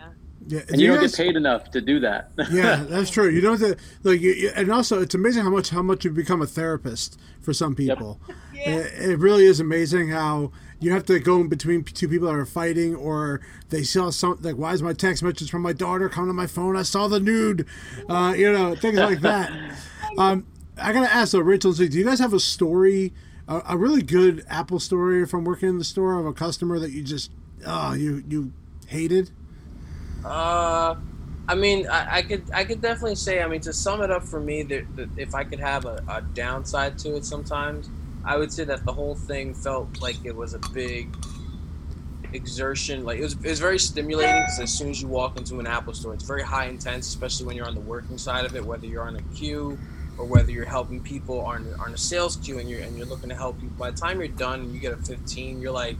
Yeah, 0.47 0.61
and 0.69 0.77
do 0.77 0.81
you, 0.81 0.87
don't 0.87 1.01
guys- 1.01 1.15
get 1.15 1.23
paid 1.27 1.35
enough 1.35 1.69
to 1.69 1.81
do 1.81 1.99
that. 1.99 2.31
yeah, 2.51 2.77
that's 2.89 3.11
true. 3.11 3.29
You 3.29 3.41
don't 3.41 3.59
have 3.61 3.77
to 3.77 3.83
like, 4.01 4.19
you, 4.21 4.31
you- 4.31 4.51
and 4.55 4.71
also 4.71 4.99
it's 4.99 5.13
amazing 5.13 5.43
how 5.43 5.51
much 5.51 5.69
how 5.69 5.83
much 5.83 6.03
you 6.03 6.09
become 6.09 6.41
a 6.41 6.47
therapist 6.47 7.19
for 7.41 7.53
some 7.53 7.75
people. 7.75 8.19
Yeah. 8.53 8.75
It, 8.75 9.09
it 9.11 9.19
really 9.19 9.45
is 9.45 9.59
amazing 9.59 10.09
how 10.09 10.51
you 10.81 10.91
have 10.91 11.05
to 11.05 11.19
go 11.19 11.39
in 11.39 11.47
between 11.47 11.83
two 11.83 12.07
people 12.07 12.27
that 12.27 12.35
are 12.35 12.45
fighting, 12.45 12.95
or 12.95 13.39
they 13.69 13.83
saw 13.83 14.09
something 14.09 14.43
like, 14.43 14.59
"Why 14.59 14.73
is 14.73 14.81
my 14.81 14.93
text 14.93 15.21
message 15.23 15.49
from 15.49 15.61
my 15.61 15.73
daughter 15.73 16.09
coming 16.09 16.29
to 16.29 16.33
my 16.33 16.47
phone? 16.47 16.75
I 16.75 16.81
saw 16.81 17.07
the 17.07 17.19
nude," 17.19 17.67
uh, 18.09 18.33
you 18.35 18.51
know, 18.51 18.75
things 18.75 18.97
like 18.97 19.21
that. 19.21 19.51
Um, 20.17 20.45
I 20.77 20.91
gotta 20.91 21.09
ask 21.09 21.31
though, 21.31 21.39
Rachel, 21.39 21.71
do 21.71 21.85
you 21.85 22.03
guys 22.03 22.19
have 22.19 22.33
a 22.33 22.39
story, 22.39 23.13
a, 23.47 23.61
a 23.69 23.77
really 23.77 24.01
good 24.01 24.43
Apple 24.49 24.77
story 24.77 25.25
from 25.25 25.45
working 25.45 25.69
in 25.69 25.77
the 25.77 25.85
store 25.85 26.19
of 26.19 26.25
a 26.25 26.33
customer 26.33 26.79
that 26.79 26.91
you 26.91 27.01
just, 27.01 27.31
oh, 27.65 27.93
you 27.93 28.21
you 28.27 28.51
hated? 28.87 29.31
Uh, 30.25 30.95
I 31.47 31.55
mean, 31.55 31.87
I, 31.87 32.17
I 32.17 32.21
could 32.23 32.43
I 32.53 32.65
could 32.65 32.81
definitely 32.81 33.15
say. 33.15 33.41
I 33.41 33.47
mean, 33.47 33.61
to 33.61 33.71
sum 33.71 34.01
it 34.01 34.11
up 34.11 34.23
for 34.23 34.41
me, 34.41 34.63
that, 34.63 34.95
that 34.97 35.09
if 35.15 35.33
I 35.33 35.45
could 35.45 35.59
have 35.59 35.85
a, 35.85 36.03
a 36.09 36.21
downside 36.21 36.97
to 36.99 37.15
it, 37.15 37.23
sometimes 37.23 37.89
I 38.23 38.37
would 38.37 38.51
say 38.51 38.63
that 38.65 38.85
the 38.85 38.93
whole 38.93 39.15
thing 39.15 39.53
felt 39.53 40.01
like 40.01 40.17
it 40.23 40.35
was 40.35 40.53
a 40.53 40.59
big 40.73 41.15
exertion. 42.33 43.03
Like 43.03 43.19
it 43.19 43.23
was, 43.23 43.33
it 43.33 43.49
was 43.49 43.59
very 43.59 43.79
stimulating 43.79 44.35
because 44.41 44.59
as 44.59 44.71
soon 44.71 44.89
as 44.89 45.01
you 45.01 45.07
walk 45.07 45.37
into 45.37 45.59
an 45.59 45.67
Apple 45.67 45.93
store, 45.93 46.13
it's 46.13 46.23
very 46.23 46.43
high 46.43 46.65
intense, 46.65 47.07
especially 47.07 47.47
when 47.47 47.55
you're 47.55 47.67
on 47.67 47.75
the 47.75 47.81
working 47.81 48.17
side 48.17 48.45
of 48.45 48.55
it, 48.55 48.63
whether 48.63 48.85
you're 48.85 49.03
on 49.03 49.15
a 49.15 49.21
queue 49.35 49.77
or 50.17 50.25
whether 50.25 50.51
you're 50.51 50.65
helping 50.65 51.01
people 51.01 51.41
on 51.41 51.73
on 51.79 51.93
a 51.93 51.97
sales 51.97 52.37
queue 52.37 52.59
and 52.59 52.69
you're 52.69 52.81
and 52.81 52.97
you're 52.97 53.07
looking 53.07 53.29
to 53.29 53.35
help 53.35 53.59
people. 53.59 53.75
By 53.77 53.91
the 53.91 53.97
time 53.97 54.19
you're 54.19 54.27
done 54.27 54.61
and 54.61 54.73
you 54.73 54.79
get 54.79 54.93
a 54.93 54.97
15, 54.97 55.61
you're 55.61 55.71
like, 55.71 55.97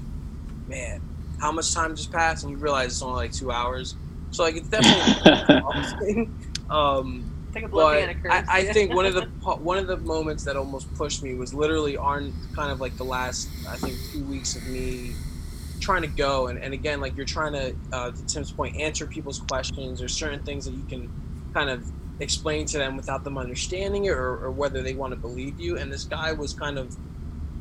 man, 0.68 1.02
how 1.40 1.52
much 1.52 1.74
time 1.74 1.96
just 1.96 2.12
passed? 2.12 2.44
And 2.44 2.52
you 2.52 2.58
realize 2.58 2.92
it's 2.92 3.02
only 3.02 3.16
like 3.16 3.34
two 3.34 3.52
hours. 3.52 3.96
So 4.32 4.44
like 4.44 4.56
it's 4.56 4.70
definitely 4.70 6.30
um, 6.70 7.31
Take 7.54 7.66
a 7.66 7.70
blow 7.70 7.88
but. 7.90 8.10
I, 8.30 8.44
I 8.50 8.64
think 8.66 8.94
one 8.94 9.06
of 9.08 9.16
the 9.16 9.28
one 9.60 9.78
of 9.78 9.88
the 9.88 9.98
moments 9.98 10.44
that 10.46 10.58
almost 10.58 10.94
pushed 10.96 11.24
me 11.24 11.36
was 11.36 11.54
literally 11.54 11.98
on 11.98 12.36
kind 12.56 12.72
of 12.72 12.80
like 12.82 12.98
the 12.98 13.06
last 13.06 13.54
I 13.72 13.78
think 13.78 14.02
two 14.12 14.26
weeks 14.26 14.56
of 14.56 14.68
me 14.68 15.20
trying 15.82 16.04
to 16.04 16.10
go. 16.10 16.48
And, 16.48 16.60
and 16.60 16.74
again 16.74 17.02
like 17.02 17.18
you're 17.18 17.26
trying 17.26 17.54
to 17.54 17.76
uh, 17.92 18.12
to 18.12 18.26
Tim's 18.26 18.52
point 18.54 18.76
answer 18.78 19.08
people's 19.08 19.40
questions. 19.40 20.00
There's 20.00 20.16
certain 20.18 20.42
things 20.42 20.66
that 20.66 20.74
you 20.74 20.86
can 20.86 21.12
kind 21.54 21.70
of 21.70 21.92
explain 22.20 22.66
to 22.68 22.78
them 22.78 22.98
without 22.98 23.24
them 23.26 23.38
understanding 23.38 24.06
it 24.06 24.12
or, 24.12 24.38
or 24.40 24.52
whether 24.52 24.84
they 24.84 24.96
want 24.96 25.14
to 25.14 25.20
believe 25.20 25.60
you. 25.60 25.78
And 25.78 25.92
this 25.92 26.06
guy 26.06 26.34
was 26.34 26.54
kind 26.54 26.78
of 26.80 26.98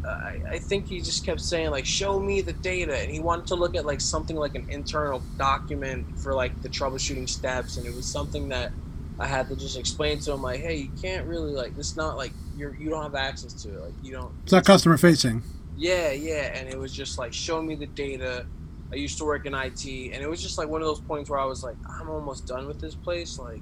uh, 0.04 0.12
I, 0.52 0.56
I 0.56 0.58
think 0.58 0.88
he 0.88 1.00
just 1.02 1.24
kept 1.24 1.40
saying 1.40 1.70
like 1.70 1.86
show 1.86 2.20
me 2.20 2.42
the 2.42 2.54
data. 2.54 2.96
And 3.02 3.10
he 3.10 3.20
wanted 3.20 3.46
to 3.48 3.56
look 3.56 3.76
at 3.76 3.86
like 3.86 4.00
something 4.00 4.36
like 4.36 4.54
an 4.54 4.64
internal 4.68 5.28
document 5.38 6.06
for 6.16 6.34
like 6.34 6.62
the 6.62 6.70
troubleshooting 6.70 7.28
steps. 7.28 7.76
And 7.76 7.86
it 7.86 7.94
was 7.94 8.08
something 8.08 8.48
that 8.50 8.72
I 9.20 9.26
had 9.26 9.48
to 9.48 9.56
just 9.56 9.78
explain 9.78 10.18
to 10.20 10.32
him 10.32 10.42
like, 10.42 10.60
hey, 10.60 10.76
you 10.76 10.90
can't 11.00 11.26
really 11.26 11.52
like 11.52 11.76
it's 11.76 11.94
not 11.94 12.16
like 12.16 12.32
you're 12.56 12.74
you 12.76 12.88
don't 12.88 13.02
have 13.02 13.14
access 13.14 13.52
to 13.62 13.74
it. 13.74 13.80
Like 13.80 13.92
you 14.02 14.12
don't 14.12 14.32
It's 14.44 14.52
not 14.52 14.64
customer 14.64 14.96
facing. 14.96 15.42
Yeah, 15.76 16.10
yeah. 16.10 16.56
And 16.58 16.68
it 16.68 16.78
was 16.78 16.92
just 16.92 17.18
like 17.18 17.34
show 17.34 17.60
me 17.60 17.74
the 17.74 17.86
data. 17.86 18.46
I 18.90 18.96
used 18.96 19.18
to 19.18 19.24
work 19.24 19.44
in 19.44 19.54
IT 19.54 19.84
and 19.84 20.22
it 20.22 20.28
was 20.28 20.42
just 20.42 20.56
like 20.56 20.68
one 20.68 20.80
of 20.80 20.88
those 20.88 21.00
points 21.00 21.28
where 21.28 21.38
I 21.38 21.44
was 21.44 21.62
like, 21.62 21.76
I'm 21.86 22.08
almost 22.08 22.46
done 22.46 22.66
with 22.66 22.80
this 22.80 22.94
place. 22.94 23.38
Like 23.38 23.60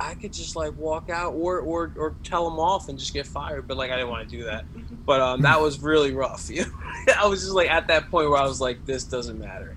I 0.00 0.14
could 0.14 0.32
just 0.32 0.56
like 0.56 0.76
walk 0.76 1.10
out 1.10 1.34
or 1.34 1.60
or, 1.60 1.92
or 1.96 2.16
tell 2.24 2.50
them 2.50 2.58
off 2.58 2.88
and 2.88 2.98
just 2.98 3.14
get 3.14 3.28
fired. 3.28 3.68
But 3.68 3.76
like 3.76 3.92
I 3.92 3.96
didn't 3.96 4.10
want 4.10 4.28
to 4.28 4.36
do 4.36 4.44
that. 4.44 4.64
But 5.06 5.20
um 5.20 5.42
that 5.42 5.60
was 5.60 5.80
really 5.80 6.12
rough. 6.12 6.48
You 6.50 6.64
know? 6.64 6.72
I 7.20 7.26
was 7.26 7.42
just 7.42 7.52
like 7.52 7.70
at 7.70 7.86
that 7.86 8.10
point 8.10 8.30
where 8.30 8.38
I 8.38 8.46
was 8.46 8.60
like, 8.60 8.84
this 8.84 9.04
doesn't 9.04 9.38
matter. 9.38 9.76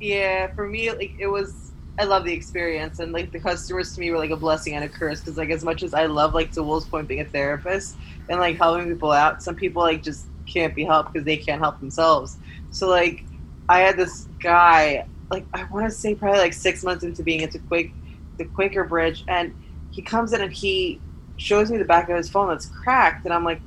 Yeah, 0.00 0.52
for 0.54 0.66
me, 0.66 0.90
like 0.90 1.14
it 1.18 1.28
was. 1.28 1.67
I 1.98 2.04
love 2.04 2.24
the 2.24 2.32
experience, 2.32 3.00
and 3.00 3.12
like 3.12 3.32
the 3.32 3.40
customers 3.40 3.94
to 3.94 4.00
me 4.00 4.10
were 4.10 4.18
like 4.18 4.30
a 4.30 4.36
blessing 4.36 4.74
and 4.74 4.84
a 4.84 4.88
curse. 4.88 5.20
Because 5.20 5.36
like 5.36 5.50
as 5.50 5.64
much 5.64 5.82
as 5.82 5.94
I 5.94 6.06
love 6.06 6.32
like 6.32 6.52
to 6.52 6.62
Will's 6.62 6.86
point 6.86 7.08
being 7.08 7.20
a 7.20 7.24
therapist 7.24 7.96
and 8.28 8.38
like 8.38 8.56
helping 8.56 8.88
people 8.88 9.10
out, 9.10 9.42
some 9.42 9.56
people 9.56 9.82
like 9.82 10.02
just 10.02 10.26
can't 10.46 10.74
be 10.74 10.84
helped 10.84 11.12
because 11.12 11.24
they 11.24 11.36
can't 11.36 11.60
help 11.60 11.80
themselves. 11.80 12.36
So 12.70 12.88
like 12.88 13.24
I 13.68 13.80
had 13.80 13.96
this 13.96 14.28
guy, 14.40 15.06
like 15.30 15.44
I 15.52 15.64
want 15.64 15.86
to 15.86 15.90
say 15.90 16.14
probably 16.14 16.38
like 16.38 16.52
six 16.52 16.84
months 16.84 17.02
into 17.02 17.22
being 17.22 17.40
into 17.40 17.58
Quake, 17.58 17.92
the 18.36 18.44
Quaker 18.44 18.84
Bridge, 18.84 19.24
and 19.26 19.52
he 19.90 20.02
comes 20.02 20.32
in 20.32 20.40
and 20.40 20.52
he 20.52 21.00
shows 21.36 21.70
me 21.70 21.78
the 21.78 21.84
back 21.84 22.08
of 22.08 22.16
his 22.16 22.28
phone 22.28 22.48
that's 22.48 22.66
cracked, 22.66 23.24
and 23.24 23.34
I'm 23.34 23.44
like, 23.44 23.60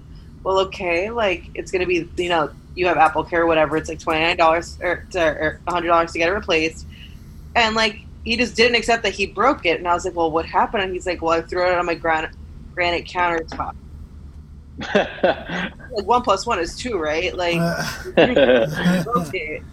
well, 0.43 0.59
okay, 0.59 1.09
like 1.09 1.49
it's 1.53 1.71
gonna 1.71 1.85
be 1.85 2.09
you 2.17 2.29
know 2.29 2.49
you 2.75 2.87
have 2.87 2.95
AppleCare, 2.95 3.39
or 3.39 3.45
whatever. 3.45 3.75
It's 3.75 3.89
like 3.89 3.99
twenty 3.99 4.21
nine 4.21 4.37
dollars 4.37 4.77
or 4.81 5.05
or 5.15 5.59
hundred 5.67 5.87
dollars 5.87 6.13
to 6.13 6.17
get 6.17 6.29
it 6.29 6.33
replaced, 6.33 6.87
and 7.55 7.75
like 7.75 8.05
he 8.23 8.37
just 8.37 8.55
didn't 8.55 8.75
accept 8.75 9.03
that 9.03 9.13
he 9.13 9.25
broke 9.25 9.65
it. 9.65 9.79
And 9.79 9.87
I 9.87 9.93
was 9.93 10.05
like, 10.05 10.15
well, 10.15 10.31
what 10.31 10.45
happened? 10.45 10.83
And 10.83 10.93
he's 10.93 11.05
like, 11.05 11.21
well, 11.21 11.37
I 11.37 11.41
threw 11.41 11.67
it 11.67 11.75
on 11.77 11.85
my 11.85 11.95
gran- 11.95 12.31
granite 12.73 13.05
countertop. 13.07 13.75
Like 15.93 16.07
one 16.07 16.21
plus 16.21 16.45
one 16.45 16.59
is 16.59 16.77
two, 16.77 16.97
right? 16.97 17.35
Like 17.35 17.57
Uh. 17.59 17.83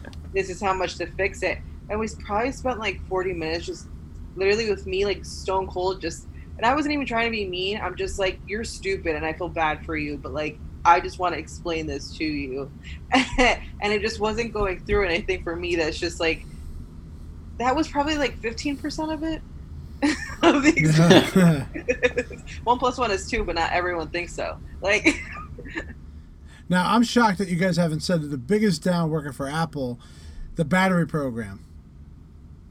This 0.34 0.50
is 0.50 0.60
how 0.60 0.74
much 0.74 0.96
to 0.96 1.06
fix 1.06 1.42
it. 1.42 1.58
And 1.88 1.98
we 1.98 2.08
probably 2.26 2.52
spent 2.52 2.78
like 2.78 3.00
forty 3.06 3.32
minutes 3.32 3.66
just 3.66 3.86
literally 4.36 4.68
with 4.68 4.86
me 4.86 5.04
like 5.04 5.24
stone 5.24 5.66
cold 5.68 6.00
just. 6.00 6.26
And 6.56 6.66
I 6.66 6.74
wasn't 6.74 6.92
even 6.94 7.06
trying 7.06 7.26
to 7.26 7.30
be 7.30 7.46
mean. 7.46 7.80
I'm 7.80 7.94
just 7.94 8.18
like, 8.18 8.40
you're 8.48 8.64
stupid, 8.64 9.14
and 9.14 9.24
I 9.24 9.32
feel 9.32 9.48
bad 9.48 9.84
for 9.86 9.96
you. 9.96 10.18
But 10.18 10.34
like, 10.34 10.58
I 10.84 10.98
just 10.98 11.20
want 11.20 11.34
to 11.34 11.38
explain 11.38 11.86
this 11.86 12.16
to 12.16 12.24
you. 12.24 12.68
and 13.12 13.92
it 13.92 14.02
just 14.02 14.18
wasn't 14.18 14.52
going 14.52 14.80
through. 14.80 15.04
And 15.04 15.12
I 15.12 15.20
think 15.20 15.44
for 15.44 15.54
me, 15.54 15.76
that's 15.76 15.98
just 15.98 16.18
like, 16.18 16.44
that 17.58 17.74
was 17.74 17.88
probably 17.88 18.16
like 18.16 18.40
15% 18.40 19.12
of 19.12 19.22
it. 19.22 19.42
of 20.42 20.62
the 20.62 20.72
experience. 20.76 22.42
one 22.64 22.78
plus 22.78 22.98
one 22.98 23.10
is 23.10 23.28
two, 23.28 23.42
but 23.42 23.56
not 23.56 23.72
everyone 23.72 24.08
thinks 24.08 24.32
so. 24.32 24.56
Like, 24.80 25.20
now 26.68 26.94
I'm 26.94 27.02
shocked 27.02 27.38
that 27.38 27.48
you 27.48 27.56
guys 27.56 27.76
haven't 27.76 28.00
said 28.00 28.22
that 28.22 28.28
the 28.28 28.38
biggest 28.38 28.82
down 28.82 29.10
working 29.10 29.32
for 29.32 29.48
Apple, 29.48 29.98
the 30.54 30.64
battery 30.64 31.06
program. 31.06 31.64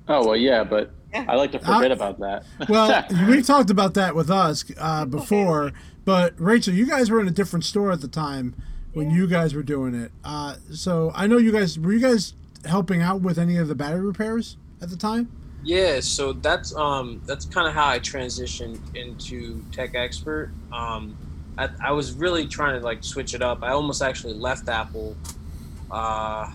oh 0.08 0.26
well, 0.26 0.38
yeah, 0.38 0.64
but 0.64 0.92
I 1.14 1.36
like 1.36 1.52
to 1.52 1.60
forget 1.60 1.92
about 1.92 2.20
that. 2.20 2.46
Well, 2.70 3.06
we 3.28 3.42
talked 3.42 3.70
about 3.70 3.94
that 3.96 4.16
with 4.16 4.30
us 4.30 4.64
uh, 4.78 5.04
before, 5.04 5.74
but 6.06 6.34
Rachel, 6.38 6.74
you 6.74 6.86
guys 6.86 7.12
were 7.12 7.20
in 7.20 7.28
a 7.28 7.32
different 7.32 7.66
store 7.66 7.92
at 7.92 8.00
the 8.00 8.08
time 8.08 8.56
when 8.94 9.12
you 9.12 9.28
guys 9.28 9.54
were 9.54 9.64
doing 9.64 9.94
it. 9.96 10.14
Uh, 10.24 10.56
so 10.72 11.12
I 11.14 11.28
know 11.28 11.38
you 11.38 11.52
guys 11.52 11.78
were 11.78 11.92
you 11.92 12.00
guys 12.00 12.36
helping 12.64 13.02
out 13.02 13.20
with 13.20 13.38
any 13.38 13.58
of 13.58 13.68
the 13.68 13.76
battery 13.76 14.00
repairs 14.00 14.56
at 14.82 14.90
the 14.90 14.98
time. 14.98 15.30
Yeah, 15.64 16.00
so 16.00 16.34
that's 16.34 16.76
um 16.76 17.22
that's 17.26 17.46
kind 17.46 17.68
of 17.68 17.74
how 17.74 17.88
I 17.88 18.00
transitioned 18.00 18.80
into 18.96 19.64
tech 19.72 19.96
expert. 19.96 20.52
Um, 20.72 21.18
I, 21.58 21.70
I 21.84 21.92
was 21.92 22.14
really 22.14 22.48
trying 22.48 22.80
to 22.80 22.86
like 22.86 23.04
switch 23.04 23.34
it 23.34 23.42
up. 23.42 23.64
I 23.64 23.72
almost 23.72 24.02
actually 24.02 24.36
left 24.36 24.70
Apple 24.70 25.16
uh, 25.90 26.52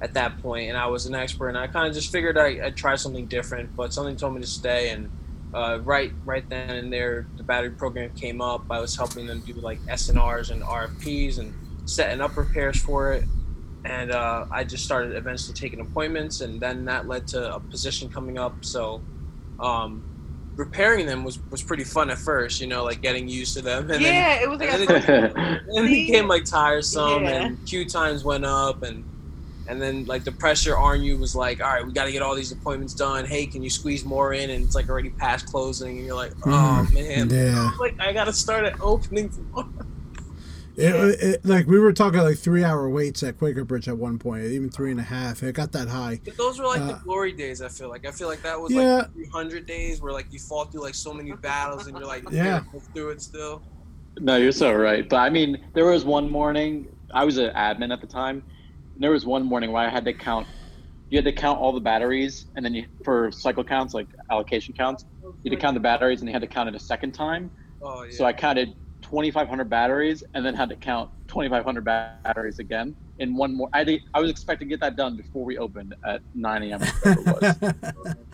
at 0.00 0.14
that 0.14 0.40
point, 0.40 0.68
and 0.68 0.78
I 0.78 0.86
was 0.86 1.06
an 1.06 1.14
expert, 1.14 1.48
and 1.48 1.58
I 1.58 1.66
kind 1.66 1.88
of 1.88 1.94
just 1.94 2.12
figured 2.12 2.38
I, 2.38 2.66
I'd 2.66 2.76
try 2.76 2.94
something 2.94 3.26
different. 3.26 3.74
But 3.76 3.92
something 3.92 4.16
told 4.16 4.34
me 4.34 4.40
to 4.40 4.46
stay, 4.46 4.90
and 4.90 5.10
uh, 5.52 5.80
right 5.82 6.12
right 6.24 6.48
then 6.48 6.70
and 6.70 6.92
there, 6.92 7.26
the 7.36 7.42
battery 7.42 7.70
program 7.70 8.10
came 8.10 8.40
up. 8.40 8.64
I 8.70 8.80
was 8.80 8.94
helping 8.96 9.26
them 9.26 9.40
do 9.40 9.54
like 9.54 9.80
SNRs 9.86 10.50
and 10.50 10.62
RFPs 10.62 11.38
and 11.38 11.52
setting 11.84 12.20
up 12.20 12.36
repairs 12.36 12.80
for 12.80 13.12
it 13.12 13.24
and 13.84 14.10
uh, 14.12 14.44
I 14.50 14.64
just 14.64 14.84
started 14.84 15.16
eventually 15.16 15.54
taking 15.54 15.80
appointments, 15.80 16.40
and 16.40 16.60
then 16.60 16.84
that 16.86 17.06
led 17.08 17.26
to 17.28 17.54
a 17.54 17.60
position 17.60 18.08
coming 18.10 18.38
up. 18.38 18.64
So, 18.64 19.02
um, 19.58 20.04
repairing 20.56 21.06
them 21.06 21.24
was 21.24 21.38
was 21.50 21.62
pretty 21.62 21.84
fun 21.84 22.10
at 22.10 22.18
first, 22.18 22.60
you 22.60 22.66
know, 22.66 22.84
like 22.84 23.00
getting 23.00 23.28
used 23.28 23.54
to 23.56 23.62
them, 23.62 23.90
and 23.90 24.02
yeah, 24.02 24.42
it 24.42 24.48
was 24.48 24.58
like 24.60 24.70
and 24.72 24.82
a 24.82 24.86
then, 24.86 25.32
then 25.34 25.84
it 25.84 25.88
became 26.06 26.28
like 26.28 26.44
tiresome, 26.44 27.24
Yeah. 27.24 27.44
and 27.46 27.66
queue 27.66 27.84
times 27.88 28.24
went 28.24 28.44
up, 28.44 28.82
and 28.82 29.04
and 29.68 29.80
then 29.80 30.04
like 30.06 30.24
the 30.24 30.32
pressure 30.32 30.76
on 30.76 31.00
you 31.00 31.16
was 31.16 31.36
like, 31.36 31.62
all 31.62 31.68
right, 31.72 31.86
we 31.86 31.92
got 31.92 32.06
to 32.06 32.10
get 32.12 32.22
all 32.22 32.34
these 32.34 32.50
appointments 32.50 32.92
done. 32.92 33.24
Hey, 33.24 33.46
can 33.46 33.62
you 33.62 33.70
squeeze 33.70 34.04
more 34.04 34.32
in? 34.32 34.50
And 34.50 34.64
it's 34.64 34.74
like 34.74 34.88
already 34.88 35.10
past 35.10 35.46
closing, 35.46 35.96
and 35.98 36.06
you're 36.06 36.16
like, 36.16 36.32
oh 36.44 36.88
man, 36.92 37.30
Yeah. 37.30 37.70
like 37.78 37.94
I 38.00 38.12
got 38.12 38.24
to 38.24 38.32
start 38.32 38.64
at 38.64 38.80
opening 38.80 39.28
tomorrow. 39.28 39.68
It, 40.76 41.22
it, 41.22 41.44
like 41.44 41.66
we 41.66 41.78
were 41.78 41.92
talking 41.92 42.20
like 42.20 42.38
three 42.38 42.64
hour 42.64 42.88
waits 42.88 43.22
at 43.22 43.36
Quaker 43.38 43.64
Bridge 43.64 43.88
at 43.88 43.98
one 43.98 44.18
point, 44.18 44.44
even 44.44 44.70
three 44.70 44.90
and 44.90 45.00
a 45.00 45.04
half. 45.04 45.42
It 45.42 45.54
got 45.54 45.72
that 45.72 45.88
high. 45.88 46.20
But 46.24 46.36
those 46.36 46.58
were 46.58 46.66
like 46.66 46.80
the 46.86 46.94
Uh, 46.94 46.98
glory 47.00 47.32
days. 47.32 47.60
I 47.60 47.68
feel 47.68 47.88
like 47.88 48.06
I 48.06 48.10
feel 48.10 48.28
like 48.28 48.42
that 48.42 48.58
was 48.60 48.72
Yeah. 48.72 48.96
like 48.96 49.12
300 49.12 49.66
days 49.66 50.00
where 50.00 50.12
like 50.12 50.32
you 50.32 50.38
fought 50.38 50.72
through 50.72 50.82
like 50.82 50.94
so 50.94 51.12
many 51.12 51.32
battles 51.32 51.86
and 51.86 51.96
you're 51.98 52.06
like 52.06 52.24
Yeah. 52.30 52.62
yeah 52.72 52.80
through 52.94 53.10
it 53.10 53.20
still. 53.22 53.62
No, 54.18 54.36
you're 54.36 54.52
so 54.52 54.72
right. 54.72 55.08
But 55.08 55.16
I 55.18 55.30
mean, 55.30 55.58
there 55.74 55.86
was 55.86 56.04
one 56.04 56.30
morning 56.30 56.88
I 57.12 57.24
was 57.24 57.38
an 57.38 57.50
admin 57.54 57.92
at 57.92 58.00
the 58.00 58.06
time. 58.06 58.42
And 58.94 59.02
there 59.02 59.10
was 59.10 59.26
one 59.26 59.44
morning 59.44 59.72
where 59.72 59.82
I 59.86 59.88
had 59.90 60.04
to 60.04 60.12
count. 60.12 60.46
You 61.08 61.18
had 61.18 61.24
to 61.24 61.32
count 61.32 61.58
all 61.58 61.72
the 61.72 61.80
batteries, 61.80 62.46
and 62.54 62.64
then 62.64 62.72
you 62.74 62.86
for 63.04 63.32
cycle 63.32 63.64
counts, 63.64 63.94
like 63.94 64.06
allocation 64.30 64.74
counts, 64.74 65.04
you 65.42 65.50
had 65.50 65.56
to 65.58 65.60
count 65.60 65.74
the 65.74 65.80
batteries, 65.80 66.20
and 66.20 66.28
you 66.28 66.32
had 66.32 66.42
to 66.42 66.46
count 66.46 66.68
it 66.68 66.74
a 66.76 66.78
second 66.78 67.12
time. 67.12 67.50
Oh 67.82 68.04
yeah. 68.04 68.10
So 68.16 68.24
I 68.24 68.32
counted 68.32 68.74
2,500 69.10 69.68
batteries 69.68 70.24
and 70.34 70.44
then 70.44 70.54
had 70.54 70.68
to 70.68 70.76
count 70.76 71.10
2,500 71.28 71.84
batteries 71.84 72.58
again 72.58 72.94
in 73.18 73.36
one 73.36 73.54
more. 73.54 73.68
I 73.72 73.84
did, 73.84 74.02
I 74.14 74.20
was 74.20 74.30
expecting 74.30 74.68
to 74.68 74.70
get 74.70 74.80
that 74.80 74.96
done 74.96 75.16
before 75.16 75.44
we 75.44 75.58
opened 75.58 75.94
at 76.04 76.22
9 76.34 76.62
a.m. 76.62 76.80
it 76.82 77.64
was. 77.66 78.14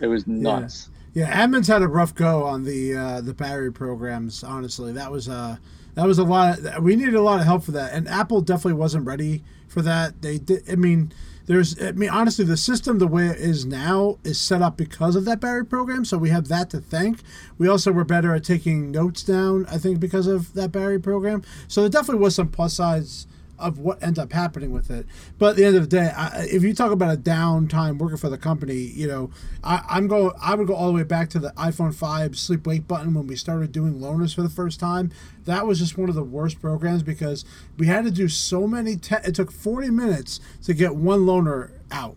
It 0.00 0.08
was 0.08 0.26
nuts. 0.26 0.90
Yeah, 1.12 1.46
admins 1.46 1.68
had 1.68 1.82
a 1.82 1.88
rough 1.88 2.14
go 2.14 2.42
on 2.42 2.64
the 2.64 2.96
uh, 2.96 3.20
the 3.20 3.34
battery 3.34 3.72
programs. 3.72 4.42
Honestly, 4.42 4.92
that 4.92 5.10
was 5.10 5.28
uh 5.28 5.56
that 5.94 6.06
was 6.06 6.18
a 6.18 6.24
lot. 6.24 6.58
Of, 6.58 6.82
we 6.82 6.96
needed 6.96 7.14
a 7.14 7.22
lot 7.22 7.38
of 7.38 7.46
help 7.46 7.62
for 7.62 7.70
that, 7.72 7.92
and 7.92 8.08
Apple 8.08 8.40
definitely 8.40 8.74
wasn't 8.74 9.06
ready 9.06 9.44
for 9.68 9.80
that. 9.82 10.20
They 10.22 10.38
did. 10.38 10.68
I 10.68 10.74
mean, 10.74 11.12
there's. 11.46 11.80
I 11.82 11.92
mean, 11.92 12.10
honestly, 12.10 12.44
the 12.44 12.56
system 12.56 12.98
the 12.98 13.06
way 13.06 13.26
it 13.26 13.38
is 13.38 13.66
now 13.66 14.18
is 14.24 14.40
set 14.40 14.62
up 14.62 14.76
because 14.76 15.16
of 15.16 15.24
that 15.26 15.40
battery 15.40 15.66
program. 15.66 16.04
So 16.04 16.16
we 16.16 16.30
have 16.30 16.48
that 16.48 16.70
to 16.70 16.80
thank. 16.80 17.20
We 17.58 17.68
also 17.68 17.92
were 17.92 18.04
better 18.04 18.34
at 18.34 18.44
taking 18.44 18.90
notes 18.90 19.22
down. 19.22 19.66
I 19.66 19.78
think 19.78 20.00
because 20.00 20.26
of 20.26 20.54
that 20.54 20.72
battery 20.72 21.00
program. 21.00 21.42
So 21.68 21.82
there 21.82 21.90
definitely 21.90 22.22
was 22.22 22.34
some 22.34 22.48
plus 22.48 22.74
sides 22.74 23.26
of 23.58 23.78
what 23.78 24.02
ends 24.02 24.18
up 24.18 24.32
happening 24.32 24.72
with 24.72 24.90
it. 24.90 25.06
But 25.38 25.50
at 25.50 25.56
the 25.56 25.64
end 25.64 25.76
of 25.76 25.82
the 25.82 25.96
day, 25.96 26.10
I, 26.16 26.46
if 26.50 26.62
you 26.62 26.74
talk 26.74 26.90
about 26.90 27.14
a 27.14 27.18
downtime 27.18 27.98
working 27.98 28.16
for 28.16 28.28
the 28.28 28.38
company, 28.38 28.74
you 28.74 29.06
know, 29.06 29.30
I, 29.62 29.82
I'm 29.88 30.08
going. 30.08 30.32
I 30.40 30.54
would 30.54 30.66
go 30.66 30.74
all 30.74 30.88
the 30.88 30.92
way 30.92 31.02
back 31.02 31.30
to 31.30 31.38
the 31.38 31.50
iPhone 31.50 31.94
5 31.94 32.38
sleep 32.38 32.66
wake 32.66 32.88
button 32.88 33.14
when 33.14 33.26
we 33.26 33.36
started 33.36 33.72
doing 33.72 33.94
loaners 33.94 34.34
for 34.34 34.42
the 34.42 34.48
first 34.48 34.80
time. 34.80 35.10
That 35.44 35.66
was 35.66 35.78
just 35.78 35.98
one 35.98 36.08
of 36.08 36.14
the 36.14 36.24
worst 36.24 36.60
programs 36.60 37.02
because 37.02 37.44
we 37.76 37.86
had 37.86 38.04
to 38.04 38.10
do 38.10 38.28
so 38.28 38.66
many. 38.66 38.96
Te- 38.96 39.16
it 39.24 39.34
took 39.34 39.52
40 39.52 39.90
minutes 39.90 40.40
to 40.64 40.74
get 40.74 40.96
one 40.96 41.20
loaner 41.20 41.72
out. 41.90 42.16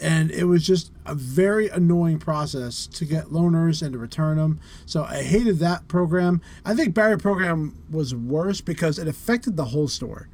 And 0.00 0.30
it 0.30 0.44
was 0.44 0.66
just 0.66 0.92
a 1.04 1.14
very 1.14 1.68
annoying 1.68 2.18
process 2.18 2.86
to 2.86 3.04
get 3.04 3.26
loaners 3.26 3.82
and 3.82 3.92
to 3.92 3.98
return 3.98 4.38
them. 4.38 4.58
So 4.86 5.04
I 5.04 5.22
hated 5.22 5.58
that 5.58 5.88
program. 5.88 6.40
I 6.64 6.74
think 6.74 6.94
Barry 6.94 7.18
program 7.18 7.76
was 7.90 8.14
worse 8.14 8.62
because 8.62 8.98
it 8.98 9.06
affected 9.06 9.56
the 9.56 9.66
whole 9.66 9.88
store. 9.88 10.28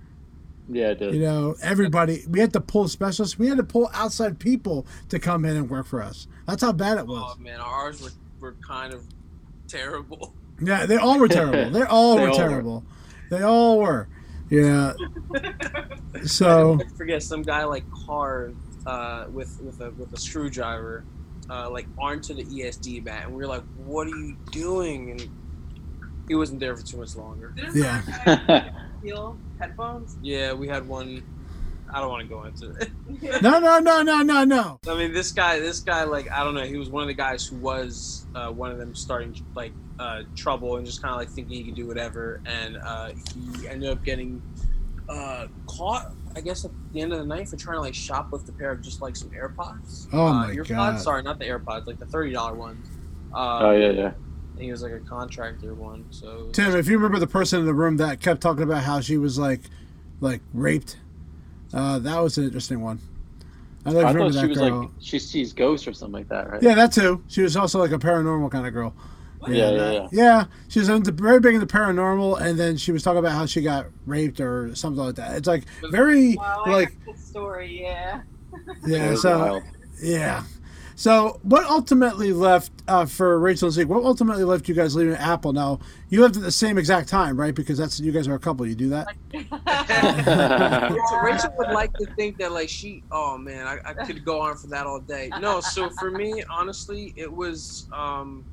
Yeah, 0.68 0.90
it 0.90 0.98
did. 0.98 1.14
You 1.14 1.20
know, 1.20 1.54
everybody. 1.62 2.24
We 2.28 2.40
had 2.40 2.52
to 2.54 2.60
pull 2.60 2.88
specialists. 2.88 3.38
We 3.38 3.46
had 3.48 3.56
to 3.58 3.64
pull 3.64 3.88
outside 3.94 4.38
people 4.38 4.86
to 5.10 5.18
come 5.18 5.44
in 5.44 5.56
and 5.56 5.70
work 5.70 5.86
for 5.86 6.02
us. 6.02 6.26
That's 6.46 6.62
how 6.62 6.72
bad 6.72 6.98
it 6.98 7.06
was. 7.06 7.36
Oh 7.36 7.40
man, 7.40 7.60
ours 7.60 8.02
were, 8.02 8.10
were 8.40 8.56
kind 8.66 8.92
of 8.92 9.04
terrible. 9.68 10.34
Yeah, 10.60 10.86
they 10.86 10.96
all 10.96 11.18
were 11.18 11.28
terrible. 11.28 11.70
They 11.78 11.82
all 11.84 12.16
They 12.16 12.22
were 12.22 12.28
all 12.30 12.38
were. 12.38 12.48
terrible. 12.48 12.84
They 13.30 13.42
all 13.42 13.78
were. 13.80 14.08
Yeah. 14.50 14.94
So 16.24 16.78
I 16.80 16.88
forget 16.96 17.22
some 17.22 17.42
guy 17.42 17.64
like 17.64 17.84
carved 18.06 18.56
uh, 18.86 19.26
with 19.30 19.60
with 19.60 19.80
a 19.82 19.90
with 19.92 20.12
a 20.14 20.16
screwdriver, 20.18 21.04
uh, 21.50 21.68
like 21.70 21.86
onto 21.98 22.32
the 22.32 22.44
ESD 22.44 23.04
mat, 23.04 23.24
and 23.24 23.32
we 23.32 23.38
were 23.42 23.46
like, 23.46 23.62
"What 23.84 24.06
are 24.06 24.16
you 24.16 24.34
doing?" 24.50 25.10
And 25.10 25.28
he 26.28 26.34
wasn't 26.34 26.60
there 26.60 26.76
for 26.76 26.84
too 26.84 26.98
much 26.98 27.16
longer. 27.16 27.54
Yeah. 27.74 28.70
Steel 29.00 29.38
headphones. 29.58 30.16
Yeah, 30.22 30.52
we 30.52 30.68
had 30.68 30.86
one. 30.86 31.22
I 31.92 32.00
don't 32.00 32.10
want 32.10 32.22
to 32.22 32.28
go 32.28 32.44
into 32.44 32.70
it. 32.80 33.42
no, 33.42 33.60
no, 33.60 33.78
no, 33.78 34.02
no, 34.02 34.22
no, 34.22 34.44
no. 34.44 34.80
I 34.88 34.96
mean, 34.96 35.12
this 35.12 35.30
guy, 35.30 35.60
this 35.60 35.80
guy, 35.80 36.02
like, 36.02 36.30
I 36.30 36.42
don't 36.42 36.54
know. 36.54 36.64
He 36.64 36.76
was 36.76 36.90
one 36.90 37.02
of 37.02 37.06
the 37.06 37.14
guys 37.14 37.46
who 37.46 37.56
was 37.56 38.26
uh, 38.34 38.50
one 38.50 38.72
of 38.72 38.78
them 38.78 38.94
starting 38.94 39.36
like 39.54 39.72
uh, 40.00 40.22
trouble 40.34 40.76
and 40.76 40.84
just 40.84 41.00
kind 41.00 41.12
of 41.12 41.18
like 41.18 41.30
thinking 41.30 41.56
he 41.56 41.64
could 41.64 41.76
do 41.76 41.86
whatever, 41.86 42.40
and 42.44 42.76
uh, 42.78 43.10
he 43.34 43.68
ended 43.68 43.90
up 43.90 44.04
getting 44.04 44.42
uh, 45.08 45.46
caught. 45.66 46.12
I 46.34 46.40
guess 46.40 46.66
at 46.66 46.70
the 46.92 47.00
end 47.00 47.14
of 47.14 47.18
the 47.18 47.24
night 47.24 47.48
for 47.48 47.56
trying 47.56 47.76
to 47.76 47.80
like 47.80 47.94
shoplift 47.94 48.46
a 48.48 48.52
pair 48.52 48.72
of 48.72 48.82
just 48.82 49.00
like 49.00 49.16
some 49.16 49.30
AirPods. 49.30 50.08
Oh 50.12 50.26
uh, 50.26 50.32
my 50.32 50.50
EarPods? 50.50 50.68
God. 50.68 51.00
Sorry, 51.00 51.22
not 51.22 51.38
the 51.38 51.46
AirPods, 51.46 51.86
like 51.86 51.98
the 51.98 52.06
thirty 52.06 52.32
dollar 52.32 52.54
ones. 52.54 52.86
Uh, 53.32 53.58
oh 53.62 53.70
yeah, 53.70 53.90
yeah. 53.90 54.12
And 54.56 54.64
he 54.64 54.70
was 54.70 54.82
like 54.82 54.92
a 54.92 54.98
contractor 55.00 55.74
one. 55.74 56.04
So 56.10 56.48
Tim, 56.52 56.74
if 56.74 56.88
you 56.88 56.96
remember 56.96 57.18
the 57.18 57.26
person 57.26 57.60
in 57.60 57.66
the 57.66 57.74
room 57.74 57.98
that 57.98 58.20
kept 58.20 58.40
talking 58.40 58.62
about 58.62 58.82
how 58.84 59.00
she 59.00 59.18
was 59.18 59.38
like, 59.38 59.60
like 60.20 60.40
raped, 60.54 60.96
uh, 61.74 61.98
that 62.00 62.18
was 62.18 62.38
an 62.38 62.44
interesting 62.44 62.80
one. 62.80 63.00
I, 63.84 63.92
don't 63.92 64.04
I 64.04 64.08
remember 64.12 64.32
thought 64.32 64.34
that 64.34 64.40
she 64.40 64.46
was 64.48 64.58
girl. 64.58 64.80
like 64.80 64.88
she 65.00 65.18
sees 65.18 65.52
ghosts 65.52 65.86
or 65.86 65.92
something 65.92 66.14
like 66.14 66.28
that, 66.28 66.50
right? 66.50 66.62
yeah, 66.62 66.74
that 66.74 66.92
too. 66.92 67.22
She 67.28 67.42
was 67.42 67.56
also 67.56 67.78
like 67.78 67.92
a 67.92 67.98
paranormal 67.98 68.50
kind 68.50 68.66
of 68.66 68.72
girl. 68.72 68.94
Yeah, 69.46 69.54
yeah, 69.54 69.70
that- 69.76 69.94
yeah. 69.94 70.08
yeah. 70.12 70.44
She 70.68 70.80
was 70.80 70.88
into, 70.88 71.12
very 71.12 71.38
big 71.38 71.54
into 71.54 71.66
paranormal, 71.66 72.40
and 72.40 72.58
then 72.58 72.76
she 72.78 72.90
was 72.90 73.02
talking 73.04 73.18
about 73.18 73.32
how 73.32 73.46
she 73.46 73.60
got 73.60 73.86
raped 74.06 74.40
or 74.40 74.74
something 74.74 75.04
like 75.04 75.14
that. 75.16 75.36
It's 75.36 75.46
like 75.46 75.64
very 75.92 76.34
Wow, 76.34 76.62
I 76.66 76.70
like 76.72 77.04
got 77.06 77.14
the 77.14 77.20
story. 77.20 77.80
Yeah. 77.82 78.22
Yeah. 78.86 79.14
So 79.14 79.38
wild. 79.38 79.62
yeah. 80.02 80.42
So 80.98 81.38
what 81.42 81.64
ultimately 81.66 82.32
left 82.32 82.72
uh, 82.88 83.04
for 83.04 83.38
Rachel 83.38 83.66
and 83.66 83.74
Zeke? 83.74 83.86
What 83.86 84.02
ultimately 84.02 84.44
left 84.44 84.66
you 84.66 84.74
guys 84.74 84.96
leaving 84.96 85.14
Apple? 85.14 85.52
Now 85.52 85.78
you 86.08 86.22
left 86.22 86.36
at 86.36 86.42
the 86.42 86.50
same 86.50 86.78
exact 86.78 87.10
time, 87.10 87.38
right? 87.38 87.54
Because 87.54 87.76
that's 87.76 88.00
you 88.00 88.12
guys 88.12 88.26
are 88.26 88.34
a 88.34 88.38
couple. 88.38 88.66
You 88.66 88.74
do 88.74 88.88
that. 88.88 89.06
Rachel, 89.30 91.20
Rachel 91.22 91.52
would 91.58 91.68
like 91.68 91.92
to 91.98 92.06
think 92.14 92.38
that 92.38 92.50
like 92.50 92.70
she 92.70 93.02
oh 93.12 93.36
man 93.36 93.66
I, 93.66 93.78
I 93.84 93.92
could 94.06 94.24
go 94.24 94.40
on 94.40 94.56
for 94.56 94.68
that 94.68 94.86
all 94.86 95.00
day 95.00 95.30
no 95.40 95.60
so 95.60 95.90
for 95.90 96.10
me 96.10 96.42
honestly 96.50 97.12
it 97.16 97.30
was 97.30 97.86
um 97.92 98.44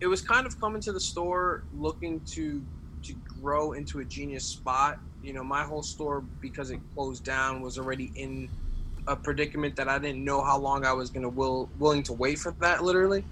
it 0.00 0.06
was 0.06 0.20
kind 0.20 0.46
of 0.46 0.60
coming 0.60 0.82
to 0.82 0.92
the 0.92 1.00
store 1.00 1.64
looking 1.72 2.20
to 2.26 2.62
to 3.04 3.14
grow 3.40 3.72
into 3.72 4.00
a 4.00 4.04
genius 4.04 4.44
spot 4.44 4.98
you 5.22 5.32
know 5.32 5.44
my 5.44 5.62
whole 5.62 5.82
store 5.82 6.24
because 6.40 6.70
it 6.70 6.80
closed 6.94 7.24
down 7.24 7.62
was 7.62 7.78
already 7.78 8.12
in 8.14 8.50
a 9.06 9.16
predicament 9.16 9.76
that 9.76 9.88
I 9.88 9.98
didn't 9.98 10.24
know 10.24 10.42
how 10.42 10.58
long 10.58 10.84
I 10.84 10.92
was 10.92 11.10
gonna 11.10 11.28
will 11.28 11.68
willing 11.78 12.02
to 12.04 12.12
wait 12.12 12.38
for 12.38 12.54
that 12.60 12.82
literally 12.82 13.24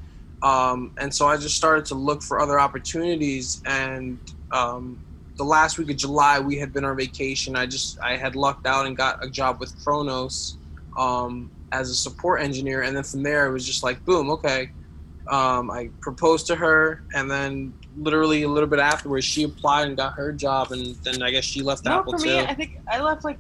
um 0.42 0.92
and 0.98 1.14
so 1.14 1.26
I 1.26 1.36
just 1.36 1.56
started 1.56 1.84
to 1.86 1.94
look 1.94 2.22
for 2.22 2.40
other 2.40 2.60
opportunities 2.60 3.62
and 3.66 4.18
um 4.52 5.00
the 5.36 5.44
last 5.44 5.78
week 5.78 5.90
of 5.90 5.96
July 5.96 6.38
we 6.38 6.56
had 6.56 6.72
been 6.72 6.84
on 6.84 6.96
vacation. 6.96 7.56
I 7.56 7.66
just 7.66 7.98
I 8.02 8.16
had 8.16 8.36
lucked 8.36 8.66
out 8.66 8.86
and 8.86 8.96
got 8.96 9.24
a 9.24 9.28
job 9.28 9.60
with 9.60 9.74
Kronos 9.82 10.56
um, 10.96 11.50
as 11.72 11.90
a 11.90 11.94
support 11.94 12.40
engineer, 12.40 12.82
and 12.82 12.96
then 12.96 13.02
from 13.02 13.22
there 13.22 13.46
it 13.46 13.52
was 13.52 13.66
just 13.66 13.82
like 13.82 14.04
boom, 14.04 14.30
okay. 14.30 14.70
Um, 15.30 15.70
I 15.70 15.90
proposed 16.02 16.46
to 16.48 16.56
her, 16.56 17.02
and 17.14 17.30
then 17.30 17.74
literally 17.96 18.42
a 18.42 18.48
little 18.48 18.68
bit 18.68 18.78
afterwards 18.78 19.24
she 19.24 19.44
applied 19.44 19.88
and 19.88 19.96
got 19.96 20.14
her 20.14 20.32
job, 20.32 20.70
and 20.72 20.96
then 21.04 21.22
I 21.22 21.30
guess 21.30 21.44
she 21.44 21.62
left 21.62 21.84
no, 21.84 22.00
Apple 22.00 22.12
for 22.12 22.18
too. 22.24 22.28
me, 22.28 22.40
I 22.40 22.54
think 22.54 22.72
I 22.90 23.00
left 23.00 23.24
like 23.24 23.38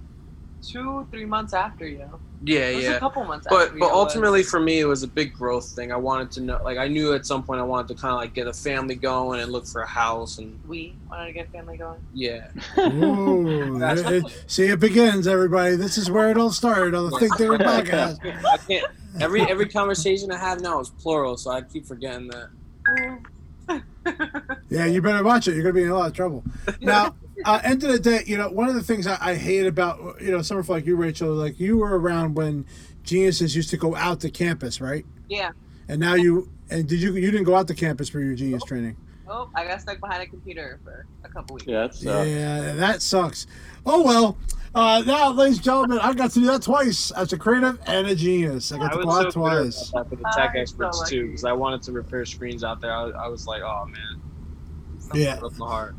two, 0.68 1.06
three 1.10 1.24
months 1.24 1.52
after 1.54 1.86
you. 1.86 2.08
yeah, 2.44 2.68
It 2.68 2.74
was 2.76 2.84
yeah. 2.84 2.90
a 2.96 2.98
couple 3.00 3.24
months 3.24 3.46
But 3.48 3.74
you. 3.74 3.80
but 3.80 3.86
it 3.86 3.90
was. 3.90 3.90
ultimately 3.92 4.42
for 4.42 4.60
me 4.60 4.80
it 4.80 4.84
was 4.84 5.02
a 5.02 5.08
big 5.08 5.32
growth 5.32 5.68
thing. 5.70 5.92
I 5.92 5.96
wanted 5.96 6.30
to 6.32 6.40
know 6.42 6.60
like 6.64 6.78
I 6.78 6.88
knew 6.88 7.12
at 7.14 7.24
some 7.26 7.42
point 7.42 7.60
I 7.60 7.64
wanted 7.64 7.88
to 7.88 8.00
kind 8.00 8.12
of 8.12 8.18
like 8.20 8.34
get 8.34 8.46
a 8.46 8.52
family 8.52 8.94
going 8.94 9.40
and 9.40 9.50
look 9.52 9.66
for 9.66 9.82
a 9.82 9.86
house 9.86 10.38
and 10.38 10.58
we 10.68 10.94
wanted 11.10 11.26
to 11.26 11.32
get 11.32 11.50
family 11.52 11.76
going. 11.76 12.00
yeah. 12.12 12.48
Ooh, 12.78 13.82
it- 13.82 14.12
it- 14.12 14.44
see, 14.46 14.64
it 14.66 14.80
begins, 14.80 15.26
everybody. 15.26 15.76
This 15.76 15.96
is 15.98 16.10
where 16.10 16.30
it 16.30 16.36
all 16.38 16.50
started 16.52 16.94
on 16.94 17.10
the 17.10 17.18
Think 17.18 17.36
Theory 17.38 17.58
podcast. 17.58 18.18
I 18.46 18.56
can't 18.58 18.86
every 19.20 19.42
every 19.42 19.68
conversation 19.68 20.30
I 20.32 20.36
have 20.38 20.60
now 20.60 20.80
is 20.80 20.90
plural, 20.90 21.36
so 21.36 21.50
I 21.50 21.62
keep 21.62 21.86
forgetting 21.86 22.28
that. 22.28 22.48
Mm. 22.98 23.22
Yeah, 24.68 24.86
you 24.86 25.00
better 25.00 25.22
watch 25.24 25.48
it. 25.48 25.54
You're 25.54 25.62
going 25.62 25.74
to 25.74 25.80
be 25.80 25.84
in 25.84 25.90
a 25.90 25.94
lot 25.96 26.08
of 26.08 26.12
trouble. 26.14 26.42
Now, 26.80 27.14
uh, 27.44 27.60
end 27.64 27.82
of 27.84 27.90
the 27.92 27.98
day, 27.98 28.22
you 28.26 28.36
know, 28.36 28.48
one 28.48 28.68
of 28.68 28.74
the 28.74 28.82
things 28.82 29.06
I, 29.06 29.18
I 29.20 29.34
hate 29.34 29.66
about, 29.66 30.20
you 30.20 30.30
know, 30.30 30.42
someone 30.42 30.66
like 30.66 30.86
you, 30.86 30.96
Rachel, 30.96 31.32
like 31.32 31.58
you 31.58 31.76
were 31.78 31.98
around 31.98 32.34
when 32.36 32.64
geniuses 33.02 33.54
used 33.56 33.70
to 33.70 33.76
go 33.76 33.94
out 33.96 34.20
to 34.20 34.30
campus, 34.30 34.80
right? 34.80 35.04
Yeah. 35.28 35.50
And 35.88 36.00
now 36.00 36.14
you, 36.14 36.48
and 36.70 36.88
did 36.88 37.00
you, 37.00 37.14
you 37.14 37.30
didn't 37.30 37.44
go 37.44 37.54
out 37.54 37.68
to 37.68 37.74
campus 37.74 38.08
for 38.08 38.20
your 38.20 38.34
genius 38.34 38.62
training? 38.64 38.96
Oh, 39.26 39.48
I 39.54 39.64
got 39.66 39.80
stuck 39.80 40.00
behind 40.00 40.22
a 40.22 40.26
computer 40.26 40.78
for 40.84 41.06
a 41.24 41.28
couple 41.28 41.54
weeks. 41.54 41.66
Yeah, 41.66 41.80
that's 41.82 42.06
uh, 42.06 42.24
Yeah, 42.26 42.72
that 42.74 43.02
sucks. 43.02 43.46
Oh, 43.86 44.02
well. 44.02 44.36
Uh, 44.74 45.02
now, 45.06 45.30
ladies 45.30 45.56
and 45.58 45.64
gentlemen, 45.64 45.98
I 46.00 46.12
got 46.14 46.32
to 46.32 46.40
do 46.40 46.46
that 46.46 46.62
twice 46.62 47.10
as 47.12 47.32
a 47.32 47.38
creative 47.38 47.78
and 47.86 48.08
a 48.08 48.14
genius. 48.16 48.72
I 48.72 48.78
got 48.78 48.90
to 48.92 48.98
was 48.98 49.06
go 49.06 49.12
out 49.12 49.32
so 49.32 49.40
bitter 49.44 49.62
twice. 49.62 49.88
about 49.90 50.10
that 50.10 50.16
for 50.16 50.16
the 50.16 50.30
tech 50.34 50.50
I'm 50.50 50.54
so 50.54 50.60
experts 50.60 51.08
too, 51.08 51.26
because 51.26 51.44
I 51.44 51.52
wanted 51.52 51.82
to 51.82 51.92
repair 51.92 52.24
screens 52.24 52.64
out 52.64 52.80
there. 52.80 52.92
I, 52.92 53.10
I 53.10 53.28
was 53.28 53.46
like, 53.46 53.62
oh 53.62 53.86
man, 53.86 54.20
Yeah. 55.14 55.38
broke 55.38 55.56
my 55.58 55.68
heart. 55.68 55.94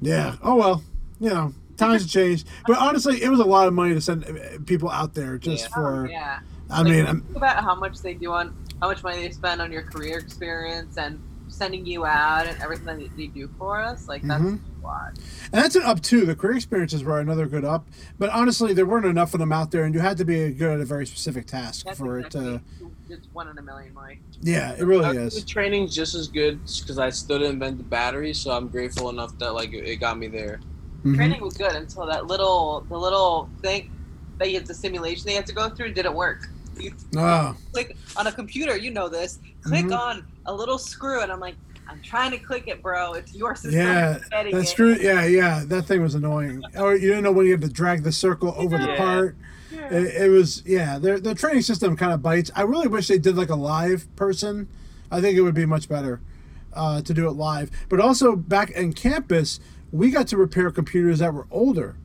Yeah. 0.00 0.36
Oh 0.42 0.56
well. 0.56 0.82
You 1.18 1.28
know, 1.30 1.54
times 1.76 2.02
have 2.02 2.10
changed. 2.10 2.46
But 2.66 2.78
honestly, 2.78 3.22
it 3.22 3.28
was 3.28 3.40
a 3.40 3.44
lot 3.44 3.68
of 3.68 3.74
money 3.74 3.94
to 3.94 4.00
send 4.00 4.24
uh, 4.24 4.58
people 4.64 4.90
out 4.90 5.14
there 5.14 5.36
just 5.38 5.64
Yeah. 5.64 5.74
for. 5.74 6.06
Oh, 6.06 6.10
yeah. 6.10 6.40
I 6.70 6.82
Like, 6.82 6.90
mean, 6.92 7.06
I'm, 7.06 7.20
think 7.22 7.36
about 7.36 7.62
how 7.64 7.74
much 7.74 8.00
they 8.00 8.14
do 8.14 8.32
on 8.32 8.54
how 8.80 8.88
much 8.88 9.02
money 9.02 9.22
they 9.22 9.30
spend 9.32 9.60
on 9.60 9.70
your 9.72 9.82
career 9.82 10.18
experience 10.18 10.96
and 10.96 11.20
sending 11.48 11.84
you 11.84 12.06
out 12.06 12.46
and 12.46 12.60
everything 12.62 13.00
that 13.00 13.16
they 13.16 13.26
do 13.26 13.50
for 13.58 13.80
us. 13.80 14.06
Like 14.08 14.22
that's 14.22 14.42
Mhm. 14.42 14.60
a 14.82 14.86
lot. 14.86 15.18
and 15.52 15.62
that's 15.62 15.74
an 15.76 15.82
up 15.82 16.00
too. 16.00 16.24
The 16.24 16.34
career 16.36 16.56
experiences 16.56 17.02
were 17.04 17.18
another 17.20 17.46
good 17.46 17.64
up. 17.64 17.86
But 18.18 18.30
honestly, 18.30 18.72
there 18.72 18.86
weren't 18.86 19.04
enough 19.04 19.34
of 19.34 19.40
them 19.40 19.52
out 19.52 19.72
there, 19.72 19.84
and 19.84 19.92
you 19.94 20.00
had 20.00 20.16
to 20.18 20.24
be 20.24 20.52
good 20.52 20.76
at 20.76 20.80
a 20.80 20.84
very 20.86 21.06
specific 21.06 21.46
task 21.46 21.84
That's 21.86 21.98
for 21.98 22.18
exactly, 22.20 22.54
it 22.54 22.60
to. 22.78 22.79
It's 23.10 23.26
one 23.32 23.48
in 23.48 23.58
a 23.58 23.62
million, 23.62 23.92
Mike. 23.92 24.20
Yeah, 24.40 24.72
it 24.78 24.84
really 24.84 25.16
is. 25.16 25.34
The 25.34 25.42
training's 25.46 25.94
just 25.94 26.14
as 26.14 26.28
good 26.28 26.60
because 26.80 26.98
I 26.98 27.10
still 27.10 27.38
didn't 27.38 27.54
invent 27.54 27.78
the 27.78 27.84
battery, 27.84 28.32
so 28.32 28.52
I'm 28.52 28.68
grateful 28.68 29.08
enough 29.10 29.36
that 29.38 29.52
like 29.52 29.72
it, 29.72 29.84
it 29.84 29.96
got 29.96 30.18
me 30.18 30.28
there. 30.28 30.60
Mhm. 31.04 31.16
Training 31.16 31.40
was 31.40 31.56
good 31.56 31.72
until 31.72 32.06
that 32.06 32.26
little 32.26 32.84
the 32.88 32.96
little 32.98 33.48
thing 33.62 33.90
that 34.38 34.48
you 34.50 34.54
had 34.58 34.66
the 34.66 34.74
simulation 34.74 35.24
they 35.26 35.34
had 35.34 35.46
to 35.46 35.52
go 35.54 35.68
through 35.70 35.92
didn't 35.92 36.14
work. 36.14 36.48
You 36.78 36.92
Oh, 37.16 37.56
click 37.72 37.96
on 38.16 38.26
a 38.26 38.32
computer, 38.32 38.76
you 38.76 38.90
know 38.90 39.08
this. 39.08 39.38
Click 39.62 39.86
Mhm. 39.86 39.98
on 39.98 40.24
a 40.46 40.54
little 40.54 40.78
screw, 40.78 41.20
and 41.20 41.30
I'm 41.32 41.40
like, 41.40 41.56
I'm 41.88 42.00
trying 42.00 42.30
to 42.30 42.38
click 42.38 42.68
it, 42.68 42.80
bro. 42.82 43.14
It's 43.14 43.34
your 43.34 43.54
system. 43.56 43.72
Yeah, 43.74 44.18
Getting 44.30 44.54
that's 44.54 44.72
it. 44.72 44.76
true. 44.76 44.94
Yeah, 44.94 45.24
yeah, 45.26 45.64
that 45.66 45.86
thing 45.86 46.00
was 46.02 46.14
annoying. 46.14 46.62
Or 46.78 46.94
you 46.94 47.08
didn't 47.08 47.24
know 47.24 47.32
when 47.32 47.46
you 47.46 47.52
had 47.52 47.60
to 47.62 47.68
drag 47.68 48.04
the 48.04 48.12
circle 48.12 48.54
over 48.56 48.78
the 48.78 48.94
Yeah. 49.72 49.94
It, 49.94 50.22
it 50.24 50.28
was 50.30 50.62
yeah. 50.66 50.98
Their 50.98 51.20
the 51.20 51.34
training 51.34 51.62
system 51.62 51.96
kind 51.96 52.12
of 52.12 52.22
bites. 52.22 52.50
I 52.54 52.62
really 52.62 52.88
wish 52.88 53.08
they 53.08 53.18
did 53.18 53.36
like 53.36 53.50
a 53.50 53.56
live 53.56 54.14
person. 54.16 54.68
I 55.10 55.20
think 55.20 55.36
it 55.36 55.42
would 55.42 55.54
be 55.54 55.66
much 55.66 55.88
better 55.88 56.20
uh, 56.72 57.02
to 57.02 57.14
do 57.14 57.26
it 57.28 57.32
live. 57.32 57.70
But 57.88 58.00
also 58.00 58.36
back 58.36 58.70
in 58.70 58.92
campus, 58.92 59.60
we 59.92 60.10
got 60.10 60.28
to 60.28 60.36
repair 60.36 60.70
computers 60.70 61.18
that 61.18 61.34
were 61.34 61.46
older. 61.50 61.96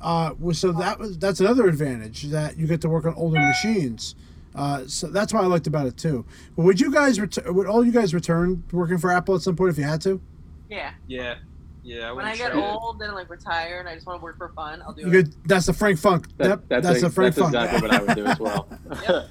Uh, 0.00 0.34
so 0.52 0.72
that 0.72 0.98
was 0.98 1.18
that's 1.18 1.40
another 1.40 1.66
advantage 1.68 2.24
that 2.24 2.56
you 2.58 2.66
get 2.66 2.80
to 2.80 2.88
work 2.88 3.06
on 3.06 3.14
older 3.14 3.38
machines. 3.38 4.14
Uh, 4.54 4.82
so 4.86 5.06
that's 5.06 5.32
what 5.32 5.42
I 5.42 5.46
liked 5.46 5.66
about 5.66 5.86
it 5.86 5.96
too. 5.96 6.24
But 6.56 6.64
would 6.64 6.80
you 6.80 6.92
guys 6.92 7.18
ret- 7.20 7.54
would 7.54 7.66
all 7.66 7.84
you 7.84 7.92
guys 7.92 8.12
return 8.12 8.64
working 8.72 8.98
for 8.98 9.10
Apple 9.10 9.34
at 9.34 9.42
some 9.42 9.56
point 9.56 9.70
if 9.70 9.78
you 9.78 9.84
had 9.84 10.00
to? 10.02 10.20
Yeah. 10.68 10.92
Yeah, 11.06 11.36
yeah. 11.82 12.12
When 12.12 12.24
I 12.24 12.36
get 12.36 12.54
old 12.54 13.00
and 13.02 13.14
like 13.14 13.28
retire 13.30 13.80
and 13.80 13.88
I 13.88 13.94
just 13.94 14.06
want 14.06 14.20
to 14.20 14.24
work 14.24 14.38
for 14.38 14.48
fun, 14.50 14.82
I'll 14.82 14.92
do 14.92 15.02
You 15.02 15.08
it. 15.08 15.10
could, 15.12 15.34
that's 15.48 15.66
the 15.66 15.72
Frank 15.72 15.98
Funk. 15.98 16.26
That, 16.38 16.48
Yep, 16.48 16.64
that's 16.68 16.86
that's 16.86 16.98
a- 16.98 17.02
the 17.02 17.10
Frank 17.10 17.34
that's 17.34 17.52
Funk. 17.52 17.54
exactly 17.54 17.88
what 17.88 17.94
I 17.94 18.02
would 18.02 18.16
do 18.16 18.26
as 18.26 18.38
well. 18.38 18.68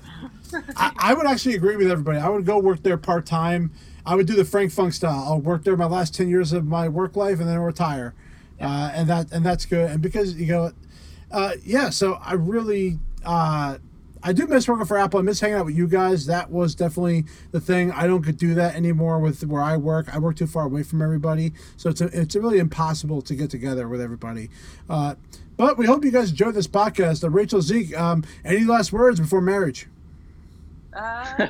I, 0.75 0.91
I 0.97 1.13
would 1.13 1.25
actually 1.27 1.55
agree 1.55 1.75
with 1.77 1.89
everybody. 1.89 2.17
I 2.19 2.27
would 2.29 2.45
go 2.45 2.59
work 2.59 2.83
there 2.83 2.97
part 2.97 3.25
time. 3.25 3.71
I 4.05 4.15
would 4.15 4.27
do 4.27 4.35
the 4.35 4.43
Frank 4.45 4.71
Funk 4.71 4.93
style. 4.93 5.23
I'll 5.27 5.39
work 5.39 5.63
there 5.63 5.77
my 5.77 5.85
last 5.85 6.13
ten 6.15 6.27
years 6.29 6.51
of 6.53 6.65
my 6.65 6.89
work 6.89 7.15
life 7.15 7.39
and 7.39 7.47
then 7.47 7.59
retire, 7.59 8.13
uh, 8.59 8.91
and 8.93 9.07
that 9.09 9.31
and 9.31 9.45
that's 9.45 9.65
good. 9.65 9.89
And 9.91 10.01
because 10.01 10.33
you 10.35 10.47
go, 10.47 10.71
uh, 11.31 11.53
yeah. 11.63 11.89
So 11.91 12.13
I 12.15 12.33
really, 12.33 12.97
uh, 13.23 13.77
I 14.23 14.33
do 14.33 14.45
miss 14.47 14.67
working 14.67 14.85
for 14.85 14.97
Apple. 14.97 15.19
I 15.19 15.23
miss 15.23 15.39
hanging 15.39 15.57
out 15.57 15.65
with 15.65 15.75
you 15.75 15.87
guys. 15.87 16.25
That 16.27 16.51
was 16.51 16.75
definitely 16.75 17.25
the 17.51 17.59
thing. 17.59 17.91
I 17.91 18.07
don't 18.07 18.37
do 18.37 18.53
that 18.53 18.75
anymore 18.75 19.19
with 19.19 19.43
where 19.45 19.61
I 19.61 19.77
work. 19.77 20.13
I 20.13 20.19
work 20.19 20.35
too 20.35 20.47
far 20.47 20.65
away 20.65 20.83
from 20.83 21.01
everybody, 21.01 21.53
so 21.77 21.89
it's 21.89 22.01
a, 22.01 22.05
it's 22.19 22.35
really 22.35 22.59
impossible 22.59 23.21
to 23.23 23.35
get 23.35 23.49
together 23.49 23.87
with 23.87 24.01
everybody. 24.01 24.49
Uh, 24.89 25.15
but 25.57 25.77
we 25.77 25.85
hope 25.85 26.03
you 26.03 26.11
guys 26.11 26.29
enjoyed 26.31 26.53
this 26.53 26.67
podcast. 26.67 27.23
Uh, 27.23 27.29
Rachel 27.29 27.61
Zeke, 27.61 27.97
um, 27.97 28.23
any 28.45 28.63
last 28.63 28.93
words 28.93 29.19
before 29.19 29.41
marriage? 29.41 29.87
Uh, 30.93 31.47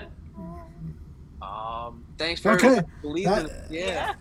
thanks 2.22 2.41
for 2.41 2.51
Okay, 2.51 2.82
believing. 3.01 3.32
that- 3.34 3.67
yeah. 3.69 4.13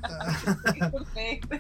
okay. 0.95 1.41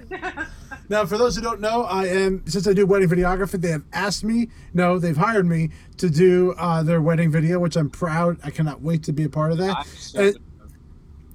Now, 0.89 1.07
for 1.07 1.17
those 1.19 1.37
who 1.37 1.43
don't 1.43 1.61
know, 1.61 1.85
I 1.85 2.07
am 2.07 2.43
since 2.47 2.67
I 2.67 2.73
do 2.73 2.85
wedding 2.85 3.09
videography. 3.09 3.61
They 3.61 3.71
have 3.71 3.85
asked 3.93 4.25
me, 4.25 4.49
no, 4.75 4.99
they've 4.99 5.17
hired 5.17 5.47
me 5.47 5.71
to 5.99 6.11
do 6.11 6.53
uh, 6.59 6.83
their 6.83 7.01
wedding 7.01 7.31
video, 7.31 7.61
which 7.61 7.77
I'm 7.77 7.89
proud. 7.89 8.39
I 8.43 8.51
cannot 8.51 8.83
wait 8.83 9.05
to 9.05 9.13
be 9.13 9.23
a 9.23 9.29
part 9.29 9.53
of 9.53 9.59
that. 9.59 9.87
And, 10.17 10.37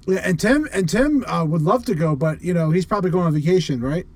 yeah, 0.06 0.20
and 0.24 0.38
Tim 0.38 0.68
and 0.74 0.86
Tim 0.86 1.24
uh, 1.26 1.42
would 1.46 1.62
love 1.62 1.86
to 1.86 1.94
go, 1.94 2.14
but 2.14 2.42
you 2.42 2.52
know 2.52 2.70
he's 2.70 2.84
probably 2.84 3.10
going 3.10 3.26
on 3.26 3.32
vacation, 3.32 3.80
right? 3.80 4.06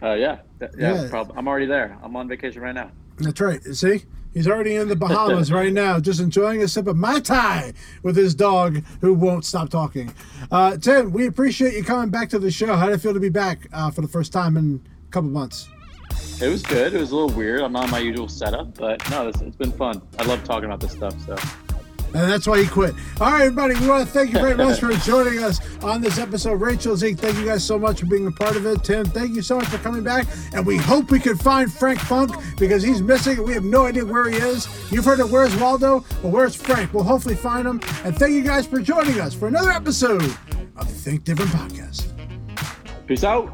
Uh, 0.00 0.12
yeah, 0.14 0.38
yeah. 0.60 0.68
Yeah. 0.78 1.06
Prob- 1.10 1.32
I'm 1.36 1.48
already 1.48 1.66
there. 1.66 1.98
I'm 2.00 2.14
on 2.14 2.28
vacation 2.28 2.62
right 2.62 2.74
now. 2.76 2.92
That's 3.18 3.40
right. 3.40 3.60
See, 3.64 4.04
he's 4.32 4.48
already 4.48 4.74
in 4.74 4.88
the 4.88 4.96
Bahamas 4.96 5.50
right 5.52 5.72
now, 5.72 6.00
just 6.00 6.20
enjoying 6.20 6.62
a 6.62 6.68
sip 6.68 6.86
of 6.86 6.96
mai 6.96 7.20
tai 7.20 7.72
with 8.02 8.16
his 8.16 8.34
dog, 8.34 8.82
who 9.00 9.14
won't 9.14 9.44
stop 9.44 9.68
talking. 9.68 10.12
Uh, 10.50 10.76
Tim, 10.76 11.12
we 11.12 11.26
appreciate 11.26 11.74
you 11.74 11.84
coming 11.84 12.10
back 12.10 12.28
to 12.30 12.38
the 12.38 12.50
show. 12.50 12.76
How 12.76 12.86
did 12.86 12.94
it 12.94 12.98
feel 12.98 13.14
to 13.14 13.20
be 13.20 13.28
back 13.28 13.68
uh, 13.72 13.90
for 13.90 14.00
the 14.00 14.08
first 14.08 14.32
time 14.32 14.56
in 14.56 14.80
a 15.06 15.10
couple 15.10 15.30
months? 15.30 15.68
It 16.40 16.48
was 16.48 16.62
good. 16.62 16.94
It 16.94 17.00
was 17.00 17.10
a 17.10 17.16
little 17.16 17.36
weird. 17.36 17.62
I'm 17.62 17.72
not 17.72 17.90
my 17.90 17.98
usual 17.98 18.28
setup, 18.28 18.76
but 18.78 19.08
no, 19.10 19.28
it's, 19.28 19.40
it's 19.40 19.56
been 19.56 19.72
fun. 19.72 20.00
I 20.18 20.24
love 20.24 20.44
talking 20.44 20.66
about 20.66 20.80
this 20.80 20.92
stuff. 20.92 21.14
So 21.26 21.36
And 22.14 22.30
that's 22.30 22.46
why 22.46 22.62
he 22.62 22.66
quit. 22.68 22.94
All 23.20 23.30
right, 23.30 23.42
everybody, 23.42 23.74
we 23.78 23.86
want 23.86 24.06
to 24.06 24.12
thank 24.12 24.32
you 24.32 24.38
very 24.38 24.54
much 24.54 24.80
for 24.80 24.92
joining 24.92 25.42
us 25.42 25.60
on 25.84 26.00
this 26.00 26.18
episode. 26.18 26.54
Rachel, 26.60 26.96
Zeke, 26.96 27.18
thank 27.18 27.36
you 27.38 27.44
guys 27.44 27.62
so 27.64 27.78
much 27.78 28.00
for 28.00 28.06
being 28.06 28.26
a 28.26 28.30
part 28.30 28.56
of 28.56 28.64
it. 28.66 28.82
Tim, 28.82 29.04
thank 29.04 29.34
you 29.36 29.42
so 29.42 29.56
much 29.58 29.66
for 29.68 29.78
coming 29.78 30.02
back. 30.02 30.26
And 30.52 30.66
we 30.66 30.76
hope 30.78 31.10
we 31.10 31.20
can 31.20 31.36
find 31.36 31.72
Frank 31.72 31.98
Funk 32.00 32.32
because 32.58 32.82
he's 32.82 33.02
missing. 33.02 33.42
We 33.44 33.52
have 33.54 33.64
no 33.64 33.84
idea 33.86 34.04
where 34.04 34.28
he 34.28 34.36
is. 34.36 34.66
You've 34.90 35.04
heard 35.04 35.20
of 35.20 35.30
Where's 35.30 35.54
Waldo? 35.56 36.04
Well, 36.22 36.32
where's 36.32 36.54
Frank? 36.54 36.92
We'll 36.94 37.04
hopefully 37.04 37.34
find 37.36 37.66
him. 37.68 37.80
And 38.04 38.16
thank 38.16 38.32
you 38.32 38.42
guys 38.42 38.66
for 38.66 38.80
joining 38.80 39.20
us 39.20 39.34
for 39.34 39.48
another 39.48 39.70
episode 39.70 40.22
of 40.76 40.88
the 40.88 40.94
Think 40.94 41.24
Different 41.24 41.50
podcast. 41.52 42.06
peace 43.06 43.24
out. 43.24 43.52